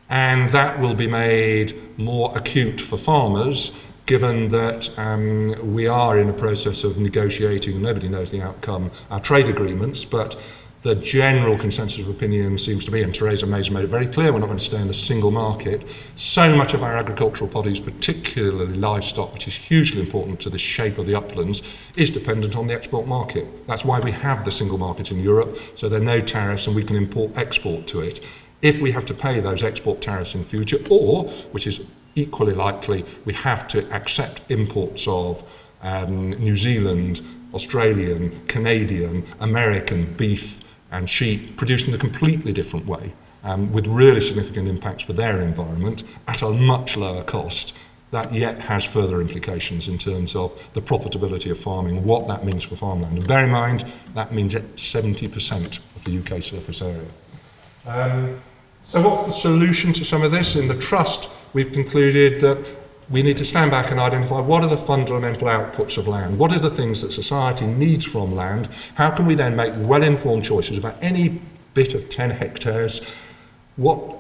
And 0.10 0.49
that 0.49 0.80
will 0.80 0.95
be 0.95 1.08
made 1.08 1.75
more 1.97 2.36
acute 2.36 2.82
for 2.82 2.97
farmers 2.97 3.71
given 4.10 4.49
that 4.49 4.89
um, 4.97 5.54
we 5.71 5.86
are 5.86 6.17
in 6.17 6.28
a 6.30 6.34
process 6.34 6.84
of 6.84 6.97
negotiating, 6.97 7.80
nobody 7.80 8.10
knows 8.10 8.32
the 8.32 8.41
outcome, 8.41 8.89
our 9.12 9.19
trade 9.19 9.47
agreements, 9.47 10.04
but 10.04 10.36
the 10.82 10.96
general 10.96 11.58
consensus 11.58 12.00
of 12.00 12.10
opinion 12.10 12.58
seems 12.58 12.86
to 12.86 12.92
be, 12.92 13.04
and 13.04 13.13
Theresa 13.13 13.46
May's 13.46 13.70
made 13.70 13.84
it 13.84 13.89
very 13.89 14.08
clear, 14.08 14.32
we're 14.32 14.39
not 14.39 14.46
going 14.46 14.58
to 14.58 14.63
stay 14.63 14.80
in 14.80 14.88
the 14.88 14.94
single 14.94 15.30
market. 15.30 15.86
So 16.15 16.56
much 16.56 16.74
of 16.74 16.84
our 16.84 16.96
agricultural 16.96 17.50
bodies, 17.50 17.82
particularly 17.82 18.76
livestock, 18.76 19.34
which 19.34 19.48
is 19.48 19.56
hugely 19.56 20.00
important 20.00 20.39
to 20.42 20.50
the 20.50 20.58
shape 20.58 20.98
of 20.98 21.06
the 21.06 21.15
uplands, 21.15 21.63
is 21.98 22.10
dependent 22.10 22.56
on 22.56 22.68
the 22.68 22.74
export 22.74 23.08
market. 23.08 23.46
That's 23.68 23.84
why 23.84 24.00
we 24.00 24.12
have 24.12 24.46
the 24.46 24.52
single 24.52 24.78
market 24.78 25.12
in 25.12 25.20
Europe, 25.20 25.58
so 25.76 25.89
there 25.89 26.00
are 26.00 26.04
no 26.04 26.22
tariffs 26.22 26.65
and 26.65 26.76
we 26.76 26.84
can 26.84 26.96
import 26.96 27.38
export 27.38 27.86
to 27.88 28.00
it. 28.00 28.22
If 28.62 28.80
we 28.80 28.92
have 28.92 29.06
to 29.08 29.13
pay 29.13 29.42
those 29.42 29.63
export 29.63 30.00
tariffs 30.00 30.34
in 30.34 30.46
future, 30.46 30.78
or, 30.89 31.26
which 31.52 31.68
is 31.68 31.82
equally 32.15 32.54
likely 32.54 33.06
we 33.26 33.34
have 33.34 33.68
to 33.68 33.89
accept 33.94 34.42
imports 34.50 35.08
of 35.08 35.44
um, 35.82 36.32
New 36.32 36.56
Zealand, 36.56 37.22
Australian, 37.54 38.46
Canadian, 38.48 39.26
American 39.39 40.13
beef 40.13 40.62
and 40.91 41.10
sheep 41.10 41.56
produced 41.58 41.88
in 41.88 41.93
a 41.93 41.97
completely 41.97 42.54
different 42.54 42.86
way 42.86 43.13
um, 43.43 43.71
with 43.71 43.88
really 43.88 44.21
significant 44.21 44.67
impacts 44.67 45.04
for 45.04 45.13
their 45.13 45.39
environment 45.41 46.04
at 46.28 46.41
a 46.41 46.49
much 46.49 46.97
lower 46.97 47.23
cost. 47.23 47.75
That 48.12 48.34
yet 48.34 48.60
has 48.62 48.86
further 48.86 49.21
implications 49.21 49.88
in 49.88 49.99
terms 49.99 50.36
of 50.36 50.60
the 50.73 50.82
profitability 50.82 51.52
of 51.52 51.60
farming, 51.60 52.04
what 52.04 52.28
that 52.28 52.43
means 52.43 52.63
for 52.63 52.75
farmland. 52.75 53.19
And 53.19 53.28
bear 53.28 53.45
in 53.45 53.52
mind, 53.52 53.86
that 54.15 54.34
means 54.34 54.56
70% 54.56 55.80
of 55.95 56.04
the 56.04 56.17
UK 56.17 56.41
surface 56.41 56.82
area. 56.82 57.06
Um, 57.86 58.41
so, 58.84 59.08
what's 59.08 59.25
the 59.25 59.32
solution 59.32 59.93
to 59.93 60.04
some 60.04 60.23
of 60.23 60.32
this? 60.32 60.56
In 60.56 60.67
the 60.67 60.75
Trust, 60.75 61.30
we've 61.54 61.71
concluded 61.71 62.41
that 62.41 62.75
we 63.10 63.24
need 63.24 63.38
to 63.38 63.45
stand 63.45 63.72
back 63.72 63.89
and 63.89 64.00
identify 64.00 64.39
what 64.39 64.63
are 64.63 64.69
the 64.69 64.78
fundamental 64.78 65.48
outputs 65.48 65.98
of 65.98 66.08
land? 66.08 66.38
What 66.38 66.54
are 66.54 66.60
the 66.60 66.69
things 66.69 67.02
that 67.02 67.12
society 67.12 67.65
needs 67.65 68.06
from 68.06 68.36
land? 68.36 68.69
How 68.95 69.10
can 69.10 69.26
we 69.26 69.36
then 69.36 69.56
make 69.56 69.74
well 69.78 70.04
informed 70.04 70.45
choices 70.45 70.78
about 70.78 70.95
any 71.02 71.41
bit 71.74 71.95
of 71.95 72.10
10 72.10 72.30
hectares? 72.30 73.02
What 73.78 74.17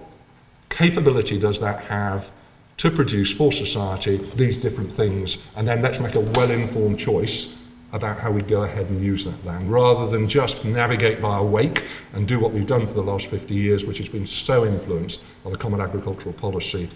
capability 0.69 1.39
does 1.39 1.59
that 1.59 1.81
have 1.85 2.31
to 2.77 2.89
produce 2.89 3.31
for 3.31 3.51
society 3.51 4.17
these 4.35 4.57
different 4.57 4.91
things? 4.91 5.37
And 5.55 5.67
then 5.67 5.81
let's 5.81 5.99
make 5.99 6.15
a 6.15 6.21
well 6.21 6.49
informed 6.49 6.99
choice 6.99 7.57
about 7.91 8.19
how 8.19 8.31
we 8.31 8.41
go 8.41 8.63
ahead 8.63 8.87
and 8.89 9.03
use 9.03 9.25
that 9.25 9.43
land 9.45 9.71
rather 9.71 10.07
than 10.07 10.29
just 10.29 10.63
navigate 10.63 11.19
by 11.19 11.39
a 11.39 11.43
wake 11.43 11.85
and 12.13 12.27
do 12.27 12.39
what 12.39 12.51
we've 12.51 12.67
done 12.67 12.85
for 12.85 12.93
the 12.93 13.03
last 13.03 13.27
50 13.27 13.53
years, 13.53 13.83
which 13.83 13.97
has 13.97 14.07
been 14.07 14.27
so 14.27 14.65
influenced 14.65 15.23
by 15.43 15.49
the 15.49 15.57
Common 15.57 15.81
Agricultural 15.81 16.33
Policy 16.33 16.89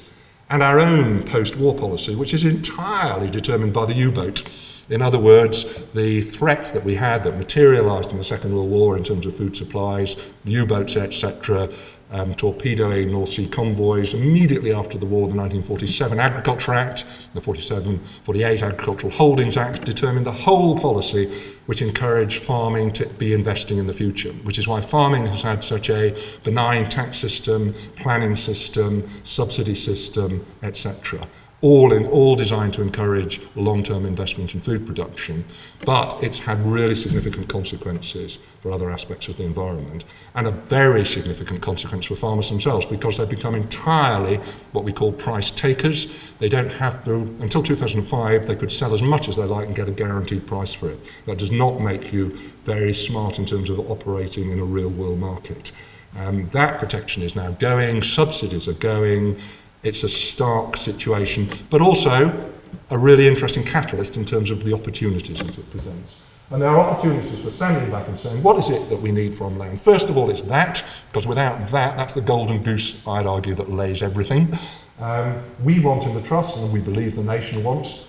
and 0.49 0.61
our 0.61 0.79
own 0.79 1.23
post 1.23 1.57
war 1.57 1.73
policy, 1.73 2.15
which 2.15 2.33
is 2.33 2.43
entirely 2.43 3.29
determined 3.29 3.73
by 3.73 3.85
the 3.85 3.93
U 3.93 4.11
boat. 4.11 4.43
In 4.89 5.01
other 5.01 5.17
words, 5.17 5.63
the 5.93 6.21
threat 6.21 6.65
that 6.73 6.83
we 6.83 6.95
had 6.95 7.23
that 7.23 7.37
materialized 7.37 8.11
in 8.11 8.17
the 8.17 8.23
Second 8.23 8.53
World 8.53 8.69
War 8.69 8.97
in 8.97 9.03
terms 9.03 9.25
of 9.25 9.35
food 9.35 9.55
supplies, 9.55 10.17
U 10.43 10.65
boats, 10.65 10.97
etc., 10.97 11.69
um, 12.13 12.33
torpedoing 12.35 13.11
North 13.11 13.29
Sea 13.29 13.47
convoys. 13.47 14.13
Immediately 14.13 14.73
after 14.73 14.97
the 14.97 15.05
war, 15.05 15.27
the 15.27 15.35
1947 15.35 16.19
Agriculture 16.19 16.73
Act, 16.73 17.05
the 17.33 17.41
47 17.41 17.99
48 18.21 18.63
Agricultural 18.63 19.11
Holdings 19.11 19.57
Act 19.57 19.83
determined 19.83 20.25
the 20.25 20.31
whole 20.31 20.77
policy 20.77 21.25
which 21.65 21.81
encouraged 21.81 22.43
farming 22.43 22.91
to 22.91 23.05
be 23.07 23.33
investing 23.33 23.77
in 23.77 23.87
the 23.87 23.93
future, 23.93 24.31
which 24.43 24.59
is 24.59 24.67
why 24.67 24.79
farming 24.79 25.25
has 25.25 25.41
had 25.41 25.63
such 25.63 25.89
a 25.89 26.15
benign 26.43 26.87
tax 26.87 27.17
system, 27.17 27.73
planning 27.95 28.35
system, 28.35 29.09
subsidy 29.23 29.75
system, 29.75 30.45
etc 30.61 31.27
all, 31.63 31.93
in, 31.93 32.05
all 32.07 32.35
designed 32.35 32.73
to 32.73 32.81
encourage 32.81 33.39
long-term 33.55 34.05
investment 34.05 34.53
in 34.53 34.59
food 34.59 34.85
production, 34.85 35.45
but 35.85 36.21
it's 36.21 36.39
had 36.39 36.59
really 36.65 36.93
significant 36.93 37.47
consequences 37.47 38.37
for 38.59 38.69
other 38.69 38.91
aspects 38.91 39.29
of 39.29 39.37
the 39.37 39.43
environment, 39.43 40.03
and 40.35 40.45
a 40.45 40.51
very 40.51 41.05
significant 41.05 41.61
consequence 41.61 42.05
for 42.05 42.17
farmers 42.17 42.49
themselves 42.49 42.85
because 42.85 43.15
they've 43.15 43.29
become 43.29 43.55
entirely 43.55 44.41
what 44.73 44.83
we 44.83 44.91
call 44.91 45.13
price 45.13 45.51
takers. 45.51 46.11
They 46.39 46.49
don't 46.49 46.71
have 46.71 47.05
to, 47.05 47.21
until 47.39 47.63
2005, 47.63 48.45
they 48.45 48.55
could 48.57 48.71
sell 48.71 48.93
as 48.93 49.01
much 49.01 49.29
as 49.29 49.37
they 49.37 49.45
like 49.45 49.67
and 49.67 49.75
get 49.75 49.87
a 49.87 49.93
guaranteed 49.93 50.45
price 50.45 50.73
for 50.73 50.89
it. 50.89 51.09
That 51.27 51.37
does 51.37 51.51
not 51.51 51.79
make 51.79 52.11
you 52.11 52.37
very 52.65 52.93
smart 52.93 53.39
in 53.39 53.45
terms 53.45 53.69
of 53.69 53.79
operating 53.89 54.51
in 54.51 54.59
a 54.59 54.65
real 54.65 54.89
world 54.89 55.19
market. 55.19 55.71
Um, 56.17 56.49
that 56.49 56.77
protection 56.77 57.23
is 57.23 57.37
now 57.37 57.51
going, 57.51 58.03
subsidies 58.03 58.67
are 58.67 58.73
going, 58.73 59.39
it's 59.83 60.03
a 60.03 60.09
stark 60.09 60.77
situation, 60.77 61.49
but 61.69 61.81
also 61.81 62.51
a 62.89 62.97
really 62.97 63.27
interesting 63.27 63.63
catalyst 63.63 64.17
in 64.17 64.25
terms 64.25 64.49
of 64.49 64.63
the 64.63 64.73
opportunities 64.73 65.39
that 65.39 65.57
it 65.57 65.69
presents. 65.69 66.21
And 66.49 66.61
there 66.61 66.69
are 66.69 66.91
opportunities 66.91 67.39
for 67.41 67.51
standing 67.51 67.89
back 67.89 68.07
and 68.07 68.19
saying, 68.19 68.43
what 68.43 68.57
is 68.57 68.69
it 68.69 68.89
that 68.89 69.01
we 69.01 69.11
need 69.11 69.33
from 69.33 69.57
land? 69.57 69.81
First 69.81 70.09
of 70.09 70.17
all, 70.17 70.29
it's 70.29 70.41
that, 70.43 70.83
because 71.09 71.25
without 71.25 71.69
that, 71.69 71.97
that's 71.97 72.13
the 72.13 72.21
golden 72.21 72.61
goose, 72.61 73.01
I'd 73.07 73.25
argue, 73.25 73.55
that 73.55 73.71
lays 73.71 74.03
everything. 74.03 74.57
Um, 74.99 75.41
we 75.63 75.79
want 75.79 76.03
in 76.03 76.13
the 76.13 76.21
Trust, 76.21 76.57
and 76.57 76.71
we 76.71 76.79
believe 76.79 77.15
the 77.15 77.23
nation 77.23 77.63
wants, 77.63 78.05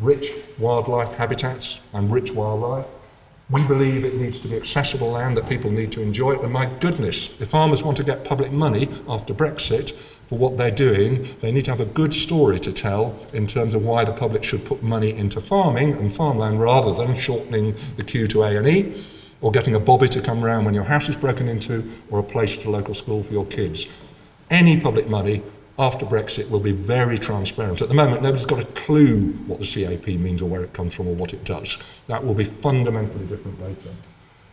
rich 0.00 0.30
wildlife 0.58 1.12
habitats 1.12 1.80
and 1.92 2.10
rich 2.10 2.32
wildlife. 2.32 2.86
We 3.50 3.62
believe 3.64 4.04
it 4.04 4.14
needs 4.14 4.40
to 4.40 4.48
be 4.48 4.56
accessible 4.56 5.10
land 5.10 5.36
that 5.36 5.48
people 5.48 5.70
need 5.70 5.90
to 5.92 6.02
enjoy. 6.02 6.38
And 6.38 6.52
my 6.52 6.66
goodness, 6.80 7.40
if 7.40 7.48
farmers 7.48 7.82
want 7.82 7.96
to 7.96 8.04
get 8.04 8.24
public 8.24 8.52
money 8.52 8.88
after 9.08 9.34
Brexit, 9.34 9.96
for 10.28 10.36
what 10.36 10.58
they're 10.58 10.70
doing, 10.70 11.26
they 11.40 11.50
need 11.50 11.64
to 11.64 11.70
have 11.70 11.80
a 11.80 11.86
good 11.86 12.12
story 12.12 12.60
to 12.60 12.70
tell 12.70 13.18
in 13.32 13.46
terms 13.46 13.74
of 13.74 13.82
why 13.82 14.04
the 14.04 14.12
public 14.12 14.44
should 14.44 14.62
put 14.62 14.82
money 14.82 15.10
into 15.16 15.40
farming 15.40 15.94
and 15.94 16.14
farmland 16.14 16.60
rather 16.60 16.92
than 16.92 17.14
shortening 17.14 17.74
the 17.96 18.04
queue 18.04 18.26
to 18.26 18.42
A&E 18.42 19.02
or 19.40 19.50
getting 19.50 19.74
a 19.74 19.80
bobby 19.80 20.06
to 20.06 20.20
come 20.20 20.44
round 20.44 20.66
when 20.66 20.74
your 20.74 20.84
house 20.84 21.08
is 21.08 21.16
broken 21.16 21.48
into 21.48 21.90
or 22.10 22.18
a 22.18 22.22
place 22.22 22.58
at 22.58 22.66
a 22.66 22.70
local 22.70 22.92
school 22.92 23.22
for 23.22 23.32
your 23.32 23.46
kids. 23.46 23.86
Any 24.50 24.78
public 24.78 25.08
money 25.08 25.42
after 25.78 26.04
Brexit 26.04 26.50
will 26.50 26.60
be 26.60 26.72
very 26.72 27.16
transparent. 27.16 27.80
At 27.80 27.88
the 27.88 27.94
moment, 27.94 28.20
nobody's 28.20 28.44
got 28.44 28.60
a 28.60 28.66
clue 28.66 29.32
what 29.46 29.60
the 29.60 29.66
CAP 29.66 30.08
means 30.08 30.42
or 30.42 30.50
where 30.50 30.62
it 30.62 30.74
comes 30.74 30.94
from 30.94 31.08
or 31.08 31.14
what 31.14 31.32
it 31.32 31.44
does. 31.44 31.78
That 32.06 32.22
will 32.22 32.34
be 32.34 32.44
fundamentally 32.44 33.24
different 33.24 33.62
later. 33.62 33.94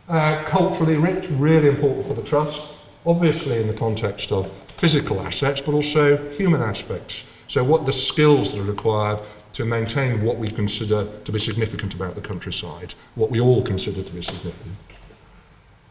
Uh, 0.08 0.42
culturally 0.46 0.96
rich, 0.96 1.28
really 1.32 1.68
important 1.68 2.08
for 2.08 2.14
the 2.14 2.22
Trust, 2.22 2.75
obviously 3.06 3.62
in 3.62 3.68
the 3.68 3.74
context 3.74 4.32
of 4.32 4.52
physical 4.68 5.22
assets, 5.22 5.62
but 5.62 5.74
also 5.74 6.18
human 6.32 6.62
aspects. 6.62 7.24
So, 7.48 7.64
what 7.64 7.86
the 7.86 7.94
skills 7.94 8.54
that 8.54 8.62
are 8.62 8.64
required 8.64 9.22
to 9.54 9.64
maintain 9.64 10.22
what 10.22 10.38
we 10.38 10.50
consider 10.50 11.08
to 11.24 11.32
be 11.32 11.40
significant 11.40 11.94
about 11.94 12.16
the 12.16 12.22
countryside, 12.22 12.94
what 13.16 13.32
we 13.32 13.40
all 13.40 13.62
consider 13.62 14.04
to 14.04 14.12
be 14.12 14.22
significant. 14.22 14.76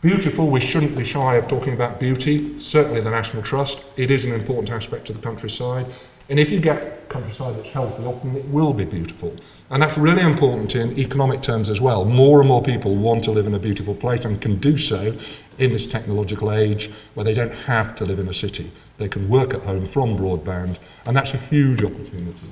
Beautiful, 0.03 0.49
we 0.49 0.61
shouldn't 0.61 0.99
be 0.99 1.05
shy 1.05 1.37
of 1.37 1.49
talking 1.49 1.73
about 1.73 1.99
beauty. 1.99 2.59
Certainly, 2.59 3.01
the 3.01 3.11
National 3.11 3.43
Trust, 3.43 3.83
it 3.97 4.11
is 4.11 4.27
an 4.27 4.33
important 4.33 4.71
aspect 4.71 5.09
of 5.09 5.17
the 5.17 5.23
countryside. 5.23 5.87
And 6.29 6.39
if 6.39 6.51
you 6.51 6.61
get 6.61 7.09
countryside 7.09 7.57
that's 7.57 7.71
healthy, 7.71 8.05
often 8.05 8.37
it 8.37 8.45
will 8.49 8.73
be 8.73 8.85
beautiful. 8.85 9.35
And 9.71 9.83
that's 9.83 9.97
really 9.97 10.23
important 10.23 10.75
in 10.75 10.99
economic 10.99 11.43
terms 11.43 11.71
as 11.71 11.81
well. 11.81 12.05
More 12.05 12.41
and 12.41 12.49
more 12.49 12.63
people 12.63 12.95
want 12.97 13.25
to 13.25 13.31
live 13.31 13.47
in 13.47 13.55
a 13.55 13.59
beautiful 13.59 13.95
place 13.95 14.25
and 14.25 14.41
can 14.41 14.57
do 14.57 14.77
so 14.77 15.17
in 15.59 15.73
this 15.73 15.87
technological 15.87 16.53
age 16.53 16.91
where 17.15 17.25
they 17.25 17.35
don't 17.35 17.53
have 17.53 17.95
to 17.97 18.05
live 18.05 18.19
in 18.19 18.29
a 18.29 18.35
city. 18.35 18.71
They 18.99 19.09
can 19.09 19.29
work 19.29 19.55
at 19.55 19.63
home 19.63 19.87
from 19.87 20.17
broadband, 20.17 20.79
and 21.07 21.17
that's 21.17 21.35
a 21.35 21.39
huge 21.39 21.83
opportunity. 21.83 22.49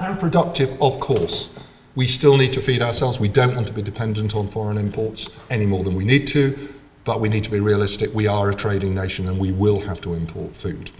And 0.00 0.18
productive, 0.18 0.80
of 0.82 1.00
course. 1.00 1.56
We 1.94 2.08
still 2.08 2.36
need 2.36 2.52
to 2.54 2.60
feed 2.60 2.82
ourselves. 2.82 3.20
We 3.20 3.28
don't 3.28 3.54
want 3.54 3.68
to 3.68 3.72
be 3.72 3.82
dependent 3.82 4.34
on 4.34 4.48
foreign 4.48 4.78
imports 4.78 5.36
any 5.48 5.64
more 5.64 5.84
than 5.84 5.94
we 5.94 6.04
need 6.04 6.26
to, 6.28 6.74
but 7.04 7.20
we 7.20 7.28
need 7.28 7.44
to 7.44 7.50
be 7.50 7.60
realistic. 7.60 8.12
We 8.12 8.26
are 8.26 8.50
a 8.50 8.54
trading 8.54 8.94
nation 8.94 9.28
and 9.28 9.38
we 9.38 9.52
will 9.52 9.80
have 9.80 10.00
to 10.00 10.14
import 10.14 10.56
food. 10.56 10.90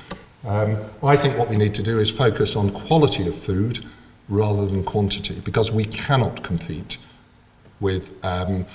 Um, 0.47 0.77
I 1.03 1.17
think 1.17 1.37
what 1.37 1.49
we 1.49 1.57
need 1.57 1.75
to 1.75 1.83
do 1.83 1.99
is 1.99 2.11
focus 2.11 2.55
on 2.55 2.71
quality 2.71 3.27
of 3.27 3.35
food 3.35 3.85
rather 4.29 4.67
than 4.67 4.85
quantity 4.85 5.41
because 5.41 5.73
we 5.73 5.85
cannot 5.85 6.43
compete 6.43 6.99
with 7.81 8.13
um, 8.25 8.67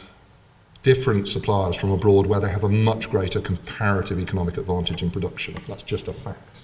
different 0.82 1.28
suppliers 1.28 1.76
from 1.76 1.92
abroad 1.92 2.26
where 2.28 2.39
they 2.39 2.50
have 2.50 2.63
a 2.63 2.70
much 2.70 3.10
greater 3.10 3.42
comparative 3.42 4.20
economic 4.20 4.58
advantage 4.58 5.04
in 5.04 5.12
production. 5.12 5.56
That's 5.68 5.84
just 5.84 6.08
a 6.08 6.13
fact. 6.13 6.62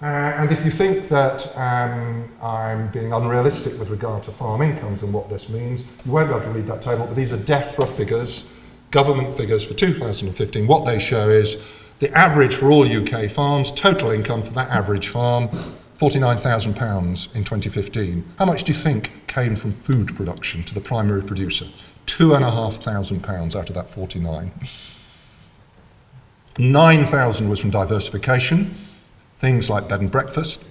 Uh, 0.00 0.04
and 0.06 0.52
if 0.52 0.64
you 0.64 0.70
think 0.70 1.08
that 1.08 1.56
um, 1.56 2.30
I'm 2.40 2.88
being 2.92 3.12
unrealistic 3.12 3.76
with 3.80 3.90
regard 3.90 4.22
to 4.24 4.30
farm 4.30 4.62
incomes 4.62 5.02
and 5.02 5.12
what 5.12 5.28
this 5.28 5.48
means, 5.48 5.84
you 6.04 6.12
won't 6.12 6.28
be 6.28 6.34
able 6.36 6.44
to 6.44 6.50
read 6.50 6.66
that 6.68 6.80
table, 6.80 7.06
but 7.06 7.16
these 7.16 7.32
are 7.32 7.38
DEFRA 7.38 7.88
figures, 7.88 8.48
government 8.92 9.36
figures 9.36 9.64
for 9.64 9.74
2015. 9.74 10.68
What 10.68 10.84
they 10.84 11.00
show 11.00 11.28
is 11.28 11.60
the 11.98 12.16
average 12.16 12.54
for 12.54 12.70
all 12.70 12.86
UK 12.86 13.28
farms, 13.28 13.72
total 13.72 14.12
income 14.12 14.44
for 14.44 14.52
that 14.52 14.70
average 14.70 15.08
farm, 15.08 15.48
£49,000 15.98 17.34
in 17.34 17.42
2015. 17.42 18.24
How 18.38 18.44
much 18.44 18.62
do 18.62 18.72
you 18.72 18.78
think 18.78 19.26
came 19.26 19.56
from 19.56 19.72
food 19.72 20.14
production 20.14 20.62
to 20.62 20.74
the 20.74 20.80
primary 20.80 21.24
producer? 21.24 21.66
£2,500 22.08 23.56
out 23.56 23.68
of 23.68 23.74
that 23.74 23.88
49. 23.90 24.52
9,000 26.58 27.48
was 27.48 27.60
from 27.60 27.70
diversification, 27.70 28.74
things 29.38 29.70
like 29.70 29.88
bed 29.88 30.00
and 30.00 30.10
breakfast, 30.10 30.64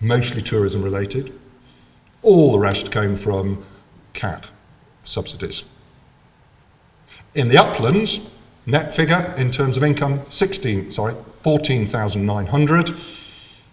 mostly 0.00 0.42
tourism 0.42 0.82
related. 0.82 1.38
All 2.22 2.52
the 2.52 2.58
rest 2.58 2.92
came 2.92 3.16
from 3.16 3.64
CAP 4.12 4.46
subsidies. 5.04 5.64
In 7.34 7.48
the 7.48 7.56
uplands, 7.56 8.28
Net 8.64 8.94
figure 8.94 9.34
in 9.36 9.50
terms 9.50 9.76
of 9.76 9.82
income, 9.82 10.22
16, 10.30 10.92
sorry, 10.92 11.16
14,900. 11.40 12.94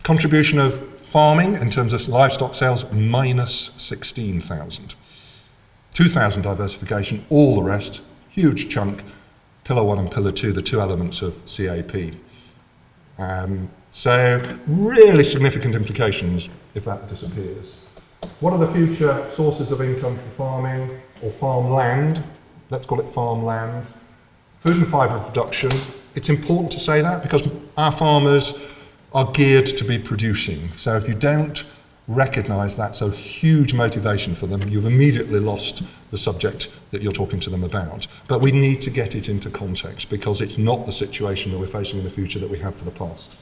Contribution 0.02 0.58
of 0.58 0.98
farming 0.98 1.56
in 1.56 1.70
terms 1.70 1.94
of 1.94 2.08
livestock 2.08 2.56
sales, 2.56 2.92
minus 2.92 3.70
16,000. 3.78 4.96
2,000 6.00 6.44
diversification, 6.44 7.26
all 7.30 7.56
the 7.56 7.62
rest, 7.62 8.04
huge 8.30 8.70
chunk, 8.70 9.04
pillar 9.66 9.84
one 9.84 10.00
and 10.00 10.10
pillar 10.10 10.32
two, 10.32 10.54
the 10.54 10.62
two 10.62 10.80
elements 10.80 11.22
of 11.22 11.44
CAP. 11.46 12.14
Um, 13.18 13.70
so, 13.92 14.42
really 14.66 15.26
significant 15.26 15.76
implications 15.76 16.50
if 16.74 16.86
that 16.86 17.10
disappears. 17.10 17.82
What 18.40 18.54
are 18.54 18.60
the 18.60 18.72
future 18.72 19.30
sources 19.34 19.74
of 19.74 19.82
income 19.82 20.18
for 20.18 20.30
farming 20.38 21.02
or 21.22 21.32
farmland? 21.32 22.24
Let's 22.70 22.86
call 22.86 23.02
it 23.02 23.10
farmland. 23.10 23.86
Food 24.62 24.78
and 24.78 24.88
fibre 24.88 25.20
production, 25.20 25.72
it's 26.16 26.30
important 26.30 26.72
to 26.72 26.80
say 26.80 27.02
that 27.02 27.24
because 27.24 27.46
our 27.76 27.92
farmers 27.92 28.58
are 29.14 29.30
geared 29.34 29.66
to 29.66 29.84
be 29.84 30.00
producing. 30.00 30.72
So 30.78 30.96
if 30.96 31.10
you 31.10 31.14
don't 31.14 31.66
recognise 32.10 32.76
that. 32.76 32.96
So, 32.96 33.10
huge 33.10 33.74
motivation 33.74 34.36
for 34.36 34.48
them, 34.48 34.68
you've 34.68 34.86
immediately 34.86 35.40
lost 35.40 35.84
the 36.12 36.18
subject 36.18 36.70
that 36.92 37.02
you're 37.02 37.14
talking 37.14 37.40
to 37.42 37.50
them 37.50 37.64
about. 37.64 38.08
But 38.28 38.42
we 38.42 38.52
need 38.52 38.82
to 38.82 38.90
get 38.90 39.16
it 39.16 39.30
into 39.30 39.50
context 39.50 40.10
because 40.10 40.42
it's 40.42 40.58
not 40.58 40.86
the 40.86 40.92
situation 40.92 41.52
that 41.52 41.60
we're 41.60 41.68
facing 41.68 42.00
in 42.00 42.04
the 42.04 42.10
future 42.10 42.40
that 42.40 42.50
we 42.50 42.60
have 42.60 42.76
for 42.76 42.84
the 42.84 42.92
past. 42.92 43.38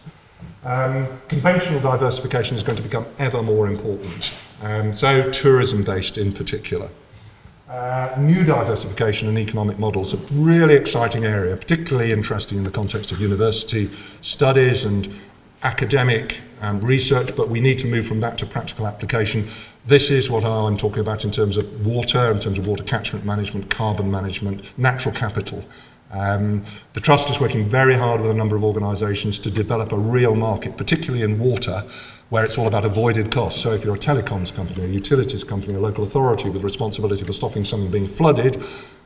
Um, 0.64 1.08
conventional 1.30 1.80
diversification 1.80 2.58
is 2.58 2.64
going 2.64 2.76
to 2.76 2.84
become 2.84 3.08
ever 3.20 3.42
more 3.42 3.68
important, 3.68 4.38
um, 4.62 4.92
so 4.92 5.32
tourism 5.32 5.84
based 5.84 6.18
in 6.18 6.34
particular. 6.34 6.90
Uh, 7.70 8.16
new 8.20 8.44
diversification 8.44 9.28
and 9.28 9.38
economic 9.38 9.78
models, 9.78 10.14
a 10.14 10.18
really 10.34 10.74
exciting 10.74 11.26
area, 11.26 11.56
particularly 11.56 12.12
interesting 12.12 12.58
in 12.58 12.64
the 12.64 12.72
context 12.72 13.12
of 13.12 13.20
university 13.20 13.90
studies 14.22 14.86
and 14.86 15.10
academic 15.68 16.42
um, 16.62 16.80
research, 16.80 17.36
but 17.36 17.50
we 17.50 17.60
need 17.60 17.78
to 17.80 17.88
move 17.88 18.06
from 18.08 18.20
that 18.22 18.38
to 18.38 18.46
practical 18.46 18.88
application. 18.88 19.50
This 19.86 20.10
is 20.10 20.32
what 20.32 20.44
I'm 20.46 20.78
talking 20.78 21.00
about 21.00 21.26
in 21.26 21.32
terms 21.32 21.58
of 21.58 21.86
water, 21.86 22.32
in 22.32 22.40
terms 22.40 22.58
of 22.58 22.66
water 22.68 22.84
catchment 22.84 23.26
management, 23.26 23.70
carbon 23.70 24.10
management, 24.10 24.74
natural 24.78 25.14
capital. 25.14 25.64
Um, 26.12 26.64
the 26.94 27.02
Trust 27.02 27.30
is 27.30 27.42
working 27.42 27.68
very 27.68 27.96
hard 27.96 28.22
with 28.22 28.32
a 28.32 28.34
number 28.34 28.56
of 28.56 28.64
organisations 28.64 29.40
to 29.40 29.52
develop 29.52 29.92
a 29.92 29.98
real 29.98 30.36
market, 30.36 30.78
particularly 30.78 31.24
in 31.24 31.38
water, 31.38 31.84
where 32.30 32.46
it's 32.46 32.58
all 32.58 32.68
about 32.68 32.86
avoided 32.86 33.30
costs. 33.30 33.62
So 33.62 33.74
if 33.74 33.84
you're 33.84 33.96
a 33.96 34.00
telecoms 34.00 34.54
company, 34.54 34.86
a 34.86 34.88
utilities 34.88 35.44
company, 35.44 35.74
a 35.74 35.80
local 35.80 36.06
authority 36.06 36.50
with 36.50 36.64
responsibility 36.64 37.26
for 37.26 37.34
stopping 37.34 37.66
something 37.66 37.92
being 37.92 38.08
flooded, 38.08 38.64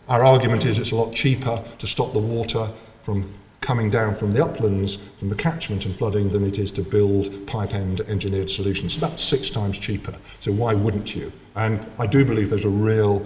our 0.08 0.24
argument 0.24 0.65
is 0.65 0.78
it's 0.78 0.91
a 0.91 0.95
lot 0.95 1.12
cheaper 1.13 1.63
to 1.80 1.88
stop 1.88 2.13
the 2.13 2.19
water 2.19 2.69
from 3.02 3.34
coming 3.62 3.89
down 3.89 4.13
from 4.15 4.34
the 4.34 4.43
uplands, 4.43 4.97
from 5.17 5.30
the 5.30 5.36
catchment 5.36 5.86
and 5.86 5.95
flooding, 5.95 6.30
than 6.30 6.43
it 6.43 6.60
is 6.60 6.71
to 6.71 6.82
build 6.82 7.45
pipe 7.47 7.74
end 7.74 8.02
engineered 8.02 8.50
solutions. 8.50 8.97
About 8.97 9.19
six 9.19 9.50
times 9.50 9.78
cheaper. 9.78 10.15
So 10.39 10.52
why 10.52 10.74
wouldn't 10.74 11.15
you? 11.15 11.32
And 11.56 11.86
I 12.00 12.08
do 12.08 12.26
believe 12.26 12.50
there's 12.50 12.65
a 12.65 12.69
real 12.69 13.26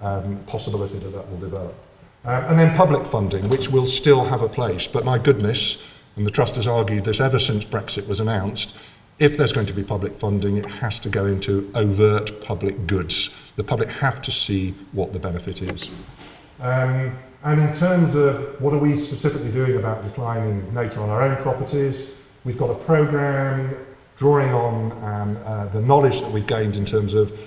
um, 0.00 0.42
possibility 0.46 0.98
that 0.98 1.12
that 1.14 1.30
will 1.30 1.38
develop. 1.38 1.74
Um, 2.24 2.44
and 2.44 2.58
then 2.58 2.76
public 2.76 3.06
funding, 3.06 3.48
which 3.48 3.68
will 3.68 3.86
still 3.86 4.24
have 4.24 4.42
a 4.42 4.48
place. 4.48 4.88
But 4.88 5.04
my 5.04 5.18
goodness, 5.18 5.84
and 6.16 6.26
the 6.26 6.30
Trust 6.30 6.56
has 6.56 6.66
argued 6.66 7.04
this 7.04 7.20
ever 7.20 7.38
since 7.38 7.64
Brexit 7.64 8.08
was 8.08 8.18
announced, 8.18 8.76
if 9.18 9.36
there's 9.36 9.52
going 9.52 9.66
to 9.66 9.72
be 9.72 9.84
public 9.84 10.18
funding, 10.18 10.56
it 10.56 10.66
has 10.66 10.98
to 10.98 11.08
go 11.08 11.26
into 11.26 11.70
overt 11.74 12.40
public 12.40 12.86
goods. 12.86 13.34
The 13.54 13.64
public 13.64 13.88
have 13.88 14.20
to 14.22 14.30
see 14.30 14.74
what 14.92 15.12
the 15.12 15.18
benefit 15.18 15.62
is. 15.62 15.90
Um, 16.60 17.16
and 17.44 17.60
in 17.60 17.74
terms 17.74 18.14
of 18.14 18.60
what 18.60 18.72
are 18.74 18.78
we 18.78 18.98
specifically 18.98 19.50
doing 19.52 19.76
about 19.76 20.02
declining 20.04 20.72
nature 20.74 21.00
on 21.00 21.10
our 21.10 21.22
own 21.22 21.36
properties, 21.42 22.10
we've 22.44 22.58
got 22.58 22.70
a 22.70 22.74
programme 22.74 23.76
drawing 24.16 24.52
on 24.52 24.92
um, 25.04 25.36
uh, 25.44 25.66
the 25.66 25.80
knowledge 25.80 26.20
that 26.20 26.30
we've 26.30 26.46
gained 26.46 26.76
in 26.76 26.84
terms 26.84 27.14
of 27.14 27.38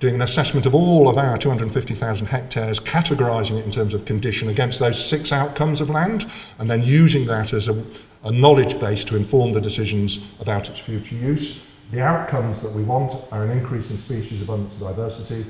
doing 0.00 0.16
an 0.16 0.22
assessment 0.22 0.66
of 0.66 0.74
all 0.74 1.08
of 1.08 1.18
our 1.18 1.38
250,000 1.38 2.26
hectares, 2.26 2.80
categorising 2.80 3.58
it 3.58 3.64
in 3.64 3.70
terms 3.70 3.94
of 3.94 4.04
condition 4.04 4.48
against 4.48 4.78
those 4.78 5.02
six 5.02 5.32
outcomes 5.32 5.80
of 5.80 5.88
land, 5.88 6.26
and 6.58 6.68
then 6.68 6.82
using 6.82 7.26
that 7.26 7.52
as 7.52 7.68
a, 7.68 7.84
a 8.24 8.32
knowledge 8.32 8.78
base 8.80 9.04
to 9.04 9.16
inform 9.16 9.52
the 9.52 9.60
decisions 9.60 10.24
about 10.40 10.68
its 10.68 10.78
future 10.78 11.14
use. 11.14 11.64
The 11.90 12.02
outcomes 12.02 12.60
that 12.62 12.72
we 12.72 12.82
want 12.82 13.14
are 13.32 13.44
an 13.44 13.50
increase 13.50 13.90
in 13.90 13.98
species 13.98 14.42
abundance 14.42 14.74
and 14.74 14.82
diversity, 14.82 15.46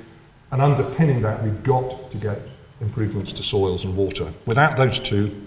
and 0.51 0.61
underpinning 0.61 1.23
that, 1.23 1.43
we've 1.43 1.63
got 1.65 2.11
to 2.11 2.17
get 2.17 2.41
improvements 2.81 3.33
to 3.33 3.43
soils 3.43 3.85
and 3.85 3.97
water. 3.97 4.33
Without 4.47 4.77
those 4.77 4.99
two, 5.01 5.47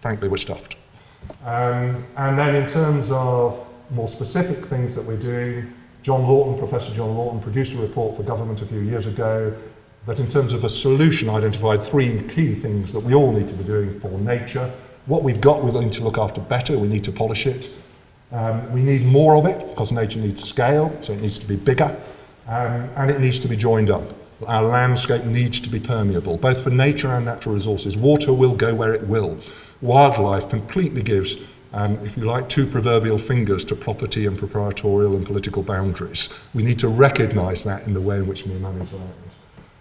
frankly, 0.00 0.28
we're 0.28 0.36
stuffed. 0.36 0.76
Um, 1.44 2.06
and 2.16 2.38
then 2.38 2.54
in 2.54 2.68
terms 2.68 3.10
of 3.10 3.66
more 3.90 4.08
specific 4.08 4.66
things 4.66 4.94
that 4.94 5.04
we're 5.04 5.16
doing, 5.16 5.72
John 6.02 6.26
Lawton, 6.26 6.58
Professor 6.58 6.94
John 6.94 7.14
Lawton, 7.16 7.40
produced 7.40 7.74
a 7.74 7.78
report 7.78 8.16
for 8.16 8.22
government 8.22 8.62
a 8.62 8.66
few 8.66 8.80
years 8.80 9.06
ago 9.06 9.54
that 10.06 10.18
in 10.18 10.28
terms 10.28 10.52
of 10.52 10.64
a 10.64 10.68
solution 10.68 11.28
identified 11.28 11.82
three 11.82 12.22
key 12.28 12.54
things 12.54 12.92
that 12.92 13.00
we 13.00 13.14
all 13.14 13.32
need 13.32 13.48
to 13.48 13.54
be 13.54 13.64
doing 13.64 14.00
for 14.00 14.08
nature. 14.18 14.72
What 15.06 15.22
we've 15.22 15.40
got, 15.40 15.62
we 15.62 15.70
need 15.78 15.92
to 15.92 16.04
look 16.04 16.18
after 16.18 16.40
better, 16.40 16.78
we 16.78 16.88
need 16.88 17.04
to 17.04 17.12
polish 17.12 17.46
it. 17.46 17.70
Um, 18.32 18.72
we 18.72 18.80
need 18.82 19.04
more 19.04 19.36
of 19.36 19.44
it 19.44 19.68
because 19.70 19.92
nature 19.92 20.20
needs 20.20 20.42
scale, 20.42 20.96
so 21.00 21.12
it 21.12 21.20
needs 21.20 21.38
to 21.38 21.46
be 21.46 21.56
bigger, 21.56 21.96
um, 22.46 22.88
and 22.96 23.10
it 23.10 23.20
needs 23.20 23.38
to 23.40 23.48
be 23.48 23.56
joined 23.56 23.90
up. 23.90 24.04
Our 24.46 24.62
landscape 24.62 25.24
needs 25.24 25.60
to 25.60 25.68
be 25.68 25.80
permeable, 25.80 26.38
both 26.38 26.62
for 26.62 26.70
nature 26.70 27.08
and 27.14 27.24
natural 27.24 27.54
resources. 27.54 27.96
Water 27.96 28.32
will 28.32 28.54
go 28.54 28.74
where 28.74 28.94
it 28.94 29.06
will. 29.06 29.38
Wildlife 29.82 30.48
completely 30.48 31.02
gives 31.02 31.36
um, 31.72 31.98
if 32.04 32.16
you 32.16 32.24
like, 32.24 32.48
two 32.48 32.66
proverbial 32.66 33.18
fingers 33.18 33.64
to 33.66 33.76
property 33.76 34.26
and 34.26 34.36
proprietorial 34.36 35.14
and 35.14 35.24
political 35.24 35.62
boundaries. 35.62 36.28
We 36.52 36.62
need 36.62 36.78
to 36.80 36.88
recognise 36.88 37.62
that 37.64 37.86
in 37.86 37.94
the 37.94 38.00
way 38.00 38.16
in 38.16 38.26
which 38.26 38.44
we 38.44 38.54
manage 38.54 38.88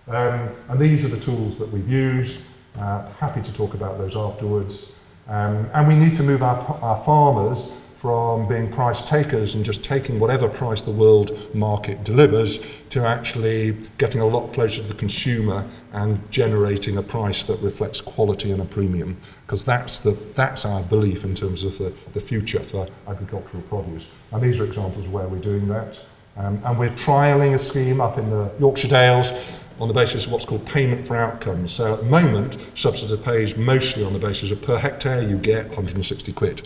our 0.08 0.16
Um, 0.16 0.50
and 0.68 0.80
these 0.80 1.04
are 1.06 1.08
the 1.08 1.20
tools 1.20 1.58
that 1.58 1.70
we've 1.72 1.90
used. 1.90 2.42
Uh, 2.78 3.10
happy 3.14 3.42
to 3.42 3.54
talk 3.54 3.74
about 3.74 3.98
those 3.98 4.16
afterwards. 4.16 4.92
Um, 5.28 5.70
and 5.74 5.88
we 5.88 5.96
need 5.96 6.16
to 6.16 6.24
move 6.24 6.44
our, 6.44 6.58
our 6.82 7.04
farmers 7.04 7.72
from 8.00 8.48
being 8.48 8.72
price 8.72 9.02
takers 9.02 9.56
and 9.56 9.66
just 9.66 9.84
taking 9.84 10.22
whatever 10.22 10.48
price 10.48 10.82
the 10.82 10.92
world 10.92 11.54
market 11.54 12.02
delivers 12.06 12.66
to 12.90 13.06
actually 13.06 13.78
getting 13.98 14.22
a 14.22 14.26
lot 14.26 14.54
closer 14.54 14.82
to 14.82 14.88
the 14.88 14.94
consumer 14.94 15.68
and 15.92 16.32
generating 16.32 16.96
a 16.96 17.04
price 17.04 17.44
that 17.44 17.60
reflects 17.60 18.00
quality 18.00 18.54
and 18.54 18.62
a 18.62 18.66
premium 18.66 19.18
because 19.46 19.66
that's 19.66 20.00
the 20.00 20.12
that's 20.34 20.64
our 20.64 20.82
belief 20.84 21.26
in 21.26 21.36
terms 21.36 21.66
of 21.66 21.78
the, 21.78 21.92
the 22.14 22.22
future 22.22 22.62
for 22.62 22.88
agricultural 23.06 23.62
produce 23.64 24.12
and 24.32 24.42
these 24.42 24.62
are 24.62 24.66
examples 24.66 25.06
of 25.06 25.12
where 25.12 25.28
we're 25.28 25.38
doing 25.38 25.68
that 25.68 26.02
um, 26.38 26.62
and 26.64 26.80
we're 26.80 26.90
trialling 26.92 27.54
a 27.54 27.60
scheme 27.60 28.00
up 28.00 28.18
in 28.18 28.30
the 28.30 28.50
Yorkshire 28.60 28.88
Dales 28.88 29.34
on 29.78 29.90
the 29.90 29.94
basis 29.94 30.26
of 30.26 30.32
what's 30.32 30.46
called 30.46 30.66
payment 30.66 31.06
for 31.06 31.16
outcomes. 31.16 31.72
So 31.72 31.94
at 31.94 32.00
the 32.00 32.06
moment, 32.06 32.58
subsidy 32.76 33.22
pays 33.22 33.56
mostly 33.58 34.04
on 34.04 34.14
the 34.14 34.20
basis 34.20 34.52
of 34.52 34.62
per 34.62 34.78
hectare 34.78 35.22
you 35.22 35.38
get 35.38 35.68
160 35.68 36.32
quid. 36.34 36.62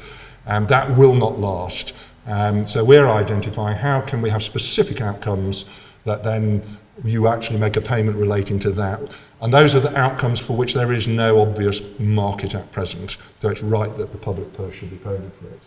Um, 0.45 0.67
that 0.67 0.97
will 0.97 1.15
not 1.15 1.39
last. 1.39 1.95
Um, 2.25 2.63
so 2.65 2.83
we're 2.83 3.09
identifying 3.09 3.77
how 3.77 4.01
can 4.01 4.21
we 4.21 4.29
have 4.29 4.43
specific 4.43 5.01
outcomes 5.01 5.65
that 6.05 6.23
then 6.23 6.77
you 7.03 7.27
actually 7.27 7.59
make 7.59 7.75
a 7.75 7.81
payment 7.81 8.17
relating 8.17 8.59
to 8.59 8.71
that. 8.71 9.01
And 9.41 9.53
those 9.53 9.75
are 9.75 9.79
the 9.79 9.97
outcomes 9.97 10.39
for 10.39 10.55
which 10.55 10.73
there 10.73 10.93
is 10.93 11.07
no 11.07 11.41
obvious 11.41 11.81
market 11.99 12.55
at 12.55 12.71
present. 12.71 13.17
So 13.39 13.49
it's 13.49 13.61
right 13.61 13.95
that 13.97 14.11
the 14.11 14.17
public 14.17 14.53
purse 14.53 14.75
should 14.75 14.91
be 14.91 14.97
paying 14.97 15.31
for 15.39 15.47
it. 15.47 15.59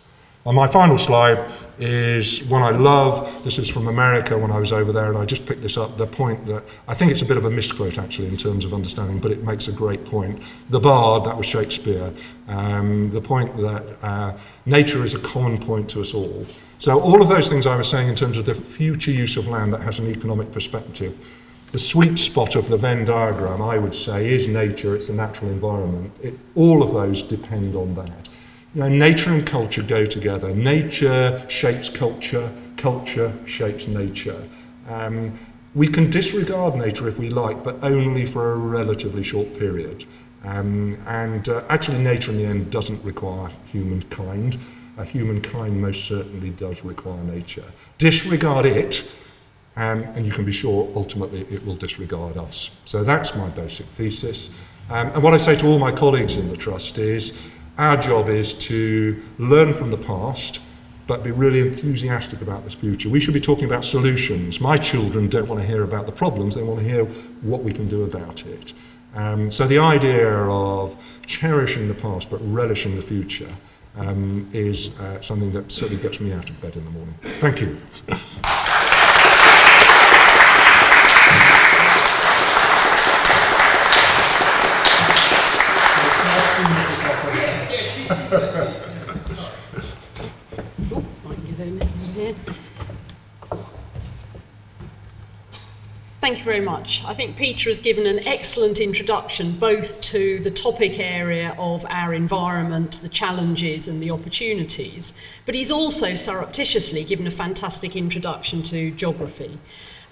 And 0.45 0.55
my 0.55 0.67
final 0.67 0.97
slide 0.97 1.51
is 1.79 2.43
one 2.45 2.63
I 2.63 2.71
love. 2.71 3.43
This 3.43 3.59
is 3.59 3.69
from 3.69 3.87
America 3.87 4.37
when 4.37 4.51
I 4.51 4.59
was 4.59 4.71
over 4.71 4.91
there, 4.91 5.07
and 5.07 5.17
I 5.17 5.25
just 5.25 5.45
picked 5.45 5.61
this 5.61 5.77
up. 5.77 5.97
The 5.97 6.07
point 6.07 6.45
that 6.47 6.63
I 6.87 6.93
think 6.93 7.11
it's 7.11 7.21
a 7.21 7.25
bit 7.25 7.37
of 7.37 7.45
a 7.45 7.51
misquote 7.51 7.97
actually 7.97 8.27
in 8.27 8.37
terms 8.37 8.65
of 8.65 8.73
understanding, 8.73 9.19
but 9.19 9.31
it 9.31 9.43
makes 9.43 9.67
a 9.67 9.71
great 9.71 10.05
point. 10.05 10.41
The 10.69 10.79
bard, 10.79 11.25
that 11.25 11.37
was 11.37 11.45
Shakespeare, 11.45 12.11
um, 12.47 13.11
the 13.11 13.21
point 13.21 13.55
that 13.57 14.03
uh, 14.03 14.33
nature 14.65 15.03
is 15.03 15.13
a 15.13 15.19
common 15.19 15.59
point 15.59 15.89
to 15.91 16.01
us 16.01 16.13
all. 16.13 16.45
So, 16.79 16.99
all 16.99 17.21
of 17.21 17.27
those 17.27 17.49
things 17.49 17.65
I 17.65 17.75
was 17.75 17.89
saying 17.89 18.07
in 18.07 18.15
terms 18.15 18.37
of 18.37 18.45
the 18.45 18.55
future 18.55 19.11
use 19.11 19.37
of 19.37 19.47
land 19.47 19.73
that 19.73 19.81
has 19.81 19.99
an 19.99 20.07
economic 20.07 20.51
perspective. 20.51 21.17
The 21.73 21.79
sweet 21.79 22.17
spot 22.17 22.55
of 22.55 22.69
the 22.69 22.77
Venn 22.77 23.03
diagram, 23.03 23.61
I 23.61 23.77
would 23.77 23.93
say, 23.93 24.31
is 24.31 24.47
nature, 24.47 24.95
it's 24.95 25.07
the 25.07 25.13
natural 25.13 25.51
environment. 25.51 26.17
It, 26.23 26.39
all 26.55 26.81
of 26.81 26.93
those 26.93 27.21
depend 27.21 27.75
on 27.75 27.93
that. 27.95 28.29
You 28.77 28.83
know, 28.83 28.89
nature 28.89 29.31
and 29.31 29.43
culture 29.43 29.81
go 29.81 30.05
together. 30.05 30.53
Nature 30.53 31.43
shapes 31.47 31.89
culture, 31.89 32.53
culture 32.75 33.33
shapes 33.47 33.87
nature. 33.87 34.47
Um, 34.87 35.39
we 35.73 35.87
can 35.87 36.11
disregard 36.11 36.75
nature 36.75 37.07
if 37.07 37.17
we 37.17 37.31
like, 37.31 37.63
but 37.63 37.83
only 37.83 38.27
for 38.27 38.51
a 38.51 38.55
relatively 38.55 39.23
short 39.23 39.57
period. 39.57 40.05
Um, 40.43 40.95
and 41.07 41.49
uh, 41.49 41.63
actually, 41.69 41.97
nature 41.97 42.29
in 42.29 42.37
the 42.37 42.45
end 42.45 42.69
doesn't 42.69 43.03
require 43.03 43.49
humankind. 43.65 44.59
Uh, 44.95 45.01
humankind 45.01 45.81
most 45.81 46.05
certainly 46.05 46.51
does 46.51 46.83
require 46.85 47.23
nature. 47.23 47.65
Disregard 47.97 48.67
it, 48.67 49.09
um, 49.75 50.03
and 50.03 50.23
you 50.23 50.31
can 50.31 50.45
be 50.45 50.51
sure 50.51 50.87
ultimately 50.93 51.47
it 51.49 51.65
will 51.65 51.77
disregard 51.77 52.37
us. 52.37 52.69
So 52.85 53.03
that's 53.03 53.35
my 53.35 53.49
basic 53.49 53.87
thesis. 53.87 54.51
Um, 54.91 55.07
and 55.07 55.23
what 55.23 55.33
I 55.33 55.37
say 55.37 55.55
to 55.55 55.65
all 55.65 55.79
my 55.79 55.91
colleagues 55.91 56.37
in 56.37 56.47
the 56.47 56.55
Trust 56.55 56.99
is 56.99 57.35
our 57.77 57.97
job 57.97 58.29
is 58.29 58.53
to 58.55 59.21
learn 59.37 59.73
from 59.73 59.91
the 59.91 59.97
past, 59.97 60.61
but 61.05 61.23
be 61.23 61.31
really 61.31 61.61
enthusiastic 61.61 62.41
about 62.41 62.63
this 62.63 62.73
future. 62.73 63.09
We 63.09 63.19
should 63.19 63.33
be 63.33 63.39
talking 63.39 63.65
about 63.65 63.85
solutions. 63.85 64.59
My 64.59 64.77
children 64.77 65.29
don't 65.29 65.47
want 65.47 65.61
to 65.61 65.67
hear 65.67 65.83
about 65.83 66.05
the 66.05 66.11
problems, 66.11 66.55
they 66.55 66.63
want 66.63 66.79
to 66.79 66.85
hear 66.85 67.05
what 67.05 67.63
we 67.63 67.71
can 67.71 67.87
do 67.87 68.03
about 68.03 68.45
it. 68.45 68.73
Um, 69.15 69.49
so 69.49 69.65
the 69.65 69.79
idea 69.79 70.29
of 70.29 70.97
cherishing 71.25 71.87
the 71.87 71.93
past 71.93 72.29
but 72.29 72.37
relishing 72.37 72.95
the 72.95 73.01
future 73.01 73.49
um, 73.95 74.47
is 74.53 74.97
uh, 74.99 75.19
something 75.21 75.51
that 75.53 75.71
certainly 75.71 76.01
gets 76.01 76.19
me 76.19 76.31
out 76.31 76.49
of 76.49 76.61
bed 76.61 76.75
in 76.75 76.85
the 76.85 76.91
morning. 76.91 77.15
Thank 77.21 77.61
you. 77.61 77.79
Thank 96.27 96.39
you 96.39 96.43
very 96.43 96.59
much. 96.59 97.05
I 97.05 97.13
think 97.13 97.37
Peter 97.37 97.69
has 97.69 97.79
given 97.79 98.05
an 98.05 98.27
excellent 98.27 98.81
introduction 98.81 99.57
both 99.57 100.01
to 100.01 100.39
the 100.39 100.51
topic 100.51 100.99
area 100.99 101.55
of 101.57 101.85
our 101.87 102.13
environment, 102.13 102.99
the 103.01 103.07
challenges 103.07 103.87
and 103.87 104.03
the 104.03 104.11
opportunities, 104.11 105.13
but 105.45 105.55
he's 105.55 105.71
also 105.71 106.15
surreptitiously 106.15 107.05
given 107.05 107.27
a 107.27 107.31
fantastic 107.31 107.95
introduction 107.95 108.61
to 108.63 108.91
geography. 108.91 109.57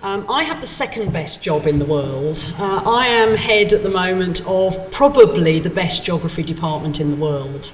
Um, 0.02 0.26
I 0.30 0.44
have 0.44 0.62
the 0.62 0.68
second 0.68 1.12
best 1.12 1.44
job 1.44 1.68
in 1.68 1.80
the 1.80 1.86
world. 1.86 2.54
Uh, 2.58 2.82
I 2.86 3.08
am 3.08 3.36
head 3.36 3.74
at 3.74 3.84
the 3.84 3.90
moment 3.90 4.42
of 4.48 4.92
probably 4.92 5.60
the 5.60 5.70
best 5.70 6.06
geography 6.06 6.44
department 6.44 7.02
in 7.02 7.12
the 7.12 7.18
world. 7.18 7.74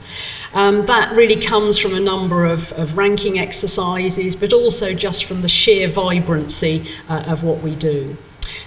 Um, 0.55 0.87
that 0.87 1.15
really 1.15 1.39
comes 1.39 1.77
from 1.77 1.93
a 1.93 1.99
number 1.99 2.45
of, 2.45 2.71
of, 2.71 2.97
ranking 2.97 3.37
exercises, 3.37 4.35
but 4.35 4.51
also 4.51 4.95
just 4.95 5.25
from 5.25 5.41
the 5.41 5.47
sheer 5.47 5.87
vibrancy 5.87 6.87
uh, 7.07 7.23
of 7.27 7.43
what 7.43 7.61
we 7.61 7.75
do. 7.75 8.17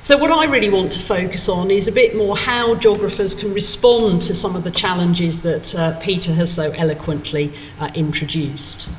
So, 0.00 0.18
what 0.18 0.30
I 0.30 0.44
really 0.44 0.68
want 0.68 0.92
to 0.92 1.00
focus 1.00 1.48
on 1.48 1.70
is 1.70 1.88
a 1.88 1.92
bit 1.92 2.14
more 2.14 2.36
how 2.36 2.74
geographers 2.74 3.34
can 3.34 3.54
respond 3.54 4.22
to 4.22 4.34
some 4.34 4.54
of 4.54 4.64
the 4.64 4.70
challenges 4.70 5.42
that 5.42 5.74
uh, 5.74 5.98
Peter 6.00 6.32
has 6.34 6.52
so 6.52 6.72
eloquently 6.72 7.52
uh, 7.80 7.90
introduced. 7.94 8.90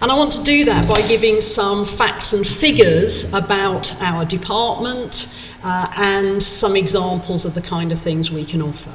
And 0.00 0.10
I 0.10 0.16
want 0.16 0.32
to 0.32 0.42
do 0.42 0.64
that 0.64 0.88
by 0.88 1.06
giving 1.06 1.40
some 1.40 1.84
facts 1.84 2.32
and 2.32 2.46
figures 2.46 3.32
about 3.32 4.00
our 4.02 4.24
department 4.24 5.36
uh, 5.62 5.92
and 5.96 6.42
some 6.42 6.74
examples 6.74 7.44
of 7.44 7.54
the 7.54 7.62
kind 7.62 7.92
of 7.92 7.98
things 7.98 8.30
we 8.30 8.44
can 8.44 8.62
offer. 8.62 8.92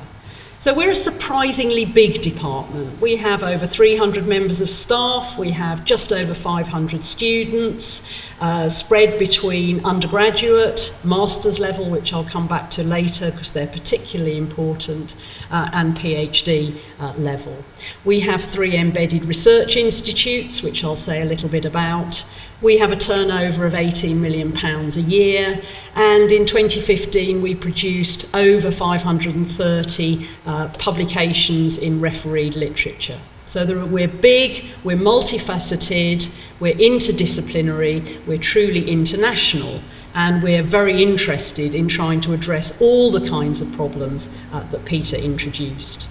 So 0.66 0.74
we're 0.74 0.90
a 0.90 0.96
surprisingly 0.96 1.86
big 1.86 2.24
department. 2.24 3.00
We 3.00 3.18
have 3.18 3.44
over 3.44 3.68
300 3.68 4.26
members 4.26 4.62
of 4.62 4.72
staff, 4.72 5.38
we 5.38 5.52
have 5.52 5.86
just 5.86 6.12
over 6.12 6.34
500 6.34 7.04
students, 7.04 8.02
uh, 8.42 8.70
spread 8.70 9.20
between 9.20 9.86
undergraduate, 9.86 10.98
master's 11.04 11.60
level, 11.60 11.88
which 11.88 12.14
I'll 12.14 12.24
come 12.24 12.48
back 12.48 12.72
to 12.72 12.84
later 12.84 13.30
because 13.30 13.52
they're 13.52 13.68
particularly 13.68 14.40
important, 14.40 15.16
uh, 15.52 15.70
and 15.72 15.94
PhD 15.94 16.80
uh, 17.00 17.14
level. 17.16 17.64
We 18.04 18.22
have 18.22 18.42
three 18.44 18.76
embedded 18.76 19.26
research 19.26 19.78
institutes, 19.78 20.64
which 20.64 20.84
I'll 20.84 20.96
say 20.96 21.22
a 21.22 21.26
little 21.26 21.48
bit 21.48 21.66
about. 21.66 22.26
We 22.62 22.78
have 22.78 22.92
a 22.92 22.96
turnover 22.96 23.66
of 23.66 23.76
18 23.76 24.22
million 24.22 24.54
pounds 24.54 24.96
a 24.96 25.02
year 25.02 25.62
and 25.94 26.32
in 26.32 26.46
2015 26.46 27.42
we 27.42 27.54
produced 27.54 28.34
over 28.34 28.72
530 28.72 30.28
uh, 30.46 30.70
publications 30.70 31.78
in 31.78 32.00
refereed 32.00 32.56
literature. 32.56 33.20
So 33.46 33.64
are, 33.64 33.86
we're 33.86 34.08
big, 34.08 34.66
we're 34.86 34.96
multifaceted, 34.96 36.34
we're 36.62 36.76
interdisciplinary, 36.76 38.26
we're 38.26 38.40
truly 38.40 38.90
international, 38.90 39.82
and 40.14 40.42
we're 40.42 40.64
very 40.64 41.04
interested 41.04 41.76
in 41.76 41.90
trying 41.90 42.22
to 42.22 42.34
address 42.34 42.82
all 42.82 43.12
the 43.12 43.28
kinds 43.28 43.60
of 43.60 43.72
problems 43.74 44.30
uh, 44.54 44.62
that 44.72 44.86
Peter 44.86 45.18
introduced. 45.18 46.08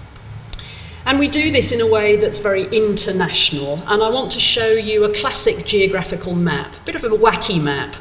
And 1.05 1.19
we 1.19 1.27
do 1.27 1.51
this 1.51 1.71
in 1.71 1.81
a 1.81 1.87
way 1.87 2.15
that's 2.15 2.39
very 2.39 2.63
international. 2.75 3.83
And 3.85 4.01
I 4.01 4.09
want 4.09 4.31
to 4.31 4.39
show 4.39 4.71
you 4.71 5.03
a 5.03 5.13
classic 5.13 5.63
geographical 5.63 6.33
map, 6.33 6.75
a 6.75 6.83
bit 6.83 6.95
of 6.95 7.03
a 7.03 7.09
wacky 7.09 7.61
map. 7.61 7.95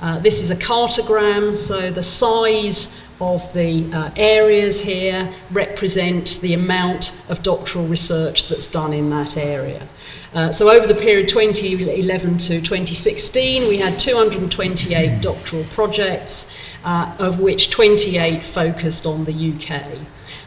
Uh, 0.00 0.18
this 0.18 0.40
is 0.40 0.50
a 0.50 0.56
cartogram, 0.56 1.56
so 1.56 1.92
the 1.92 2.02
size 2.02 2.92
of 3.20 3.52
the 3.52 3.92
uh, 3.92 4.10
areas 4.16 4.80
here 4.80 5.32
represent 5.52 6.40
the 6.40 6.52
amount 6.52 7.20
of 7.28 7.44
doctoral 7.44 7.86
research 7.86 8.48
that's 8.48 8.66
done 8.66 8.92
in 8.92 9.08
that 9.10 9.36
area. 9.36 9.86
Uh, 10.34 10.50
so 10.50 10.68
over 10.68 10.86
the 10.86 10.94
period 10.94 11.28
2011 11.28 12.38
to 12.38 12.60
2016, 12.60 13.68
we 13.68 13.78
had 13.78 14.00
228 14.00 15.22
doctoral 15.22 15.64
projects, 15.64 16.50
uh, 16.84 17.14
of 17.20 17.38
which 17.38 17.70
28 17.70 18.42
focused 18.42 19.06
on 19.06 19.24
the 19.26 19.52
UK. 19.52 19.98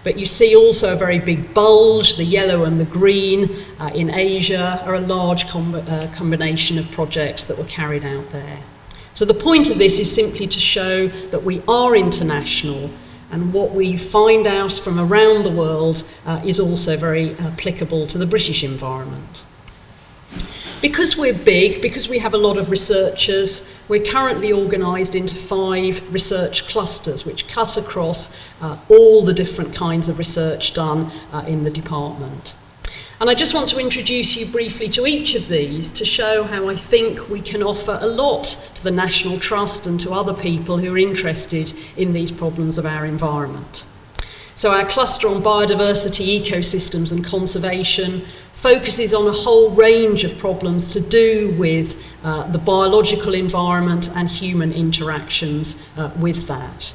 But 0.03 0.17
you 0.17 0.25
see 0.25 0.55
also 0.55 0.93
a 0.93 0.95
very 0.95 1.19
big 1.19 1.53
bulge, 1.53 2.15
the 2.15 2.23
yellow 2.23 2.63
and 2.63 2.79
the 2.79 2.85
green 2.85 3.55
uh, 3.79 3.91
in 3.93 4.09
Asia 4.09 4.81
are 4.85 4.95
a 4.95 5.01
large 5.01 5.47
com- 5.47 5.75
uh, 5.75 6.11
combination 6.15 6.79
of 6.79 6.89
projects 6.91 7.43
that 7.45 7.57
were 7.57 7.65
carried 7.65 8.03
out 8.03 8.31
there. 8.31 8.59
So 9.13 9.25
the 9.25 9.33
point 9.33 9.69
of 9.69 9.77
this 9.77 9.99
is 9.99 10.11
simply 10.11 10.47
to 10.47 10.59
show 10.59 11.07
that 11.07 11.43
we 11.43 11.61
are 11.67 11.95
international 11.95 12.89
and 13.31 13.53
what 13.53 13.71
we 13.71 13.95
find 13.95 14.47
out 14.47 14.73
from 14.73 14.99
around 14.99 15.43
the 15.43 15.51
world 15.51 16.03
uh, 16.25 16.41
is 16.43 16.59
also 16.59 16.97
very 16.97 17.35
applicable 17.35 18.07
to 18.07 18.17
the 18.17 18.25
British 18.25 18.63
environment. 18.63 19.45
Because 20.81 21.15
we're 21.15 21.33
big, 21.33 21.79
because 21.79 22.09
we 22.09 22.17
have 22.17 22.33
a 22.33 22.39
lot 22.39 22.57
of 22.57 22.71
researchers, 22.71 23.63
we're 23.87 24.03
currently 24.03 24.51
organised 24.51 25.13
into 25.13 25.35
five 25.35 26.01
research 26.11 26.67
clusters 26.67 27.23
which 27.23 27.47
cut 27.47 27.77
across 27.77 28.35
uh, 28.61 28.77
all 28.89 29.23
the 29.23 29.33
different 29.33 29.75
kinds 29.75 30.09
of 30.09 30.17
research 30.17 30.73
done 30.73 31.11
uh, 31.31 31.43
in 31.45 31.61
the 31.61 31.69
department. 31.69 32.55
And 33.19 33.29
I 33.29 33.35
just 33.35 33.53
want 33.53 33.69
to 33.69 33.79
introduce 33.79 34.35
you 34.35 34.47
briefly 34.47 34.89
to 34.89 35.05
each 35.05 35.35
of 35.35 35.47
these 35.47 35.91
to 35.91 36.03
show 36.03 36.45
how 36.45 36.67
I 36.67 36.75
think 36.75 37.29
we 37.29 37.41
can 37.41 37.61
offer 37.61 37.99
a 38.01 38.07
lot 38.07 38.45
to 38.73 38.83
the 38.83 38.89
National 38.89 39.37
Trust 39.37 39.85
and 39.85 39.99
to 39.99 40.11
other 40.13 40.33
people 40.33 40.79
who 40.79 40.95
are 40.95 40.97
interested 40.97 41.75
in 41.95 42.13
these 42.13 42.31
problems 42.31 42.79
of 42.79 42.87
our 42.87 43.05
environment. 43.05 43.85
So, 44.55 44.71
our 44.71 44.85
cluster 44.85 45.27
on 45.27 45.41
biodiversity, 45.41 46.41
ecosystems, 46.41 47.11
and 47.11 47.23
conservation 47.23 48.25
focuses 48.61 49.11
on 49.11 49.27
a 49.27 49.31
whole 49.31 49.71
range 49.71 50.23
of 50.23 50.37
problems 50.37 50.93
to 50.93 50.99
do 50.99 51.55
with 51.57 51.99
uh, 52.23 52.43
the 52.51 52.59
biological 52.59 53.33
environment 53.33 54.11
and 54.15 54.29
human 54.29 54.71
interactions 54.71 55.81
uh, 55.97 56.11
with 56.19 56.45
that. 56.45 56.93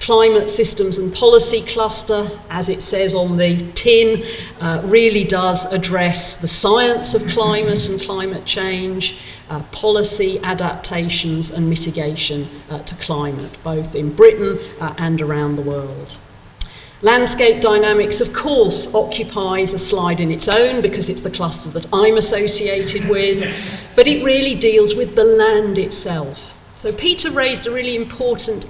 Climate 0.00 0.50
Systems 0.50 0.98
and 0.98 1.14
Policy 1.14 1.62
Cluster, 1.62 2.28
as 2.50 2.68
it 2.68 2.82
says 2.82 3.14
on 3.14 3.36
the 3.36 3.70
tin, 3.72 4.24
uh, 4.60 4.82
really 4.84 5.22
does 5.22 5.64
address 5.66 6.36
the 6.36 6.48
science 6.48 7.14
of 7.14 7.26
climate 7.28 7.88
and 7.88 8.00
climate 8.00 8.44
change, 8.44 9.18
uh, 9.48 9.62
policy, 9.70 10.40
adaptations, 10.42 11.50
and 11.50 11.70
mitigation 11.70 12.48
uh, 12.68 12.80
to 12.80 12.96
climate, 12.96 13.56
both 13.62 13.94
in 13.94 14.12
Britain 14.12 14.58
uh, 14.80 14.92
and 14.98 15.22
around 15.22 15.54
the 15.54 15.62
world. 15.62 16.18
Landscape 17.02 17.60
dynamics, 17.60 18.22
of 18.22 18.32
course, 18.32 18.94
occupies 18.94 19.74
a 19.74 19.78
slide 19.78 20.18
in 20.18 20.30
its 20.30 20.48
own 20.48 20.80
because 20.80 21.10
it's 21.10 21.20
the 21.20 21.30
cluster 21.30 21.68
that 21.70 21.86
I'm 21.92 22.16
associated 22.16 23.06
with, 23.10 23.44
but 23.94 24.06
it 24.06 24.24
really 24.24 24.54
deals 24.54 24.94
with 24.94 25.14
the 25.14 25.24
land 25.24 25.76
itself. 25.76 26.54
So 26.74 26.92
Peter 26.94 27.30
raised 27.30 27.66
a 27.66 27.70
really 27.70 27.96
important 27.96 28.64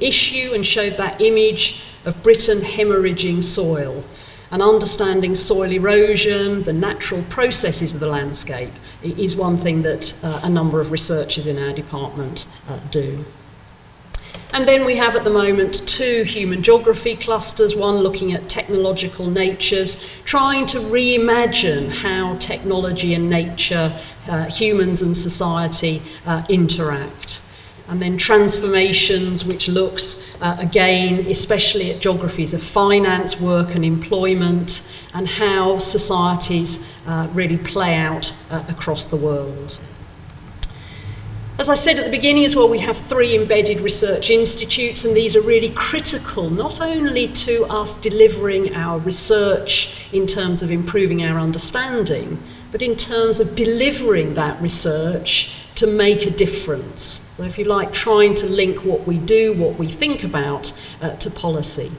issue 0.00 0.52
and 0.52 0.66
showed 0.66 0.98
that 0.98 1.20
image 1.22 1.80
of 2.04 2.22
Britain 2.22 2.60
hemorrhaging 2.60 3.42
soil 3.42 4.04
and 4.50 4.60
understanding 4.60 5.34
soil 5.34 5.72
erosion, 5.72 6.64
the 6.64 6.74
natural 6.74 7.22
processes 7.30 7.94
of 7.94 8.00
the 8.00 8.06
landscape, 8.06 8.72
is 9.02 9.34
one 9.34 9.56
thing 9.56 9.80
that 9.80 10.14
uh, 10.22 10.40
a 10.42 10.48
number 10.48 10.82
of 10.82 10.92
researchers 10.92 11.46
in 11.46 11.58
our 11.58 11.72
department 11.72 12.46
uh, 12.68 12.76
do. 12.90 13.24
And 14.54 14.68
then 14.68 14.84
we 14.84 14.96
have 14.96 15.16
at 15.16 15.24
the 15.24 15.30
moment 15.30 15.88
two 15.88 16.24
human 16.24 16.62
geography 16.62 17.16
clusters, 17.16 17.74
one 17.74 17.96
looking 17.96 18.34
at 18.34 18.50
technological 18.50 19.30
natures, 19.30 20.04
trying 20.26 20.66
to 20.66 20.78
reimagine 20.78 21.88
how 21.88 22.36
technology 22.36 23.14
and 23.14 23.30
nature, 23.30 23.98
uh, 24.28 24.44
humans 24.50 25.00
and 25.00 25.16
society 25.16 26.02
uh, 26.26 26.44
interact. 26.50 27.40
And 27.88 28.02
then 28.02 28.18
transformations, 28.18 29.42
which 29.42 29.68
looks 29.68 30.30
uh, 30.42 30.56
again, 30.58 31.26
especially 31.28 31.90
at 31.90 32.00
geographies 32.00 32.52
of 32.52 32.62
finance, 32.62 33.40
work, 33.40 33.74
and 33.74 33.84
employment, 33.84 34.86
and 35.14 35.28
how 35.28 35.78
societies 35.78 36.78
uh, 37.06 37.26
really 37.32 37.58
play 37.58 37.94
out 37.94 38.36
uh, 38.50 38.62
across 38.68 39.06
the 39.06 39.16
world. 39.16 39.78
As 41.58 41.68
I 41.68 41.74
said 41.74 41.98
at 41.98 42.06
the 42.06 42.10
beginning 42.10 42.44
as 42.46 42.56
well, 42.56 42.68
we 42.68 42.78
have 42.78 42.96
three 42.96 43.36
embedded 43.36 43.80
research 43.80 44.30
institutes, 44.30 45.04
and 45.04 45.14
these 45.14 45.36
are 45.36 45.42
really 45.42 45.68
critical 45.68 46.48
not 46.48 46.80
only 46.80 47.28
to 47.28 47.64
us 47.66 47.94
delivering 47.94 48.74
our 48.74 48.98
research 48.98 50.06
in 50.12 50.26
terms 50.26 50.62
of 50.62 50.70
improving 50.70 51.22
our 51.22 51.38
understanding, 51.38 52.42
but 52.72 52.80
in 52.80 52.96
terms 52.96 53.38
of 53.38 53.54
delivering 53.54 54.32
that 54.34 54.60
research 54.62 55.54
to 55.74 55.86
make 55.86 56.24
a 56.24 56.30
difference. 56.30 57.28
So, 57.34 57.44
if 57.44 57.58
you 57.58 57.64
like, 57.64 57.92
trying 57.92 58.34
to 58.36 58.46
link 58.46 58.84
what 58.84 59.06
we 59.06 59.18
do, 59.18 59.52
what 59.52 59.78
we 59.78 59.88
think 59.88 60.24
about, 60.24 60.72
uh, 61.02 61.10
to 61.16 61.30
policy. 61.30 61.92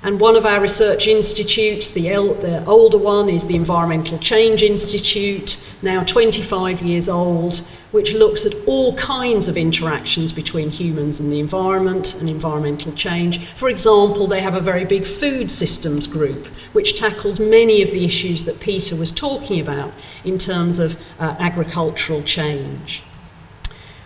And 0.00 0.20
one 0.20 0.36
of 0.36 0.46
our 0.46 0.60
research 0.60 1.08
institutes, 1.08 1.88
the, 1.88 2.10
el- 2.10 2.34
the 2.34 2.64
older 2.66 2.98
one, 2.98 3.28
is 3.28 3.48
the 3.48 3.56
Environmental 3.56 4.16
Change 4.18 4.62
Institute, 4.62 5.58
now 5.82 6.04
25 6.04 6.82
years 6.82 7.08
old, 7.08 7.64
which 7.90 8.14
looks 8.14 8.46
at 8.46 8.54
all 8.66 8.94
kinds 8.94 9.48
of 9.48 9.56
interactions 9.56 10.30
between 10.30 10.70
humans 10.70 11.18
and 11.18 11.32
the 11.32 11.40
environment 11.40 12.14
and 12.14 12.28
environmental 12.28 12.92
change. 12.92 13.44
For 13.56 13.68
example, 13.68 14.28
they 14.28 14.40
have 14.40 14.54
a 14.54 14.60
very 14.60 14.84
big 14.84 15.04
food 15.04 15.50
systems 15.50 16.06
group, 16.06 16.46
which 16.72 16.98
tackles 16.98 17.40
many 17.40 17.82
of 17.82 17.90
the 17.90 18.04
issues 18.04 18.44
that 18.44 18.60
Peter 18.60 18.94
was 18.94 19.10
talking 19.10 19.58
about 19.60 19.92
in 20.24 20.38
terms 20.38 20.78
of 20.78 20.96
uh, 21.18 21.34
agricultural 21.40 22.22
change. 22.22 23.02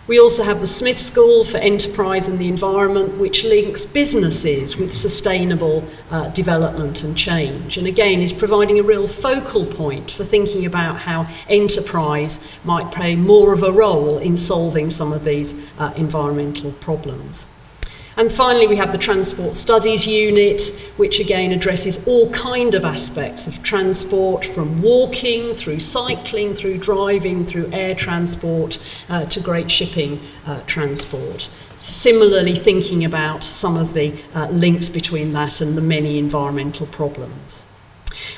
We 0.05 0.19
also 0.19 0.43
have 0.43 0.59
the 0.59 0.67
Smith 0.67 0.97
School 0.97 1.45
for 1.45 1.59
Enterprise 1.59 2.27
and 2.27 2.37
the 2.37 2.49
Environment, 2.49 3.17
which 3.17 3.45
links 3.45 3.85
businesses 3.85 4.75
with 4.75 4.91
sustainable 4.91 5.87
uh, 6.11 6.27
development 6.31 7.05
and 7.05 7.17
change. 7.17 7.77
And 7.77 7.87
again, 7.87 8.19
is 8.19 8.33
providing 8.33 8.77
a 8.77 8.83
real 8.83 9.07
focal 9.07 9.65
point 9.65 10.11
for 10.11 10.25
thinking 10.25 10.65
about 10.65 10.97
how 10.97 11.29
enterprise 11.47 12.41
might 12.65 12.91
play 12.91 13.15
more 13.15 13.53
of 13.53 13.63
a 13.63 13.71
role 13.71 14.17
in 14.17 14.35
solving 14.35 14.89
some 14.89 15.13
of 15.13 15.23
these 15.23 15.55
uh, 15.79 15.93
environmental 15.95 16.73
problems. 16.73 17.47
And 18.15 18.31
finally, 18.31 18.67
we 18.67 18.75
have 18.75 18.91
the 18.91 18.97
Transport 18.99 19.55
Studies 19.55 20.05
Unit, 20.05 20.61
which 20.97 21.19
again 21.19 21.51
addresses 21.51 22.05
all 22.07 22.29
kind 22.29 22.75
of 22.75 22.85
aspects 22.85 23.47
of 23.47 23.63
transport, 23.63 24.45
from 24.45 24.83
walking 24.83 25.55
through 25.55 25.79
cycling, 25.79 26.53
through 26.53 26.77
driving, 26.77 27.43
through 27.43 27.71
air 27.71 27.95
transport, 27.95 28.77
uh, 29.09 29.25
to 29.25 29.39
great 29.39 29.71
shipping 29.71 30.21
uh, 30.45 30.61
transport. 30.67 31.49
Similarly, 31.77 32.53
thinking 32.53 33.03
about 33.03 33.43
some 33.43 33.77
of 33.77 33.93
the 33.93 34.13
uh, 34.35 34.47
links 34.49 34.89
between 34.89 35.33
that 35.33 35.59
and 35.59 35.75
the 35.75 35.81
many 35.81 36.19
environmental 36.19 36.85
problems. 36.85 37.65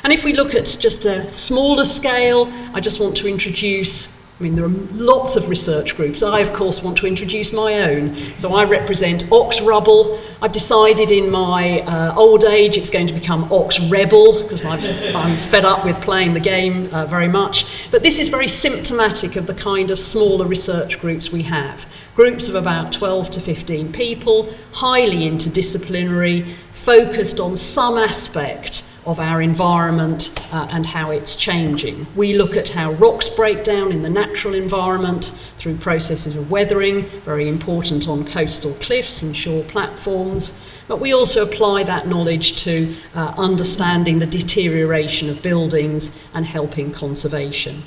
And 0.03 0.13
if 0.13 0.23
we 0.23 0.31
look 0.31 0.55
at 0.55 0.77
just 0.79 1.05
a 1.05 1.29
smaller 1.29 1.83
scale, 1.83 2.47
I 2.73 2.79
just 2.79 3.01
want 3.01 3.17
to 3.17 3.27
introduce 3.27 4.14
I 4.37 4.43
mean, 4.43 4.55
there 4.55 4.65
are 4.65 4.75
lots 4.91 5.37
of 5.37 5.47
research 5.47 5.95
groups. 5.95 6.21
I, 6.21 6.39
of 6.39 6.51
course, 6.51 6.83
want 6.83 6.97
to 6.97 7.07
introduce 7.07 7.53
my 7.53 7.83
own. 7.83 8.15
So 8.37 8.53
I 8.53 8.65
represent 8.65 9.31
Ox 9.31 9.61
Rubble. 9.61 10.19
I've 10.41 10.51
decided 10.51 11.09
in 11.09 11.31
my 11.31 11.79
uh, 11.83 12.13
old 12.17 12.43
age 12.43 12.75
it's 12.75 12.89
going 12.89 13.07
to 13.07 13.13
become 13.13 13.49
Ox 13.49 13.79
Rebel 13.79 14.43
because 14.43 14.65
I'm 14.65 15.37
fed 15.37 15.63
up 15.63 15.85
with 15.85 16.01
playing 16.01 16.33
the 16.33 16.41
game 16.41 16.93
uh, 16.93 17.05
very 17.05 17.29
much. 17.29 17.89
But 17.91 18.03
this 18.03 18.19
is 18.19 18.27
very 18.27 18.49
symptomatic 18.49 19.37
of 19.37 19.47
the 19.47 19.53
kind 19.53 19.89
of 19.89 19.97
smaller 19.97 20.45
research 20.45 20.99
groups 20.99 21.31
we 21.31 21.43
have. 21.43 21.85
Groups 22.13 22.49
of 22.49 22.55
about 22.55 22.91
12 22.91 23.31
to 23.31 23.39
15 23.39 23.93
people, 23.93 24.53
highly 24.73 25.29
interdisciplinary, 25.29 26.45
focused 26.73 27.39
on 27.39 27.55
some 27.55 27.97
aspect 27.97 28.83
of 29.05 29.19
our 29.19 29.41
environment 29.41 30.31
uh, 30.51 30.67
and 30.71 30.85
how 30.85 31.11
it's 31.11 31.35
changing. 31.35 32.07
We 32.15 32.35
look 32.35 32.57
at 32.57 32.69
how 32.69 32.93
rocks 32.93 33.29
break 33.29 33.63
down 33.63 33.91
in 33.91 34.01
the 34.01 34.09
natural 34.09 34.53
environment 34.55 35.25
through 35.57 35.77
processes 35.77 36.35
of 36.35 36.49
weathering, 36.49 37.03
very 37.21 37.47
important 37.47 38.07
on 38.07 38.25
coastal 38.25 38.73
cliffs 38.75 39.21
and 39.21 39.37
shore 39.37 39.63
platforms. 39.63 40.53
But 40.87 40.99
we 40.99 41.13
also 41.13 41.43
apply 41.43 41.83
that 41.83 42.07
knowledge 42.07 42.63
to 42.63 42.95
uh, 43.13 43.33
understanding 43.37 44.19
the 44.19 44.25
deterioration 44.25 45.29
of 45.29 45.41
buildings 45.41 46.11
and 46.33 46.45
helping 46.45 46.91
conservation 46.91 47.83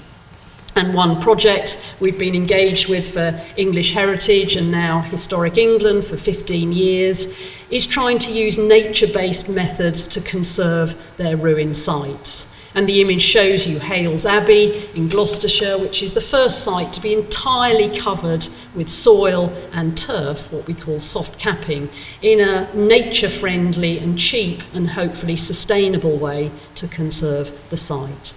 and 0.78 0.94
one 0.94 1.20
project 1.20 1.84
we've 1.98 2.18
been 2.18 2.36
engaged 2.36 2.88
with 2.88 3.12
for 3.12 3.40
English 3.56 3.92
Heritage 3.92 4.54
and 4.54 4.70
now 4.70 5.00
Historic 5.00 5.58
England 5.58 6.04
for 6.04 6.16
15 6.16 6.72
years 6.72 7.26
is 7.70 7.86
trying 7.86 8.18
to 8.20 8.32
use 8.32 8.58
nature 8.58 9.06
based 9.06 9.48
methods 9.48 10.06
to 10.08 10.20
conserve 10.20 10.96
their 11.16 11.36
ruined 11.36 11.76
sites. 11.76 12.54
And 12.74 12.88
the 12.88 13.00
image 13.00 13.22
shows 13.22 13.66
you 13.66 13.80
Hailes 13.80 14.26
Abbey 14.26 14.88
in 14.94 15.08
Gloucestershire, 15.08 15.78
which 15.78 16.02
is 16.02 16.12
the 16.12 16.20
first 16.20 16.62
site 16.62 16.92
to 16.92 17.00
be 17.00 17.14
entirely 17.14 17.88
covered 17.88 18.46
with 18.74 18.88
soil 18.88 19.52
and 19.72 19.96
turf, 19.96 20.52
what 20.52 20.66
we 20.66 20.74
call 20.74 20.98
soft 20.98 21.38
capping, 21.38 21.88
in 22.20 22.40
a 22.40 22.72
nature 22.74 23.30
friendly 23.30 23.98
and 23.98 24.18
cheap 24.18 24.62
and 24.74 24.90
hopefully 24.90 25.34
sustainable 25.34 26.18
way 26.18 26.50
to 26.74 26.86
conserve 26.86 27.52
the 27.70 27.76
site. 27.76 28.34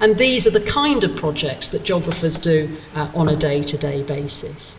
And 0.00 0.16
these 0.16 0.46
are 0.46 0.50
the 0.50 0.60
kind 0.60 1.04
of 1.04 1.14
projects 1.16 1.68
that 1.68 1.84
geographers 1.84 2.38
do 2.38 2.76
uh, 2.94 3.10
on 3.14 3.28
a 3.28 3.36
day 3.36 3.62
to 3.64 3.76
day 3.76 4.02
basis. 4.02 4.74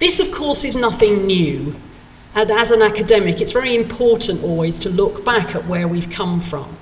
This, 0.00 0.18
of 0.18 0.32
course, 0.32 0.64
is 0.64 0.74
nothing 0.74 1.26
new. 1.26 1.76
And 2.34 2.50
as 2.50 2.70
an 2.70 2.82
academic, 2.82 3.40
it's 3.40 3.52
very 3.52 3.74
important 3.74 4.42
always 4.42 4.78
to 4.80 4.88
look 4.88 5.24
back 5.24 5.54
at 5.54 5.66
where 5.66 5.86
we've 5.86 6.10
come 6.10 6.40
from. 6.40 6.76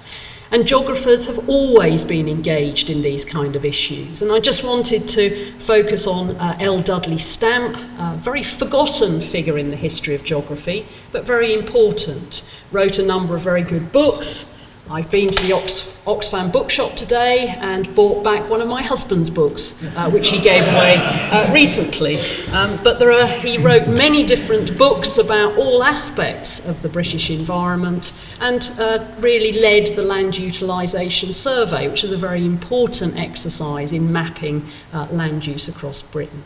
And 0.53 0.67
geographers 0.67 1.29
have 1.29 1.49
always 1.49 2.05
been 2.05 2.29
engaged 2.29 2.91
in 2.91 3.03
these 3.03 3.25
kind 3.25 3.55
of 3.55 3.65
issues. 3.65 4.21
And 4.21 4.33
I 4.33 4.41
just 4.41 4.65
wanted 4.65 5.07
to 5.09 5.53
focus 5.61 6.09
on 6.09 6.37
uh, 6.37 6.57
L. 6.59 6.81
Dudley 6.81 7.19
Stamp, 7.19 7.77
a 7.99 8.17
very 8.17 8.43
forgotten 8.43 9.21
figure 9.21 9.57
in 9.57 9.71
the 9.71 9.77
history 9.77 10.17
of 10.17 10.25
geography, 10.25 10.87
but 11.13 11.25
very 11.25 11.55
important. 11.55 12.43
Wrote 12.73 12.99
a 12.99 13.07
number 13.07 13.37
of 13.37 13.43
very 13.43 13.63
good 13.63 13.93
books, 13.93 14.59
I've 14.93 15.09
been 15.09 15.29
to 15.29 15.43
the 15.47 15.53
Ox, 15.53 15.83
Oxfam 16.05 16.51
bookshop 16.51 16.97
today 16.97 17.55
and 17.61 17.95
bought 17.95 18.25
back 18.25 18.51
one 18.51 18.61
of 18.61 18.67
my 18.67 18.83
husband's 18.83 19.31
books, 19.31 19.81
uh, 19.97 20.11
which 20.11 20.31
he 20.31 20.43
gave 20.43 20.65
away 20.65 20.97
uh, 20.97 21.53
recently. 21.55 22.19
Um, 22.49 22.77
but 22.83 22.99
there 22.99 23.13
are, 23.13 23.29
he 23.29 23.57
wrote 23.57 23.87
many 23.87 24.27
different 24.27 24.77
books 24.77 25.17
about 25.17 25.57
all 25.57 25.85
aspects 25.85 26.67
of 26.67 26.83
the 26.83 26.89
British 26.89 27.31
environment 27.31 28.13
and 28.41 28.69
uh, 28.81 29.07
really 29.21 29.53
led 29.53 29.95
the 29.95 30.03
Land 30.03 30.37
Utilisation 30.37 31.33
Survey, 31.33 31.87
which 31.87 32.03
is 32.03 32.11
a 32.11 32.19
very 32.19 32.45
important 32.45 33.17
exercise 33.17 33.93
in 33.93 34.13
mapping 34.13 34.67
uh, 34.93 35.07
land 35.13 35.47
use 35.47 35.69
across 35.69 36.03
Britain. 36.03 36.43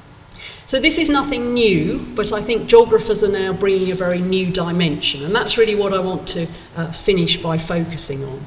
So 0.67 0.81
this 0.81 0.97
is 0.97 1.11
nothing 1.11 1.53
new, 1.53 2.01
but 2.15 2.33
I 2.33 2.41
think 2.41 2.69
geographers 2.69 3.23
are 3.23 3.29
now 3.29 3.53
bringing 3.53 3.93
a 3.93 3.95
very 3.95 4.21
new 4.21 4.51
dimension, 4.51 5.23
and 5.23 5.35
that's 5.35 5.59
really 5.59 5.75
what 5.75 5.93
I 5.93 5.99
want 5.99 6.27
to 6.29 6.47
uh, 6.75 6.91
finish 6.91 7.37
by 7.37 7.59
focusing 7.59 8.25
on. 8.25 8.47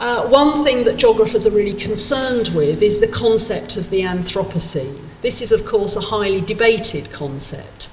Uh, 0.00 0.28
one 0.28 0.64
thing 0.64 0.82
that 0.82 0.96
geographers 0.96 1.46
are 1.46 1.50
really 1.50 1.72
concerned 1.72 2.48
with 2.48 2.82
is 2.82 2.98
the 2.98 3.06
concept 3.06 3.76
of 3.76 3.88
the 3.90 4.00
Anthropocene. 4.00 4.98
This 5.22 5.40
is, 5.40 5.52
of 5.52 5.64
course, 5.64 5.94
a 5.94 6.00
highly 6.00 6.40
debated 6.40 7.12
concept. 7.12 7.90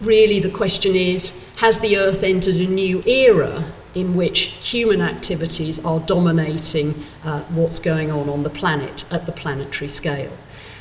Really, 0.00 0.40
the 0.40 0.50
question 0.50 0.96
is 0.96 1.32
has 1.58 1.78
the 1.78 1.96
Earth 1.96 2.22
entered 2.22 2.56
a 2.56 2.66
new 2.66 3.02
era 3.06 3.64
in 3.94 4.14
which 4.14 4.40
human 4.40 5.00
activities 5.00 5.82
are 5.84 6.00
dominating 6.00 7.06
uh, 7.24 7.40
what's 7.44 7.78
going 7.78 8.10
on 8.10 8.28
on 8.28 8.42
the 8.42 8.50
planet 8.50 9.04
at 9.10 9.24
the 9.24 9.32
planetary 9.32 9.88
scale? 9.88 10.32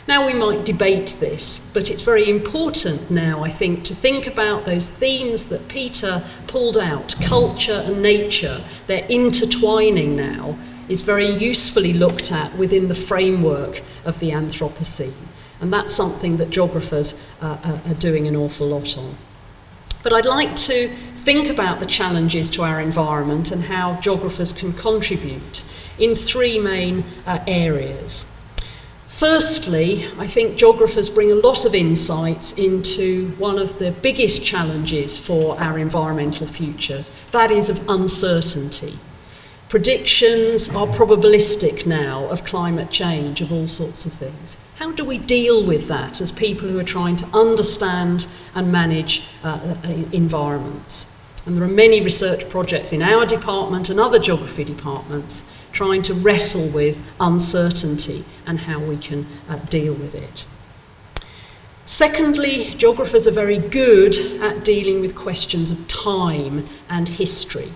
Now, 0.08 0.26
we 0.28 0.34
might 0.34 0.66
debate 0.66 1.16
this, 1.20 1.60
but 1.74 1.89
it's 1.89 2.03
very 2.03 2.30
important 2.30 3.10
now, 3.10 3.43
I 3.43 3.49
think, 3.49 3.84
to 3.86 3.95
think 3.95 4.28
about 4.28 4.66
those 4.66 4.88
themes 4.88 5.45
that 5.45 5.68
Peter 5.68 6.24
pulled 6.45 6.78
out 6.78 7.16
culture 7.22 7.82
and 7.84 8.03
nature. 8.03 8.64
They're 8.86 9.08
intertwining 9.10 10.16
now, 10.16 10.60
is 10.88 11.01
very 11.01 11.32
usefully 11.32 11.91
looked 11.91 12.32
at 12.32 12.56
within 12.56 12.88
the 12.88 12.93
framework 12.93 13.82
of 14.06 14.20
the 14.20 14.30
Anthropocene. 14.30 15.14
And 15.60 15.74
that's 15.74 15.95
something 15.95 16.38
that 16.38 16.51
geographers 16.51 17.16
uh 17.41 17.80
are 17.88 17.93
doing 17.95 18.28
an 18.28 18.36
awful 18.36 18.68
lot 18.68 18.95
on. 18.97 19.18
But 20.03 20.14
I'd 20.14 20.26
like 20.26 20.56
to 20.68 20.89
think 21.24 21.49
about 21.49 21.80
the 21.80 21.88
challenges 21.88 22.51
to 22.51 22.62
our 22.62 22.80
environment 22.80 23.51
and 23.51 23.64
how 23.64 23.99
geographers 24.01 24.53
can 24.53 24.72
contribute 24.74 25.64
in 25.97 26.14
three 26.14 26.60
main 26.60 27.03
uh, 27.26 27.39
areas. 27.47 28.24
Firstly, 29.16 30.09
I 30.18 30.28
think 30.28 30.57
geographers 30.57 31.09
bring 31.09 31.32
a 31.32 31.36
lot 31.36 31.63
of 31.63 31.74
insights 31.74 32.51
into 32.51 33.30
one 33.38 33.57
of 33.57 33.80
the 33.80 33.91
biggest 33.91 34.45
challenges 34.45 35.18
for 35.18 35.57
our 35.57 35.80
environmental 35.80 36.45
futures 36.47 37.09
that 37.32 37.49
is, 37.49 37.70
of 37.70 37.88
uncertainty. 37.88 38.99
Predictions 39.70 40.68
are 40.68 40.86
probabilistic 40.88 41.86
now 41.86 42.26
of 42.26 42.43
climate 42.43 42.91
change, 42.91 43.39
of 43.39 43.53
all 43.53 43.70
sorts 43.70 44.05
of 44.05 44.11
things. 44.11 44.57
How 44.80 44.91
do 44.91 45.05
we 45.05 45.18
deal 45.18 45.66
with 45.66 45.88
that 45.88 46.20
as 46.20 46.34
people 46.34 46.68
who 46.68 46.78
are 46.78 46.84
trying 46.84 47.16
to 47.16 47.28
understand 47.28 48.28
and 48.53 48.70
manage 48.70 49.24
uh, 49.45 49.76
uh 49.82 49.88
environments? 50.11 51.07
And 51.45 51.55
there 51.55 51.63
are 51.63 51.70
many 51.70 52.01
research 52.01 52.49
projects 52.49 52.91
in 52.91 53.01
our 53.01 53.26
department 53.26 53.89
and 53.89 53.97
other 53.97 54.20
geography 54.20 54.66
departments 54.66 55.45
trying 55.76 56.02
to 56.02 56.14
wrestle 56.14 56.68
with 56.70 57.02
uncertainty 57.20 58.24
and 58.48 58.62
how 58.62 58.80
we 58.80 58.98
can 58.98 59.28
uh, 59.48 59.58
deal 59.58 59.94
with 59.94 60.16
it. 60.16 60.46
Secondly, 61.86 62.74
geographers 62.78 63.28
are 63.28 63.32
very 63.32 63.60
good 63.60 64.16
at 64.42 64.64
dealing 64.64 65.02
with 65.02 65.16
questions 65.16 65.70
of 65.70 65.88
time 65.88 66.66
and 66.90 67.08
history. 67.08 67.72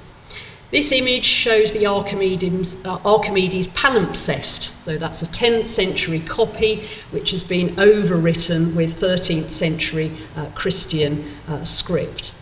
This 0.72 0.92
image 0.92 1.26
shows 1.26 1.74
the 1.74 1.86
Archimedes, 1.88 2.78
uh, 2.86 3.00
Archimedes 3.04 3.68
palimpsest. 3.68 4.82
So 4.84 4.98
that's 4.98 5.22
a 5.22 5.26
10th 5.26 5.66
century 5.66 6.22
copy 6.22 6.88
which 7.12 7.32
has 7.32 7.44
been 7.44 7.76
overwritten 7.76 8.76
with 8.76 9.00
13th 9.00 9.50
century 9.50 10.12
uh, 10.36 10.46
Christian 10.56 11.26
uh, 11.48 11.64
script. 11.64 12.34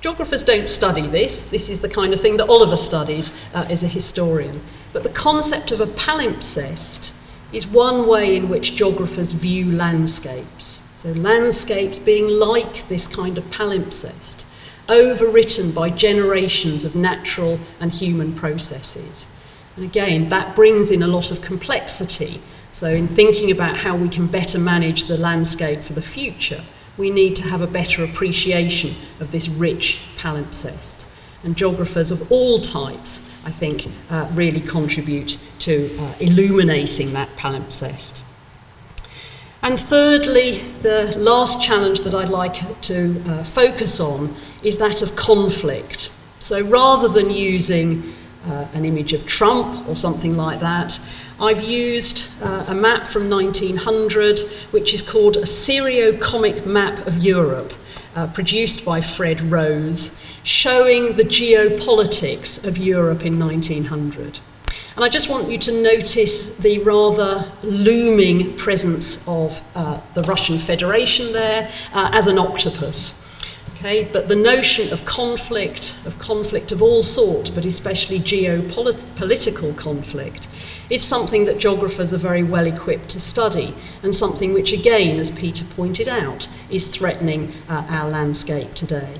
Geographers 0.00 0.42
don't 0.42 0.68
study 0.68 1.06
this. 1.06 1.46
This 1.46 1.68
is 1.68 1.80
the 1.80 1.88
kind 1.88 2.12
of 2.12 2.20
thing 2.20 2.36
that 2.38 2.48
Oliver 2.48 2.76
studies 2.76 3.32
uh, 3.52 3.66
as 3.68 3.82
a 3.84 3.88
historian. 3.88 4.60
But 4.92 5.02
the 5.02 5.08
concept 5.08 5.72
of 5.72 5.80
a 5.80 5.86
palimpsest 5.86 7.12
is 7.52 7.66
one 7.66 8.06
way 8.06 8.36
in 8.36 8.48
which 8.48 8.74
geographers 8.74 9.32
view 9.32 9.70
landscapes. 9.70 10.80
So, 10.96 11.12
landscapes 11.12 11.98
being 11.98 12.28
like 12.28 12.88
this 12.88 13.06
kind 13.06 13.36
of 13.36 13.44
palimpsest, 13.44 14.44
overwritten 14.86 15.74
by 15.74 15.90
generations 15.90 16.84
of 16.84 16.94
natural 16.94 17.58
and 17.80 17.92
human 17.92 18.34
processes. 18.34 19.26
And 19.76 19.84
again, 19.84 20.28
that 20.28 20.54
brings 20.54 20.90
in 20.90 21.02
a 21.02 21.08
lot 21.08 21.30
of 21.30 21.40
complexity. 21.40 22.40
So, 22.70 22.88
in 22.88 23.08
thinking 23.08 23.50
about 23.50 23.78
how 23.78 23.96
we 23.96 24.08
can 24.08 24.26
better 24.26 24.58
manage 24.58 25.06
the 25.06 25.18
landscape 25.18 25.80
for 25.80 25.94
the 25.94 26.02
future, 26.02 26.62
we 26.96 27.10
need 27.10 27.34
to 27.36 27.44
have 27.44 27.62
a 27.62 27.66
better 27.66 28.04
appreciation 28.04 28.94
of 29.18 29.32
this 29.32 29.48
rich 29.48 30.02
palimpsest. 30.16 31.06
And 31.42 31.56
geographers 31.56 32.10
of 32.10 32.30
all 32.30 32.60
types 32.60 33.28
I 33.44 33.50
think, 33.50 33.88
uh, 34.10 34.28
really 34.32 34.60
contribute 34.60 35.38
to 35.60 35.96
uh, 35.98 36.14
illuminating 36.20 37.12
that 37.14 37.34
palimpsest. 37.36 38.22
And 39.62 39.78
thirdly, 39.78 40.62
the 40.82 41.16
last 41.16 41.62
challenge 41.62 42.00
that 42.00 42.14
I'd 42.14 42.28
like 42.28 42.80
to 42.82 43.22
uh, 43.26 43.44
focus 43.44 44.00
on 44.00 44.34
is 44.62 44.78
that 44.78 45.02
of 45.02 45.14
conflict. 45.14 46.10
So 46.40 46.60
rather 46.60 47.06
than 47.06 47.30
using 47.30 48.12
uh, 48.44 48.66
an 48.74 48.84
image 48.84 49.12
of 49.12 49.24
Trump 49.24 49.88
or 49.88 49.94
something 49.94 50.36
like 50.36 50.58
that, 50.60 51.00
I've 51.40 51.62
used 51.62 52.28
uh, 52.42 52.64
a 52.68 52.74
map 52.74 53.06
from 53.06 53.30
1900 53.30 54.40
which 54.72 54.92
is 54.94 55.02
called 55.02 55.36
a 55.36 55.46
serio-comic 55.46 56.66
map 56.66 57.06
of 57.06 57.18
Europe, 57.18 57.72
uh, 58.16 58.26
produced 58.26 58.84
by 58.84 59.00
Fred 59.00 59.40
Rose, 59.40 60.20
showing 60.44 61.14
the 61.14 61.24
geopolitics 61.24 62.64
of 62.64 62.76
Europe 62.78 63.24
in 63.24 63.38
1900. 63.38 64.40
And 64.94 65.04
I 65.04 65.08
just 65.08 65.28
want 65.30 65.50
you 65.50 65.56
to 65.58 65.82
notice 65.82 66.54
the 66.56 66.78
rather 66.80 67.50
looming 67.62 68.56
presence 68.56 69.26
of 69.26 69.62
uh, 69.74 70.00
the 70.14 70.22
Russian 70.22 70.58
Federation 70.58 71.32
there 71.32 71.70
uh, 71.94 72.10
as 72.12 72.26
an 72.26 72.38
octopus. 72.38 73.18
Okay, 73.76 74.08
but 74.12 74.28
the 74.28 74.36
notion 74.36 74.92
of 74.92 75.04
conflict, 75.04 75.98
of 76.06 76.16
conflict 76.18 76.70
of 76.70 76.82
all 76.82 77.02
sorts, 77.02 77.50
but 77.50 77.64
especially 77.64 78.20
geopolitical 78.20 79.76
conflict, 79.76 80.48
is 80.88 81.02
something 81.02 81.46
that 81.46 81.58
geographers 81.58 82.12
are 82.12 82.18
very 82.18 82.44
well 82.44 82.66
equipped 82.66 83.08
to 83.08 83.20
study, 83.20 83.74
and 84.02 84.14
something 84.14 84.52
which, 84.52 84.72
again, 84.72 85.18
as 85.18 85.32
Peter 85.32 85.64
pointed 85.64 86.06
out, 86.06 86.48
is 86.70 86.94
threatening 86.94 87.52
uh, 87.68 87.84
our 87.88 88.08
landscape 88.08 88.72
today. 88.74 89.18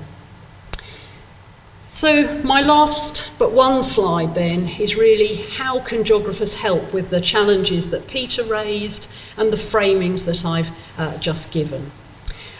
So, 1.95 2.41
my 2.41 2.59
last 2.59 3.29
but 3.37 3.51
one 3.51 3.83
slide 3.83 4.33
then 4.33 4.67
is 4.67 4.95
really 4.95 5.35
how 5.35 5.79
can 5.79 6.03
geographers 6.03 6.55
help 6.55 6.91
with 6.91 7.11
the 7.11 7.21
challenges 7.21 7.91
that 7.91 8.07
Peter 8.07 8.43
raised 8.43 9.07
and 9.37 9.53
the 9.53 9.57
framings 9.57 10.25
that 10.25 10.43
I've 10.43 10.71
uh, 10.97 11.15
just 11.19 11.51
given. 11.51 11.91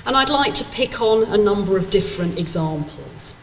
And 0.05 0.15
I'd 0.15 0.29
like 0.29 0.53
to 0.53 0.63
pick 0.65 1.01
on 1.01 1.23
a 1.23 1.35
number 1.35 1.77
of 1.77 1.89
different 1.89 2.37
examples. 2.37 3.33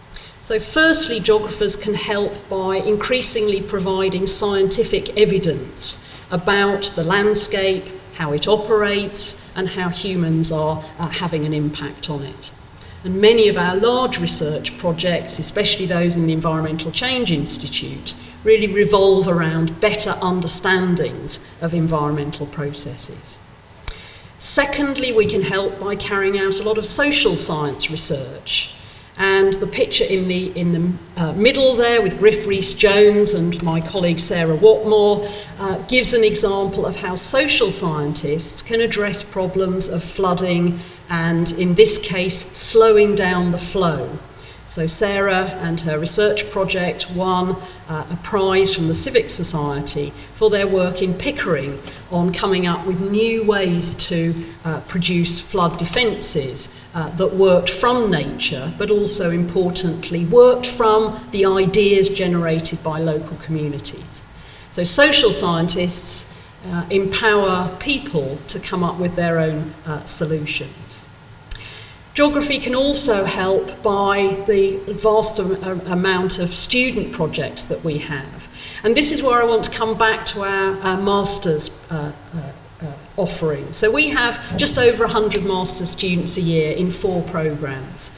So, 0.43 0.61
firstly, 0.61 1.19
geographers 1.19 1.75
can 1.75 1.95
help 1.95 2.49
by 2.49 2.77
increasingly 2.77 3.61
providing 3.61 4.29
scientific 4.29 5.19
evidence 5.19 5.99
about 6.31 6.85
the 6.95 7.03
landscape, 7.03 7.85
how 8.15 8.33
it 8.33 8.47
operates, 8.47 9.43
and 9.57 9.71
how 9.71 9.89
humans 9.89 10.53
are 10.53 10.85
uh, 11.01 11.09
having 11.09 11.45
an 11.45 11.53
impact 11.53 12.09
on 12.09 12.23
it. 12.23 12.53
And 13.03 13.21
many 13.21 13.49
of 13.49 13.57
our 13.57 13.77
large 13.77 14.19
research 14.19 14.77
projects, 14.77 15.39
especially 15.39 15.87
those 15.87 16.17
in 16.17 16.27
the 16.27 16.33
Environmental 16.33 16.93
Change 16.93 17.33
Institute, 17.33 18.15
really 18.45 18.67
revolve 18.67 19.27
around 19.27 19.81
better 19.81 20.19
understandings 20.21 21.39
of 21.61 21.73
environmental 21.73 22.47
processes. 22.47 23.39
Secondly, 24.39 25.13
we 25.13 25.27
can 25.27 25.43
help 25.43 25.79
by 25.79 25.97
carrying 25.97 26.39
out 26.39 26.61
a 26.61 26.63
lot 26.63 26.79
of 26.79 26.85
social 26.87 27.37
science 27.37 27.91
research. 27.91 28.75
And 29.19 29.53
the 29.55 29.67
picture 29.67 30.05
in 30.05 30.29
the, 30.29 30.47
in 30.59 30.71
the 30.71 31.21
uh, 31.21 31.33
middle 31.35 31.77
there 31.77 32.01
with 32.01 32.19
Griff 32.19 32.47
Rhys 32.47 32.73
Jones 32.73 33.35
and 33.35 33.63
my 33.63 33.83
colleague 33.83 34.19
Sarah 34.19 34.57
Whatmore 34.57 35.29
uh, 35.59 35.77
gives 35.89 36.15
an 36.15 36.25
example 36.25 36.87
of 36.87 36.97
how 36.97 37.17
social 37.17 37.71
scientists 37.71 38.63
can 38.63 38.81
address 38.81 39.23
problems 39.23 39.89
of 39.89 40.03
flooding 40.03 40.81
and, 41.11 41.53
in 41.53 41.75
this 41.75 41.99
case, 41.99 42.47
slowing 42.57 43.15
down 43.15 43.51
the 43.51 43.59
flow. 43.59 44.19
So, 44.71 44.87
Sarah 44.87 45.47
and 45.47 45.81
her 45.81 45.99
research 45.99 46.49
project 46.49 47.11
won 47.11 47.57
uh, 47.89 48.07
a 48.09 48.17
prize 48.23 48.73
from 48.73 48.87
the 48.87 48.95
Civic 48.95 49.29
Society 49.29 50.13
for 50.35 50.49
their 50.49 50.69
work 50.69 51.03
in 51.03 51.15
Pickering 51.15 51.83
on 52.13 52.33
coming 52.33 52.69
up 52.69 52.87
with 52.87 53.01
new 53.01 53.43
ways 53.43 53.97
to 53.97 54.45
uh, 54.65 54.81
produce 54.83 55.41
flood 55.41 55.77
defences 55.77 56.69
uh, 56.95 57.09
that 57.17 57.35
worked 57.35 57.69
from 57.69 58.13
nature, 58.13 58.73
but 58.79 58.91
also 58.91 59.33
importantly, 59.33 60.25
worked 60.25 60.67
from 60.67 61.29
the 61.33 61.45
ideas 61.45 62.09
generated 62.09 62.81
by 62.85 63.01
local 63.01 63.37
communities. 63.39 64.23
So, 64.71 64.85
social 64.85 65.33
scientists 65.33 66.29
uh, 66.65 66.85
empower 66.91 67.77
people 67.81 68.39
to 68.47 68.61
come 68.61 68.85
up 68.85 68.99
with 68.99 69.17
their 69.17 69.41
own 69.41 69.75
uh, 69.85 70.05
solutions. 70.05 71.00
Geography 72.21 72.59
can 72.59 72.75
also 72.75 73.25
help 73.25 73.83
by 73.83 74.45
the 74.47 74.77
vast 74.89 75.39
amount 75.39 76.39
of 76.39 76.55
student 76.55 77.13
projects 77.15 77.63
that 77.63 77.83
we 77.83 77.97
have. 77.97 78.47
And 78.85 78.95
this 78.95 79.11
is 79.11 79.23
where 79.23 79.41
I 79.41 79.47
want 79.47 79.65
to 79.65 79.71
come 79.71 79.97
back 79.97 80.27
to 80.27 80.43
our, 80.43 80.79
our 80.83 81.01
master's 81.01 81.71
uh, 81.91 82.13
uh, 82.35 82.53
uh, 82.83 82.93
offering. 83.17 83.73
So 83.73 83.91
we 83.91 84.09
have 84.09 84.39
just 84.59 84.77
over 84.77 85.05
100 85.05 85.47
master's 85.47 85.89
students 85.89 86.37
a 86.37 86.43
year 86.43 86.73
in 86.73 86.91
four 86.91 87.23
programs. 87.23 88.11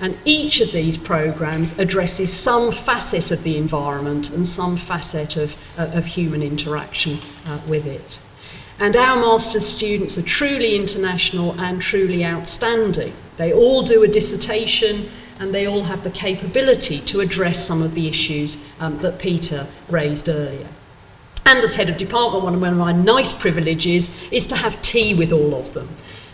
And 0.00 0.16
each 0.24 0.62
of 0.62 0.72
these 0.72 0.96
programs 0.96 1.78
addresses 1.78 2.32
some 2.32 2.72
facet 2.72 3.30
of 3.30 3.42
the 3.42 3.58
environment 3.58 4.30
and 4.30 4.48
some 4.48 4.78
facet 4.78 5.36
of, 5.36 5.54
uh, 5.76 5.90
of 5.92 6.06
human 6.06 6.42
interaction 6.42 7.18
uh, 7.44 7.60
with 7.68 7.84
it. 7.84 8.22
And 8.80 8.96
our 8.96 9.14
master's 9.14 9.66
students 9.66 10.16
are 10.16 10.22
truly 10.22 10.74
international 10.74 11.52
and 11.60 11.82
truly 11.82 12.24
outstanding. 12.24 13.14
They 13.36 13.52
all 13.52 13.82
do 13.82 14.02
a 14.02 14.08
dissertation 14.08 15.10
and 15.38 15.54
they 15.54 15.66
all 15.66 15.84
have 15.84 16.02
the 16.02 16.10
capability 16.10 17.00
to 17.00 17.20
address 17.20 17.66
some 17.66 17.82
of 17.82 17.94
the 17.94 18.08
issues 18.08 18.56
um, 18.78 18.98
that 19.00 19.18
Peter 19.18 19.66
raised 19.90 20.30
earlier. 20.30 20.68
And 21.44 21.58
as 21.58 21.74
head 21.74 21.90
of 21.90 21.98
department, 21.98 22.42
one 22.42 22.72
of 22.72 22.78
my 22.78 22.92
nice 22.92 23.34
privileges 23.34 24.10
is 24.32 24.46
to 24.46 24.56
have 24.56 24.80
tea 24.80 25.14
with 25.14 25.30
all 25.30 25.54
of 25.54 25.74
them. 25.74 25.90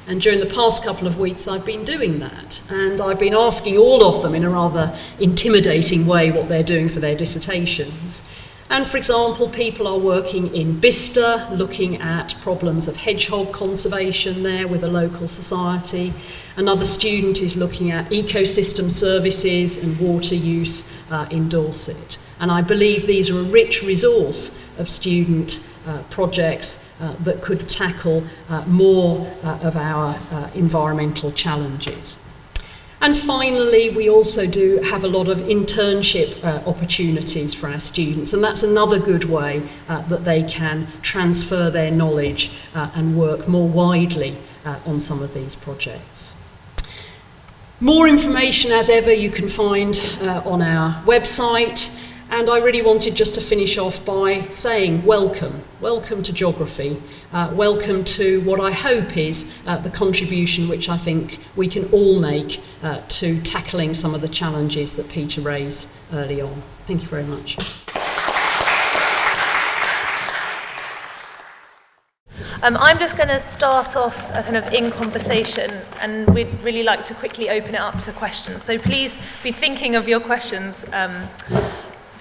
And 0.06 0.22
during 0.22 0.38
the 0.38 0.46
past 0.46 0.84
couple 0.84 1.08
of 1.08 1.18
weeks, 1.18 1.48
I've 1.48 1.64
been 1.64 1.84
doing 1.84 2.20
that. 2.20 2.62
And 2.68 3.00
I've 3.00 3.18
been 3.18 3.34
asking 3.34 3.76
all 3.76 4.04
of 4.04 4.22
them 4.22 4.36
in 4.36 4.44
a 4.44 4.50
rather 4.50 4.96
intimidating 5.18 6.06
way 6.06 6.30
what 6.30 6.48
they're 6.48 6.62
doing 6.62 6.88
for 6.88 7.00
their 7.00 7.16
dissertations. 7.16 8.22
And 8.68 8.86
for 8.88 8.96
example, 8.96 9.48
people 9.48 9.86
are 9.86 9.98
working 9.98 10.52
in 10.52 10.80
Bicester, 10.80 11.46
looking 11.52 12.00
at 12.00 12.34
problems 12.40 12.88
of 12.88 12.96
hedgehog 12.96 13.52
conservation 13.52 14.42
there 14.42 14.66
with 14.66 14.82
a 14.82 14.88
local 14.88 15.28
society. 15.28 16.12
Another 16.56 16.84
student 16.84 17.40
is 17.40 17.56
looking 17.56 17.92
at 17.92 18.10
ecosystem 18.10 18.90
services 18.90 19.76
and 19.76 19.98
water 20.00 20.34
use 20.34 20.90
uh, 21.10 21.26
in 21.30 21.48
Dorset. 21.48 22.18
And 22.40 22.50
I 22.50 22.60
believe 22.60 23.06
these 23.06 23.30
are 23.30 23.38
a 23.38 23.44
rich 23.44 23.82
resource 23.84 24.60
of 24.78 24.90
student 24.90 25.68
uh, 25.86 26.02
projects 26.10 26.80
uh, 27.00 27.14
that 27.20 27.42
could 27.42 27.68
tackle 27.68 28.24
uh, 28.48 28.62
more 28.66 29.32
uh, 29.44 29.58
of 29.62 29.76
our 29.76 30.18
uh, 30.32 30.50
environmental 30.54 31.30
challenges. 31.30 32.18
And 33.00 33.16
finally, 33.16 33.90
we 33.90 34.08
also 34.08 34.46
do 34.46 34.78
have 34.78 35.04
a 35.04 35.08
lot 35.08 35.28
of 35.28 35.38
internship 35.40 36.42
uh, 36.42 36.68
opportunities 36.68 37.52
for 37.52 37.68
our 37.68 37.78
students, 37.78 38.32
and 38.32 38.42
that's 38.42 38.62
another 38.62 38.98
good 38.98 39.24
way 39.24 39.68
uh, 39.88 40.00
that 40.02 40.24
they 40.24 40.42
can 40.42 40.88
transfer 41.02 41.68
their 41.68 41.90
knowledge 41.90 42.50
uh, 42.74 42.90
and 42.94 43.16
work 43.16 43.46
more 43.46 43.68
widely 43.68 44.36
uh, 44.64 44.78
on 44.86 44.98
some 44.98 45.22
of 45.22 45.34
these 45.34 45.54
projects. 45.54 46.34
More 47.80 48.08
information, 48.08 48.72
as 48.72 48.88
ever, 48.88 49.12
you 49.12 49.30
can 49.30 49.50
find 49.50 49.94
uh, 50.22 50.40
on 50.46 50.62
our 50.62 51.02
website. 51.04 51.92
And 52.28 52.50
I 52.50 52.58
really 52.58 52.82
wanted 52.82 53.14
just 53.14 53.36
to 53.36 53.40
finish 53.40 53.78
off 53.78 54.04
by 54.04 54.48
saying 54.50 55.04
welcome. 55.04 55.62
Welcome 55.80 56.24
to 56.24 56.32
geography. 56.32 57.00
Uh, 57.32 57.52
welcome 57.54 58.02
to 58.04 58.40
what 58.40 58.58
I 58.58 58.72
hope 58.72 59.16
is 59.16 59.48
uh, 59.64 59.76
the 59.76 59.90
contribution 59.90 60.68
which 60.68 60.88
I 60.88 60.98
think 60.98 61.38
we 61.54 61.68
can 61.68 61.88
all 61.92 62.18
make 62.18 62.60
uh, 62.82 63.00
to 63.08 63.40
tackling 63.42 63.94
some 63.94 64.12
of 64.12 64.22
the 64.22 64.28
challenges 64.28 64.94
that 64.94 65.08
Peter 65.08 65.40
raised 65.40 65.88
early 66.12 66.40
on. 66.40 66.64
Thank 66.86 67.02
you 67.02 67.08
very 67.08 67.22
much. 67.22 67.56
Um, 72.62 72.76
I'm 72.78 72.98
just 72.98 73.16
going 73.16 73.28
to 73.28 73.38
start 73.38 73.94
off 73.94 74.28
a 74.30 74.42
kind 74.42 74.56
of 74.56 74.72
in 74.72 74.90
conversation, 74.90 75.70
and 76.00 76.28
we'd 76.34 76.48
really 76.62 76.82
like 76.82 77.04
to 77.04 77.14
quickly 77.14 77.50
open 77.50 77.76
it 77.76 77.80
up 77.80 77.96
to 78.00 78.12
questions. 78.12 78.64
So 78.64 78.78
please 78.78 79.20
be 79.44 79.52
thinking 79.52 79.94
of 79.94 80.08
your 80.08 80.18
questions 80.18 80.84
um, 80.92 81.28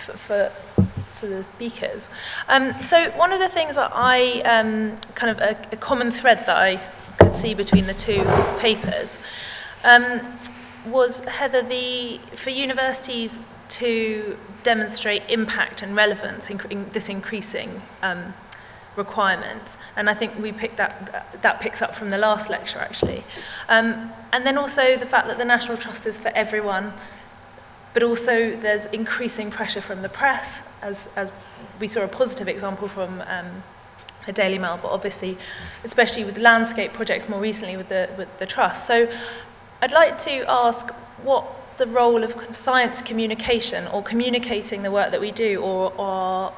for, 0.05 0.17
for, 0.17 0.51
for 1.11 1.27
the 1.27 1.43
speakers. 1.43 2.09
Um, 2.47 2.81
so 2.81 3.09
one 3.11 3.31
of 3.33 3.39
the 3.39 3.49
things 3.49 3.75
that 3.75 3.91
I, 3.93 4.41
um, 4.41 4.97
kind 5.15 5.31
of 5.31 5.39
a, 5.39 5.57
a 5.71 5.77
common 5.77 6.11
thread 6.11 6.39
that 6.39 6.57
I 6.57 6.77
could 7.17 7.35
see 7.35 7.53
between 7.53 7.87
the 7.87 7.93
two 7.93 8.23
papers 8.59 9.17
um, 9.83 10.21
was, 10.85 11.19
Heather, 11.21 11.61
the, 11.61 12.19
for 12.33 12.51
universities 12.51 13.39
to 13.67 14.37
demonstrate 14.63 15.23
impact 15.29 15.81
and 15.81 15.95
relevance 15.95 16.49
in, 16.49 16.59
in 16.69 16.89
this 16.89 17.09
increasing 17.09 17.81
um, 18.03 18.33
requirement. 18.95 19.77
And 19.95 20.09
I 20.09 20.13
think 20.13 20.37
we 20.37 20.51
picked 20.51 20.77
that, 20.77 21.41
that 21.41 21.59
picks 21.59 21.81
up 21.81 21.95
from 21.95 22.09
the 22.09 22.17
last 22.17 22.49
lecture 22.49 22.79
actually. 22.79 23.23
Um, 23.69 24.11
and 24.31 24.45
then 24.45 24.57
also 24.57 24.95
the 24.97 25.05
fact 25.05 25.27
that 25.27 25.37
the 25.37 25.45
National 25.45 25.77
Trust 25.77 26.05
is 26.05 26.17
for 26.17 26.29
everyone 26.29 26.93
but 27.95 28.03
also 28.03 28.55
there's 28.57 28.87
increasing 28.87 29.49
pressure 29.49 29.81
from 29.81 30.01
the 30.01 30.09
press, 30.09 30.61
as, 30.81 31.07
as 31.15 31.31
we 31.79 31.87
saw 31.87 32.01
a 32.01 32.07
positive 32.09 32.49
example 32.49 32.89
from 32.89 33.23
um, 33.25 33.63
the 34.25 34.33
Daily 34.33 34.59
Mail, 34.59 34.77
but 34.81 34.89
obviously, 34.89 35.37
especially 35.85 36.25
with 36.25 36.37
landscape 36.37 36.91
projects 36.91 37.29
more 37.29 37.39
recently 37.39 37.77
with 37.77 37.87
the, 37.87 38.09
with 38.17 38.37
the 38.37 38.45
Trust. 38.45 38.85
So 38.85 39.09
I'd 39.81 39.93
like 39.93 40.19
to 40.19 40.43
ask 40.49 40.91
what 41.23 41.45
the 41.77 41.87
role 41.87 42.21
of 42.21 42.35
science 42.53 43.01
communication 43.01 43.87
or 43.87 44.03
communicating 44.03 44.83
the 44.83 44.91
work 44.91 45.11
that 45.11 45.21
we 45.21 45.31
do 45.31 45.61
or, 45.61 45.93
uh, 45.97 46.51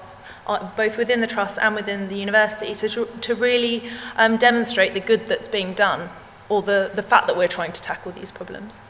both 0.75 0.97
within 0.97 1.21
the 1.21 1.27
trust 1.27 1.59
and 1.61 1.75
within 1.75 2.07
the 2.09 2.15
university 2.15 2.73
to, 2.73 3.05
to 3.21 3.35
really 3.35 3.83
um, 4.15 4.37
demonstrate 4.37 4.93
the 4.93 4.99
good 4.99 5.27
that's 5.27 5.47
being 5.47 5.73
done 5.73 6.09
or 6.49 6.61
the, 6.61 6.89
the 6.95 7.03
fact 7.03 7.27
that 7.27 7.37
we're 7.37 7.47
trying 7.47 7.71
to 7.71 7.81
tackle 7.81 8.11
these 8.13 8.31
problems. 8.31 8.81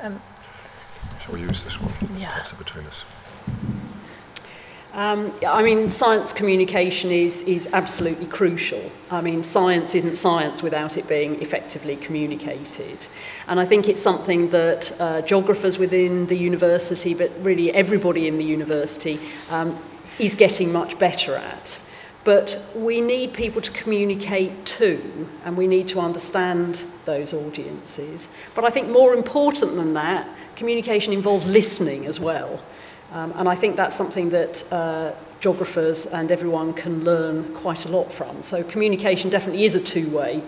Um, 0.00 0.22
Shall 1.20 1.34
we 1.34 1.40
use 1.40 1.62
this 1.62 1.80
one? 1.80 1.92
Yeah. 2.18 2.44
between 2.58 2.86
us. 2.86 3.04
Um, 4.92 5.32
I 5.46 5.62
mean, 5.62 5.88
science 5.88 6.32
communication 6.32 7.12
is, 7.12 7.42
is 7.42 7.68
absolutely 7.72 8.26
crucial. 8.26 8.90
I 9.10 9.20
mean, 9.20 9.44
science 9.44 9.94
isn't 9.94 10.16
science 10.16 10.62
without 10.62 10.96
it 10.96 11.06
being 11.06 11.40
effectively 11.40 11.94
communicated. 11.96 12.98
And 13.46 13.60
I 13.60 13.64
think 13.64 13.88
it's 13.88 14.02
something 14.02 14.50
that 14.50 15.00
uh, 15.00 15.20
geographers 15.22 15.78
within 15.78 16.26
the 16.26 16.36
university, 16.36 17.14
but 17.14 17.30
really 17.40 17.72
everybody 17.72 18.26
in 18.26 18.36
the 18.36 18.44
university, 18.44 19.20
um, 19.48 19.76
is 20.18 20.34
getting 20.34 20.72
much 20.72 20.98
better 20.98 21.36
at. 21.36 21.78
But 22.24 22.62
we 22.74 23.00
need 23.00 23.32
people 23.32 23.62
to 23.62 23.70
communicate 23.70 24.66
too, 24.66 25.28
and 25.44 25.56
we 25.56 25.66
need 25.66 25.88
to 25.88 26.00
understand 26.00 26.84
those 27.04 27.32
audiences. 27.32 28.28
But 28.54 28.64
I 28.64 28.70
think 28.70 28.88
more 28.88 29.14
important 29.14 29.76
than 29.76 29.94
that, 29.94 30.28
communication 30.60 31.14
involves 31.14 31.46
listening 31.46 32.04
as 32.04 32.20
well. 32.20 32.60
Um, 33.12 33.32
and 33.36 33.48
I 33.48 33.54
think 33.54 33.76
that's 33.76 33.96
something 33.96 34.28
that 34.28 34.70
uh, 34.70 35.12
geographers 35.40 36.04
and 36.04 36.30
everyone 36.30 36.74
can 36.74 37.02
learn 37.02 37.54
quite 37.54 37.86
a 37.86 37.88
lot 37.88 38.12
from. 38.12 38.42
So 38.42 38.62
communication 38.62 39.30
definitely 39.30 39.64
is 39.64 39.74
a 39.74 39.80
two-way 39.80 40.42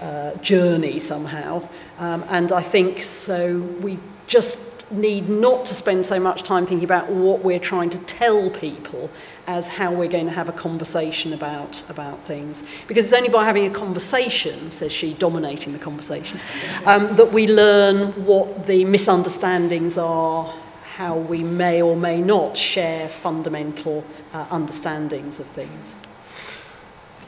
uh, 0.00 0.36
journey 0.36 1.00
somehow. 1.00 1.68
Um, 1.98 2.24
and 2.28 2.52
I 2.52 2.62
think 2.62 3.02
so 3.02 3.58
we 3.80 3.98
just 4.28 4.56
need 4.92 5.28
not 5.28 5.66
to 5.66 5.74
spend 5.74 6.06
so 6.06 6.20
much 6.20 6.44
time 6.44 6.64
thinking 6.64 6.84
about 6.84 7.10
what 7.10 7.40
we're 7.42 7.66
trying 7.72 7.90
to 7.90 7.98
tell 7.98 8.50
people 8.50 9.10
as 9.46 9.68
how 9.68 9.92
we're 9.92 10.08
going 10.08 10.26
to 10.26 10.32
have 10.32 10.48
a 10.48 10.52
conversation 10.52 11.32
about, 11.32 11.82
about 11.88 12.22
things. 12.24 12.62
Because 12.86 13.04
it's 13.04 13.12
only 13.12 13.28
by 13.28 13.44
having 13.44 13.66
a 13.66 13.70
conversation, 13.70 14.70
says 14.70 14.92
she, 14.92 15.14
dominating 15.14 15.72
the 15.72 15.78
conversation, 15.78 16.40
um, 16.84 17.14
that 17.16 17.32
we 17.32 17.46
learn 17.46 18.12
what 18.24 18.66
the 18.66 18.84
misunderstandings 18.84 19.96
are, 19.96 20.52
how 20.96 21.16
we 21.16 21.42
may 21.42 21.82
or 21.82 21.94
may 21.94 22.20
not 22.20 22.56
share 22.56 23.08
fundamental 23.08 24.04
uh, 24.32 24.46
understandings 24.50 25.38
of 25.38 25.46
things. 25.46 25.94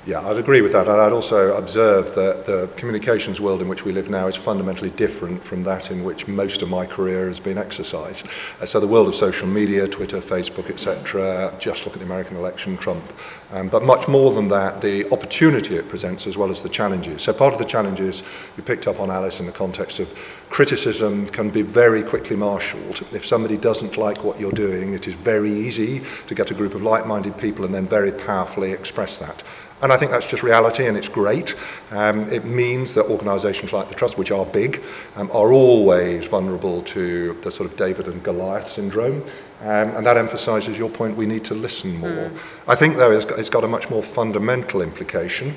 Yeah, 0.09 0.27
I'd 0.27 0.39
agree 0.39 0.63
with 0.63 0.73
that. 0.73 0.89
And 0.89 0.99
I'd 0.99 1.13
also 1.13 1.55
observe 1.55 2.15
that 2.15 2.47
the 2.47 2.71
communications 2.77 3.43
world 3.43 3.61
in 3.61 3.69
which 3.69 3.85
we 3.85 3.93
live 3.93 4.09
now 4.09 4.27
is 4.27 4.37
fundamentally 4.37 4.89
different 4.89 5.45
from 5.45 5.61
that 5.65 5.91
in 5.91 6.03
which 6.03 6.27
most 6.27 6.63
of 6.63 6.71
my 6.71 6.87
career 6.87 7.27
has 7.27 7.39
been 7.39 7.59
exercised. 7.59 8.27
Uh, 8.59 8.65
so 8.65 8.81
the 8.81 8.87
world 8.87 9.07
of 9.09 9.15
social 9.15 9.47
media, 9.47 9.87
Twitter, 9.87 10.23
Facebook, 10.23 10.71
etc., 10.71 11.55
just 11.59 11.85
look 11.85 11.95
at 11.95 12.01
the 12.01 12.07
American 12.07 12.39
election, 12.39 12.79
Trump. 12.79 13.05
Um, 13.53 13.69
but 13.69 13.85
much 13.85 14.09
more 14.09 14.33
than 14.33 14.49
that, 14.49 14.81
the 14.81 15.13
opportunity 15.13 15.77
it 15.77 15.91
presents 15.91 16.27
as 16.27 16.39
well 16.39 16.49
as 16.49 16.63
the 16.63 16.71
challenges. 16.71 17.21
So 17.21 17.35
part 17.35 17.53
of 17.53 17.59
the 17.59 17.67
challenges 17.67 18.23
you 18.57 18.63
picked 18.63 18.87
up 18.87 19.01
on 19.01 19.11
Alice 19.11 19.41
in 19.41 19.47
the 19.47 19.53
context 19.53 20.01
of 20.01 20.09
criticism 20.49 21.27
can 21.27 21.51
be 21.51 21.61
very 21.61 22.03
quickly 22.03 22.35
marshalled. 22.35 23.07
If 23.13 23.27
somebody 23.27 23.59
doesn't 23.59 23.99
like 23.99 24.25
what 24.25 24.41
you're 24.41 24.53
doing, 24.53 24.95
it 24.95 25.07
is 25.07 25.13
very 25.13 25.53
easy 25.53 26.01
to 26.29 26.35
get 26.35 26.51
a 26.51 26.55
group 26.55 26.75
of 26.75 26.83
like-minded 26.83 27.37
people 27.37 27.67
and 27.67 27.75
then 27.75 27.87
very 27.87 28.11
powerfully 28.11 28.73
express 28.73 29.19
that. 29.19 29.43
And 29.81 29.93
I 29.93 29.97
think 29.97 30.11
that's 30.11 30.27
just 30.27 30.43
reality 30.43 30.87
and 30.87 30.97
it's 30.97 31.09
great. 31.09 31.55
Um, 31.91 32.31
it 32.33 32.45
means 32.45 32.95
that 32.95 33.07
organisations 33.07 33.73
like 33.73 33.89
the 33.89 33.95
Trust, 33.95 34.19
which 34.19 34.31
are 34.31 34.45
big, 34.45 34.83
um, 35.17 35.31
are 35.33 35.53
always 35.53 36.27
vulnerable 36.27 36.83
to 36.83 37.35
the 37.43 37.53
sort 37.53 37.71
of 37.71 37.77
David 37.77 38.09
and 38.09 38.23
Goliath 38.23 38.69
syndrome. 38.69 39.23
Um, 39.61 39.97
and 39.97 40.07
that 40.07 40.17
emphasises 40.17 40.79
your 40.79 40.89
point, 40.91 41.17
we 41.17 41.27
need 41.27 41.45
to 41.47 41.55
listen 41.55 41.99
more. 41.99 42.11
Mm. 42.11 42.39
I 42.69 42.75
think, 42.77 42.97
though, 42.97 43.11
it's 43.11 43.25
got, 43.25 43.39
it's 43.39 43.51
got 43.51 43.65
a 43.65 43.69
much 43.69 43.91
more 43.91 44.03
fundamental 44.03 44.83
implication. 44.83 45.57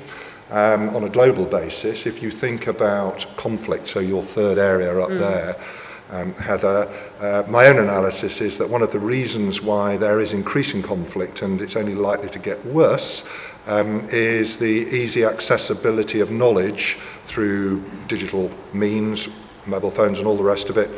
Um, 0.50 0.94
on 0.94 1.04
a 1.04 1.08
global 1.08 1.46
basis, 1.46 2.04
if 2.04 2.22
you 2.22 2.30
think 2.30 2.66
about 2.66 3.24
conflict, 3.36 3.88
so 3.88 4.00
your 4.00 4.22
third 4.22 4.58
area 4.58 4.98
up 5.00 5.08
mm. 5.08 5.18
there, 5.18 5.56
um, 6.12 6.34
Heather, 6.34 6.90
uh, 7.20 7.42
my 7.48 7.68
own 7.68 7.78
analysis 7.78 8.42
is 8.42 8.58
that 8.58 8.68
one 8.68 8.82
of 8.82 8.92
the 8.92 8.98
reasons 8.98 9.62
why 9.62 9.96
there 9.96 10.20
is 10.20 10.34
increasing 10.34 10.82
conflict 10.82 11.40
and 11.40 11.62
it's 11.62 11.74
only 11.74 11.94
likely 11.94 12.28
to 12.28 12.38
get 12.38 12.62
worse 12.66 13.24
um, 13.66 14.04
is 14.10 14.56
the 14.56 14.66
easy 14.66 15.24
accessibility 15.24 16.20
of 16.20 16.30
knowledge 16.30 16.98
through 17.24 17.82
digital 18.08 18.50
means, 18.72 19.28
mobile 19.66 19.90
phones 19.90 20.18
and 20.18 20.26
all 20.26 20.36
the 20.36 20.42
rest 20.42 20.70
of 20.70 20.76
it, 20.76 20.90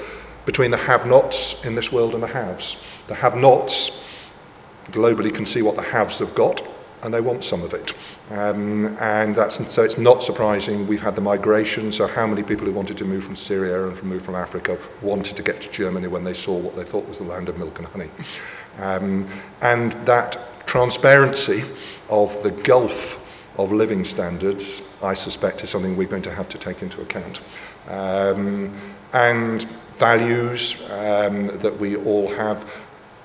between 0.47 0.71
the 0.71 0.77
have-nots 0.77 1.65
in 1.65 1.75
this 1.75 1.93
world 1.93 2.15
and 2.15 2.23
the 2.23 2.29
haves. 2.29 2.83
The 3.07 3.15
have-nots 3.15 4.03
globally 4.91 5.35
can 5.35 5.47
see 5.47 5.63
what 5.63 5.77
the 5.77 5.83
haves 5.83 6.19
have 6.19 6.35
got, 6.35 6.63
and 7.03 7.13
they 7.13 7.21
want 7.21 7.45
some 7.45 7.63
of 7.63 7.75
it. 7.75 7.93
Um, 8.31 8.97
and 9.01 9.37
that's, 9.37 9.71
so 9.71 9.83
it's 9.83 9.99
not 9.99 10.23
surprising 10.23 10.87
we've 10.87 11.03
had 11.03 11.15
the 11.15 11.21
migration, 11.21 11.93
so 11.93 12.07
how 12.07 12.27
many 12.27 12.43
people 12.43 12.65
who 12.65 12.73
wanted 12.73 12.97
to 12.99 13.05
move 13.05 13.25
from 13.25 13.37
Syria 13.37 13.87
and 13.87 13.99
from 13.99 14.09
move 14.09 14.23
from 14.23 14.35
Africa 14.35 14.79
wanted 15.03 15.37
to 15.37 15.43
get 15.43 15.61
to 15.61 15.71
Germany 15.71 16.07
when 16.07 16.25
they 16.25 16.33
saw 16.33 16.57
what 16.59 16.77
they 16.77 16.85
thought 16.85 17.07
was 17.07 17.19
the 17.19 17.25
land 17.25 17.51
of 17.51 17.59
milk 17.59 17.79
and 17.79 17.89
honey. 17.89 18.11
Um, 18.79 19.27
and 19.61 19.93
that 20.05 20.39
transparency 20.67 21.65
of 22.09 22.43
the 22.43 22.51
gulf 22.51 23.21
of 23.57 23.73
living 23.73 24.05
standards, 24.05 24.83
I 25.03 25.15
suspect, 25.15 25.63
is 25.63 25.71
something 25.71 25.97
we're 25.97 26.09
going 26.09 26.23
to 26.23 26.35
have 26.35 26.49
to 26.51 26.59
take 26.59 26.83
into 26.83 27.01
account. 27.01 27.41
Um, 27.89 28.75
and 29.13 29.63
values 29.99 30.83
um, 30.91 31.47
that 31.59 31.77
we 31.79 31.97
all 31.97 32.29
have, 32.35 32.71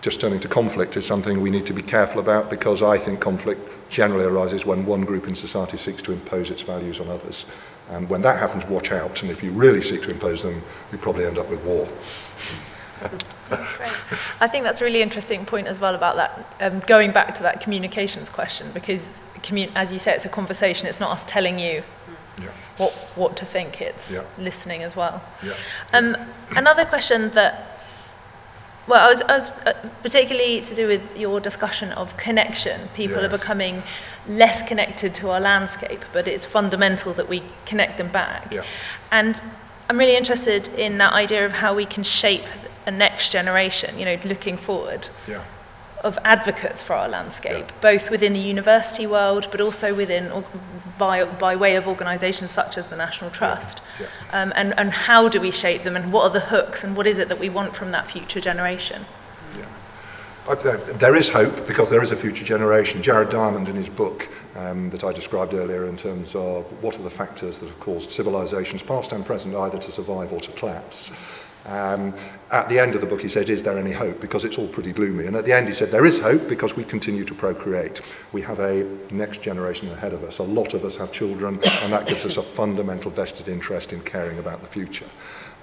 just 0.02 0.22
turning 0.22 0.40
to 0.42 0.48
conflict, 0.48 0.98
is 0.98 1.06
something 1.06 1.42
we 1.42 1.50
need 1.50 1.66
to 1.66 1.74
be 1.74 1.82
careful 1.82 2.20
about 2.20 2.50
because 2.50 2.84
I 2.84 2.98
think 2.98 3.20
conflict 3.20 3.62
generally 3.90 4.26
arises 4.26 4.66
when 4.66 4.86
one 4.86 5.04
group 5.04 5.28
in 5.28 5.34
society 5.34 5.78
seeks 5.78 6.02
to 6.04 6.12
impose 6.12 6.52
its 6.52 6.62
values 6.62 7.00
on 7.00 7.10
others. 7.10 7.48
And 7.90 8.08
when 8.08 8.22
that 8.22 8.38
happens, 8.38 8.66
watch 8.66 8.92
out. 8.92 9.24
And 9.24 9.32
if 9.32 9.44
you 9.44 9.52
really 9.52 9.82
seek 9.82 10.04
to 10.04 10.12
impose 10.12 10.44
them, 10.44 10.62
you 10.92 11.00
probably 11.00 11.26
end 11.26 11.40
up 11.40 11.50
with 11.50 11.64
war. 11.64 11.90
I 14.42 14.48
think 14.48 14.64
that's 14.64 14.82
a 14.82 14.86
really 14.86 15.02
interesting 15.02 15.46
point 15.46 15.68
as 15.68 15.82
well 15.82 15.96
about 15.96 16.16
that, 16.16 16.46
um, 16.62 16.80
going 16.82 17.12
back 17.12 17.36
to 17.36 17.44
that 17.44 17.62
communications 17.62 18.30
question, 18.30 18.72
because 18.74 19.12
commun- 19.44 19.72
as 19.76 19.92
you 19.92 20.00
say, 20.00 20.14
it's 20.14 20.26
a 20.26 20.30
conversation, 20.30 20.88
it's 20.88 21.00
not 21.00 21.12
us 21.12 21.24
telling 21.28 21.60
you 21.60 21.84
yeah. 22.38 22.50
what, 22.78 22.94
what 23.16 23.38
to 23.38 23.46
think, 23.46 23.82
it's 23.82 24.14
yeah. 24.14 24.24
listening 24.38 24.84
as 24.84 24.96
well. 24.96 25.24
Yeah. 25.44 25.54
Um, 25.94 26.18
another 26.52 26.86
question 26.86 27.30
that, 27.32 27.66
well, 28.88 29.06
I 29.06 29.10
was, 29.10 29.22
I 29.22 29.36
was 29.36 29.52
uh, 29.60 29.74
particularly 30.02 30.62
to 30.62 30.76
do 30.76 30.88
with 30.88 31.18
your 31.18 31.40
discussion 31.40 31.92
of 31.92 32.18
connection. 32.18 32.90
People 32.96 33.18
yes. 33.18 33.26
are 33.26 33.38
becoming 33.38 33.84
less 34.28 34.64
connected 34.64 35.14
to 35.16 35.30
our 35.30 35.40
landscape, 35.40 36.04
but 36.12 36.28
it's 36.28 36.46
fundamental 36.46 37.14
that 37.14 37.30
we 37.30 37.44
connect 37.66 37.98
them 37.98 38.12
back. 38.12 38.52
Yeah. 38.52 38.64
And 39.12 39.40
I'm 39.90 39.98
really 39.98 40.16
interested 40.16 40.70
in 40.70 40.98
that 41.00 41.14
idea 41.14 41.46
of 41.46 41.52
how 41.52 41.74
we 41.74 41.86
can 41.86 42.04
shape 42.04 42.46
a 42.86 42.92
next 42.92 43.32
generation, 43.32 43.98
you 44.00 44.06
know, 44.06 44.18
looking 44.26 44.58
forward. 44.58 45.10
Yeah. 45.28 45.44
Of 46.02 46.18
advocates 46.24 46.82
for 46.82 46.94
our 46.94 47.10
landscape, 47.10 47.66
yeah. 47.68 47.76
both 47.82 48.10
within 48.10 48.32
the 48.32 48.40
university 48.40 49.06
world, 49.06 49.50
but 49.52 49.60
also 49.60 49.94
within 49.94 50.46
by, 50.98 51.26
by 51.26 51.58
way 51.58 51.76
of 51.76 51.88
organisations 51.90 52.52
such 52.52 52.78
as 52.78 52.88
the 52.88 52.96
National 52.96 53.30
Trust. 53.30 53.82
Yeah. 54.00 54.08
Um, 54.32 54.54
and, 54.56 54.74
and 54.80 54.92
how 54.92 55.28
do 55.28 55.42
we 55.42 55.52
shape 55.52 55.84
them, 55.84 55.98
and 55.98 56.14
what 56.14 56.24
are 56.24 56.30
the 56.30 56.40
hooks, 56.40 56.86
and 56.86 56.96
what 56.96 57.06
is 57.06 57.20
it 57.20 57.28
that 57.28 57.38
we 57.38 57.50
want 57.50 57.76
from 57.76 57.92
that 57.92 58.10
future 58.10 58.40
generation? 58.40 59.06
There 60.64 61.16
is 61.16 61.28
hope 61.28 61.68
because 61.68 61.90
there 61.90 62.02
is 62.02 62.14
a 62.14 62.16
future 62.16 62.46
generation. 62.46 63.04
Jared 63.04 63.30
Diamond, 63.30 63.68
in 63.68 63.76
his 63.76 63.90
book 63.90 64.30
um, 64.56 64.90
that 64.92 65.04
I 65.04 65.12
described 65.12 65.54
earlier, 65.54 65.86
in 65.86 65.98
terms 65.98 66.34
of 66.34 66.64
what 66.82 66.98
are 66.98 67.04
the 67.04 67.10
factors 67.10 67.60
that 67.60 67.68
have 67.68 67.80
caused 67.82 68.10
civilizations, 68.10 68.82
past 68.82 69.12
and 69.12 69.26
present, 69.26 69.54
either 69.54 69.78
to 69.78 69.92
survive 69.92 70.32
or 70.32 70.40
to 70.40 70.52
collapse, 70.54 71.12
Um, 71.66 72.14
at 72.52 72.68
the 72.68 72.80
end 72.80 72.96
of 72.96 73.02
the 73.02 73.08
book, 73.08 73.22
he 73.22 73.30
said, 73.30 73.50
Is 73.50 73.64
there 73.64 73.78
any 73.78 73.92
hope? 73.92 74.20
Because 74.20 74.44
it's 74.44 74.58
all 74.58 74.68
pretty 74.68 74.92
gloomy. 74.92 75.28
And 75.28 75.36
at 75.36 75.46
the 75.46 75.54
end, 75.54 75.68
he 75.68 75.74
said, 75.74 75.92
There 75.92 76.06
is 76.06 76.20
hope 76.20 76.48
because 76.48 76.76
we 76.76 76.84
continue 76.84 77.24
to 77.26 77.34
procreate. 77.36 78.02
We 78.32 78.42
have 78.42 78.60
a 78.60 78.84
next 79.12 79.42
generation 79.42 79.90
ahead 79.92 80.14
of 80.14 80.24
us. 80.24 80.40
A 80.40 80.44
lot 80.44 80.74
of 80.74 80.84
us 80.84 80.98
have 80.98 81.12
children, 81.12 81.60
and 81.84 81.94
that 81.94 82.08
gives 82.08 82.26
us 82.26 82.38
a 82.38 82.42
fundamental 82.42 83.12
vested 83.12 83.48
interest 83.48 83.94
in 83.94 84.02
caring 84.02 84.40
about 84.40 84.62
the 84.62 84.68
future. 84.68 85.06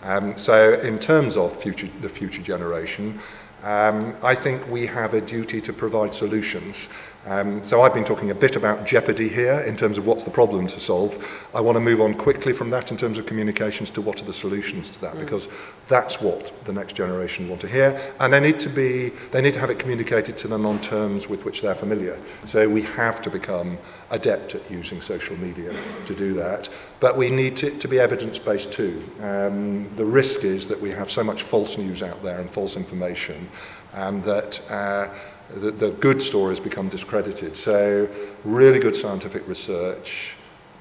Um, 0.03 0.37
so, 0.37 0.75
in 0.75 0.99
terms 0.99 1.37
of 1.37 1.61
future, 1.61 1.89
the 2.01 2.09
future 2.09 2.43
generation, 2.43 3.19
um, 3.65 4.15
I 4.23 4.35
think 4.35 4.69
we 4.69 4.87
have 4.87 5.15
a 5.15 5.21
duty 5.21 5.61
to 5.63 5.73
provide 5.73 6.15
solutions 6.15 6.89
Um, 7.27 7.65
so 7.65 7.83
I've 7.83 7.93
been 7.93 8.05
talking 8.05 8.31
a 8.31 8.35
bit 8.37 8.55
about 8.55 8.87
jeopardy 8.87 9.29
here 9.29 9.61
in 9.61 9.75
terms 9.75 9.99
of 9.99 10.07
what's 10.07 10.23
the 10.23 10.31
problem 10.31 10.69
to 10.69 10.79
solve. 10.79 11.49
I 11.53 11.61
want 11.61 11.75
to 11.75 11.81
move 11.81 12.01
on 12.01 12.15
quickly 12.15 12.53
from 12.53 12.71
that 12.71 12.93
in 12.93 12.97
terms 12.97 13.19
of 13.19 13.27
communications 13.27 13.91
to 13.91 14.01
what 14.01 14.23
are 14.23 14.25
the 14.25 14.33
solutions 14.33 14.91
to 14.91 15.01
that 15.01 15.15
mm. 15.15 15.21
because 15.21 15.49
that's 15.89 16.21
what 16.21 16.53
the 16.65 16.73
next 16.73 16.95
generation 16.95 17.49
want 17.49 17.61
to 17.63 17.69
hear 17.69 18.01
and 18.21 18.33
they 18.33 18.39
need 18.39 18.61
to 18.61 18.69
be 18.69 19.09
they 19.33 19.41
need 19.41 19.55
to 19.55 19.61
have 19.61 19.71
it 19.71 19.79
communicated 19.79 20.39
to 20.39 20.49
them 20.49 20.65
on 20.65 20.81
terms 20.81 21.29
with 21.29 21.45
which 21.45 21.63
they're 21.63 21.75
familiar. 21.75 22.17
So 22.45 22.69
we 22.69 22.83
have 22.83 23.21
to 23.23 23.31
become 23.31 23.79
adept 24.11 24.55
at 24.55 24.71
using 24.71 25.01
social 25.01 25.37
media 25.37 25.75
to 26.07 26.15
do 26.15 26.33
that 26.35 26.69
but 27.01 27.17
we 27.17 27.29
need 27.29 27.47
it 27.47 27.57
to, 27.57 27.71
to 27.79 27.89
be 27.89 27.99
evidence 27.99 28.39
based 28.39 28.73
too. 28.73 29.03
Um, 29.21 29.89
the 29.97 30.05
risk 30.05 30.45
is 30.45 30.69
that 30.69 30.81
we 30.81 30.91
have 30.91 31.11
so 31.11 31.25
much 31.25 31.43
false 31.43 31.77
news 31.77 32.03
out 32.03 32.23
there 32.23 32.41
and 32.41 32.51
false 32.51 32.77
information 32.77 33.49
and 33.95 34.23
that 34.25 34.71
uh, 34.71 35.09
the, 35.51 35.71
the 35.71 35.91
good 35.91 36.23
stories 36.23 36.61
become 36.61 36.89
discredited. 36.89 37.57
So 37.57 38.09
really 38.45 38.79
good 38.79 38.97
scientific 38.97 39.47
research, 39.47 40.35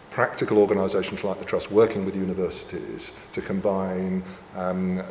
practical 0.09 0.57
organisations 0.57 1.23
like 1.23 1.39
the 1.39 1.45
Trust 1.45 1.71
working 1.71 2.05
with 2.05 2.15
universities 2.15 3.11
to 3.33 3.41
combine 3.41 4.23
um, 4.55 4.99
uh, 4.99 5.03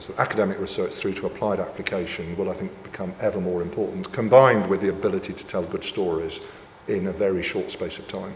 sort 0.00 0.10
of 0.10 0.20
academic 0.20 0.60
research 0.60 0.92
through 0.92 1.14
to 1.14 1.26
applied 1.26 1.60
application 1.60 2.36
will, 2.36 2.50
I 2.50 2.54
think, 2.54 2.70
become 2.82 3.14
ever 3.20 3.40
more 3.40 3.62
important, 3.62 4.12
combined 4.12 4.68
with 4.68 4.80
the 4.82 4.90
ability 4.90 5.32
to 5.32 5.46
tell 5.46 5.62
good 5.62 5.84
stories 5.84 6.40
in 6.88 7.06
a 7.06 7.12
very 7.12 7.42
short 7.42 7.70
space 7.70 7.98
of 7.98 8.06
time. 8.08 8.34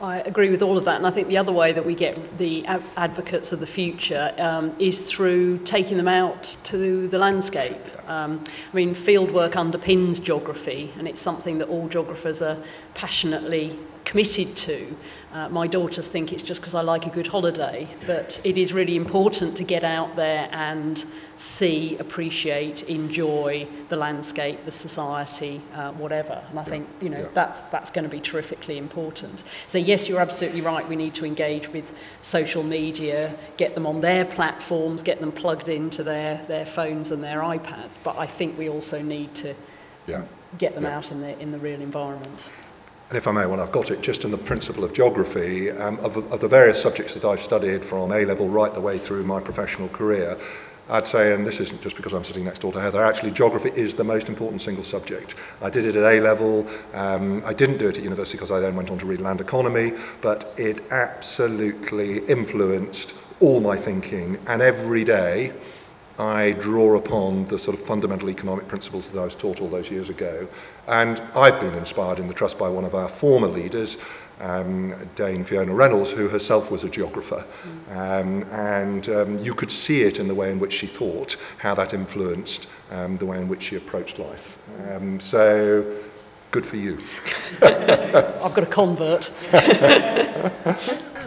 I 0.00 0.20
agree 0.20 0.48
with 0.48 0.62
all 0.62 0.78
of 0.78 0.84
that, 0.84 0.94
and 0.94 1.06
I 1.08 1.10
think 1.10 1.26
the 1.26 1.38
other 1.38 1.50
way 1.50 1.72
that 1.72 1.84
we 1.84 1.96
get 1.96 2.38
the 2.38 2.64
advocates 2.96 3.50
of 3.50 3.58
the 3.58 3.66
future 3.66 4.32
um, 4.38 4.72
is 4.78 5.00
through 5.00 5.58
taking 5.64 5.96
them 5.96 6.06
out 6.06 6.56
to 6.64 7.08
the 7.08 7.18
landscape. 7.18 7.80
Um, 8.08 8.44
I 8.72 8.76
mean, 8.76 8.94
fieldwork 8.94 9.54
underpins 9.54 10.22
geography, 10.22 10.92
and 10.96 11.08
it's 11.08 11.20
something 11.20 11.58
that 11.58 11.68
all 11.68 11.88
geographers 11.88 12.40
are 12.40 12.58
passionately 12.94 13.76
committed 14.04 14.56
to. 14.56 14.96
Uh, 15.32 15.48
my 15.48 15.66
daughters 15.66 16.06
think 16.06 16.32
it's 16.32 16.44
just 16.44 16.60
because 16.60 16.76
I 16.76 16.80
like 16.80 17.04
a 17.04 17.10
good 17.10 17.26
holiday, 17.26 17.88
but 18.06 18.40
it 18.44 18.56
is 18.56 18.72
really 18.72 18.94
important 18.94 19.56
to 19.56 19.64
get 19.64 19.82
out 19.82 20.14
there 20.14 20.48
and 20.52 21.04
see, 21.38 21.96
appreciate, 21.98 22.82
enjoy 22.82 23.66
the 23.88 23.96
landscape, 23.96 24.64
the 24.64 24.72
society, 24.72 25.60
uh, 25.74 25.92
whatever. 25.92 26.42
And 26.50 26.58
I 26.58 26.64
think 26.64 26.88
you 27.00 27.08
know 27.08 27.20
yeah. 27.20 27.28
that's 27.32 27.62
that's 27.62 27.90
going 27.90 28.02
to 28.02 28.10
be 28.10 28.20
terrifically 28.20 28.76
important. 28.76 29.44
So 29.68 29.78
yes, 29.78 30.08
you're 30.08 30.20
absolutely 30.20 30.60
right. 30.60 30.86
We 30.86 30.96
need 30.96 31.14
to 31.14 31.24
engage 31.24 31.68
with 31.68 31.92
social 32.22 32.62
media, 32.62 33.34
get 33.56 33.74
them 33.74 33.86
on 33.86 34.00
their 34.00 34.24
platforms, 34.24 35.02
get 35.02 35.20
them 35.20 35.32
plugged 35.32 35.68
into 35.68 36.02
their 36.02 36.44
their 36.48 36.66
phones 36.66 37.10
and 37.10 37.22
their 37.22 37.40
iPads. 37.40 37.98
But 38.02 38.18
I 38.18 38.26
think 38.26 38.58
we 38.58 38.68
also 38.68 39.00
need 39.00 39.34
to 39.36 39.54
yeah. 40.06 40.24
get 40.58 40.74
them 40.74 40.84
yeah. 40.84 40.96
out 40.96 41.12
in 41.12 41.20
the 41.20 41.38
in 41.38 41.52
the 41.52 41.58
real 41.58 41.80
environment. 41.80 42.44
And 43.10 43.16
if 43.16 43.26
I 43.26 43.32
may, 43.32 43.46
well, 43.46 43.60
I've 43.60 43.72
got 43.72 43.90
it 43.90 44.02
just 44.02 44.24
in 44.24 44.30
the 44.30 44.36
principle 44.36 44.84
of 44.84 44.92
geography, 44.92 45.70
um, 45.70 45.98
of, 46.00 46.18
of 46.30 46.40
the 46.40 46.48
various 46.48 46.82
subjects 46.82 47.14
that 47.14 47.24
I've 47.24 47.40
studied 47.40 47.82
from 47.82 48.12
A 48.12 48.26
level 48.26 48.50
right 48.50 48.74
the 48.74 48.82
way 48.82 48.98
through 48.98 49.24
my 49.24 49.40
professional 49.40 49.88
career, 49.88 50.36
I'd 50.90 51.06
say, 51.06 51.34
and 51.34 51.46
this 51.46 51.60
isn't 51.60 51.82
just 51.82 51.96
because 51.96 52.14
I'm 52.14 52.24
sitting 52.24 52.44
next 52.44 52.60
door 52.60 52.72
to 52.72 52.80
Heather, 52.80 53.02
actually 53.02 53.32
geography 53.32 53.70
is 53.74 53.94
the 53.94 54.04
most 54.04 54.28
important 54.28 54.62
single 54.62 54.84
subject. 54.84 55.34
I 55.60 55.68
did 55.68 55.84
it 55.84 55.96
at 55.96 56.04
A 56.04 56.20
level. 56.20 56.66
Um, 56.94 57.42
I 57.44 57.52
didn't 57.52 57.78
do 57.78 57.88
it 57.88 57.98
at 57.98 58.04
university 58.04 58.38
because 58.38 58.50
I 58.50 58.60
then 58.60 58.74
went 58.74 58.90
on 58.90 58.98
to 58.98 59.06
read 59.06 59.20
land 59.20 59.40
economy, 59.40 59.92
but 60.22 60.52
it 60.56 60.82
absolutely 60.90 62.20
influenced 62.26 63.14
all 63.40 63.60
my 63.60 63.76
thinking. 63.76 64.38
And 64.46 64.62
every 64.62 65.04
day 65.04 65.52
I 66.18 66.52
draw 66.52 66.96
upon 66.96 67.44
the 67.44 67.58
sort 67.58 67.78
of 67.78 67.86
fundamental 67.86 68.28
economic 68.28 68.66
principles 68.66 69.08
that 69.10 69.20
I 69.20 69.24
was 69.24 69.36
taught 69.36 69.60
all 69.60 69.68
those 69.68 69.90
years 69.90 70.08
ago. 70.08 70.48
And 70.88 71.20
I've 71.36 71.60
been 71.60 71.74
inspired 71.74 72.18
in 72.18 72.26
the 72.26 72.34
trust 72.34 72.58
by 72.58 72.68
one 72.68 72.84
of 72.84 72.94
our 72.94 73.08
former 73.08 73.46
leaders 73.46 73.98
um, 74.40 74.94
Dame 75.14 75.44
Fiona 75.44 75.72
Reynolds, 75.72 76.12
who 76.12 76.28
herself 76.28 76.70
was 76.70 76.84
a 76.84 76.88
geographer. 76.88 77.44
Um, 77.90 78.42
and 78.50 79.08
um, 79.08 79.38
you 79.38 79.54
could 79.54 79.70
see 79.70 80.02
it 80.02 80.18
in 80.18 80.28
the 80.28 80.34
way 80.34 80.50
in 80.50 80.58
which 80.58 80.72
she 80.72 80.86
thought, 80.86 81.36
how 81.58 81.74
that 81.74 81.94
influenced 81.94 82.68
um, 82.90 83.16
the 83.18 83.26
way 83.26 83.38
in 83.38 83.48
which 83.48 83.62
she 83.64 83.76
approached 83.76 84.18
life. 84.18 84.58
Um, 84.90 85.20
so, 85.20 85.84
good 86.50 86.66
for 86.66 86.76
you. 86.76 87.02
I've 87.62 88.54
got 88.54 88.62
a 88.62 88.66
convert. 88.66 89.30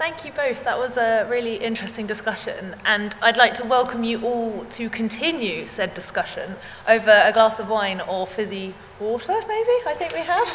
Thank 0.00 0.24
you 0.24 0.32
both. 0.32 0.64
That 0.64 0.78
was 0.78 0.96
a 0.96 1.26
really 1.28 1.56
interesting 1.56 2.06
discussion, 2.06 2.74
and 2.86 3.14
I'd 3.20 3.36
like 3.36 3.52
to 3.56 3.64
welcome 3.66 4.02
you 4.02 4.22
all 4.22 4.64
to 4.64 4.88
continue 4.88 5.66
said 5.66 5.92
discussion 5.92 6.56
over 6.88 7.10
a 7.10 7.30
glass 7.34 7.58
of 7.58 7.68
wine 7.68 8.00
or 8.00 8.26
fizzy 8.26 8.72
water, 8.98 9.34
maybe, 9.46 9.76
I 9.86 9.94
think 9.98 10.12
we 10.12 10.20
have. 10.20 10.48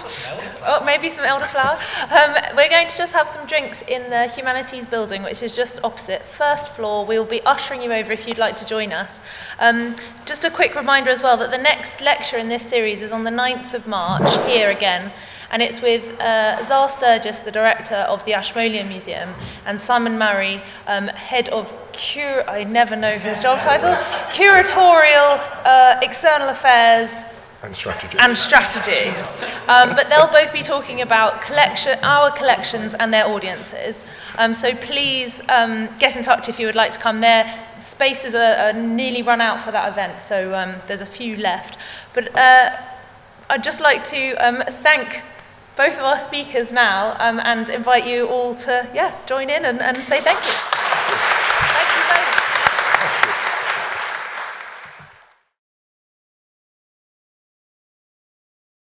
Oh, 0.66 0.84
maybe 0.84 1.10
some 1.10 1.26
elderflower. 1.26 1.76
Um, 2.12 2.56
we're 2.56 2.70
going 2.70 2.88
to 2.88 2.98
just 2.98 3.14
have 3.14 3.28
some 3.28 3.46
drinks 3.48 3.82
in 3.84 4.10
the 4.10 4.28
Humanities 4.28 4.86
building, 4.86 5.24
which 5.24 5.42
is 5.42 5.56
just 5.56 5.84
opposite. 5.84 6.22
First 6.24 6.70
floor, 6.70 7.06
we'll 7.06 7.26
be 7.26 7.42
ushering 7.42 7.82
you 7.82 7.92
over 7.92 8.12
if 8.12 8.28
you'd 8.28 8.38
like 8.38 8.56
to 8.58 8.66
join 8.66 8.94
us. 8.94 9.20
Um, 9.60 9.96
just 10.26 10.46
a 10.46 10.50
quick 10.50 10.76
reminder 10.76 11.10
as 11.10 11.22
well 11.22 11.38
that 11.38 11.52
the 11.52 11.58
next 11.58 12.02
lecture 12.02 12.38
in 12.38 12.50
this 12.50 12.68
series 12.68 13.02
is 13.02 13.12
on 13.12 13.24
the 13.24 13.32
9th 13.32 13.74
of 13.74 13.88
March, 13.88 14.30
here 14.48 14.70
again, 14.70 15.12
and 15.56 15.64
it's 15.64 15.82
with 15.82 16.20
uh, 16.20 16.58
Xa 16.60 16.90
Sturgis, 16.90 17.40
the 17.40 17.52
director 17.52 17.96
of 17.96 18.26
the 18.26 18.34
Ashmolean 18.34 18.90
Museum, 18.90 19.34
and 19.66 19.80
Simon 19.80 20.18
Murray, 20.18 20.62
um, 20.86 21.08
head 21.08 21.48
of 21.48 21.74
cur- 21.94 22.44
I 22.46 22.66
never 22.66 22.98
know 22.98 23.18
his 23.18 23.42
job 23.42 23.62
title, 23.62 23.94
curatorial 24.34 25.40
uh, 25.64 26.00
external 26.02 26.50
affairs 26.50 27.24
and 27.64 27.74
strategy. 27.74 28.18
And 28.20 28.38
strategy. 28.38 29.08
Um, 29.70 29.96
but 29.96 30.10
they'll 30.10 30.28
both 30.28 30.52
be 30.52 30.62
talking 30.62 31.02
about 31.02 31.42
collection, 31.42 31.98
our 32.04 32.32
collections 32.32 32.94
and 32.94 33.14
their 33.14 33.26
audiences. 33.26 34.04
Um, 34.38 34.54
so 34.54 34.76
please 34.76 35.42
um, 35.48 35.88
get 36.00 36.18
in 36.18 36.24
touch 36.24 36.50
if 36.50 36.60
you 36.60 36.66
would 36.66 36.76
like 36.76 36.92
to 36.92 37.00
come 37.00 37.22
there. 37.22 37.46
Spaces 37.80 38.36
are, 38.36 38.56
are 38.56 38.74
nearly 38.74 39.22
run 39.22 39.40
out 39.40 39.62
for 39.62 39.72
that 39.72 39.90
event, 39.90 40.22
so 40.22 40.54
um, 40.54 40.76
there's 40.88 41.00
a 41.00 41.06
few 41.06 41.38
left. 41.38 41.78
But 42.14 42.38
uh, 42.38 42.76
I'd 43.50 43.64
just 43.64 43.80
like 43.80 44.04
to 44.06 44.34
um, 44.46 44.62
thank 44.84 45.22
both 45.76 45.98
of 45.98 46.04
our 46.04 46.20
speakers 46.20 46.72
now 46.72 47.16
um, 47.20 47.40
and 47.44 47.70
invite 47.70 48.08
you 48.08 48.28
all 48.28 48.54
to 48.56 48.88
yeah, 48.94 49.14
join 49.26 49.50
in 49.50 49.66
and, 49.66 49.82
and 49.82 49.98
say 49.98 50.22
thank 50.22 50.44
you. 50.46 50.85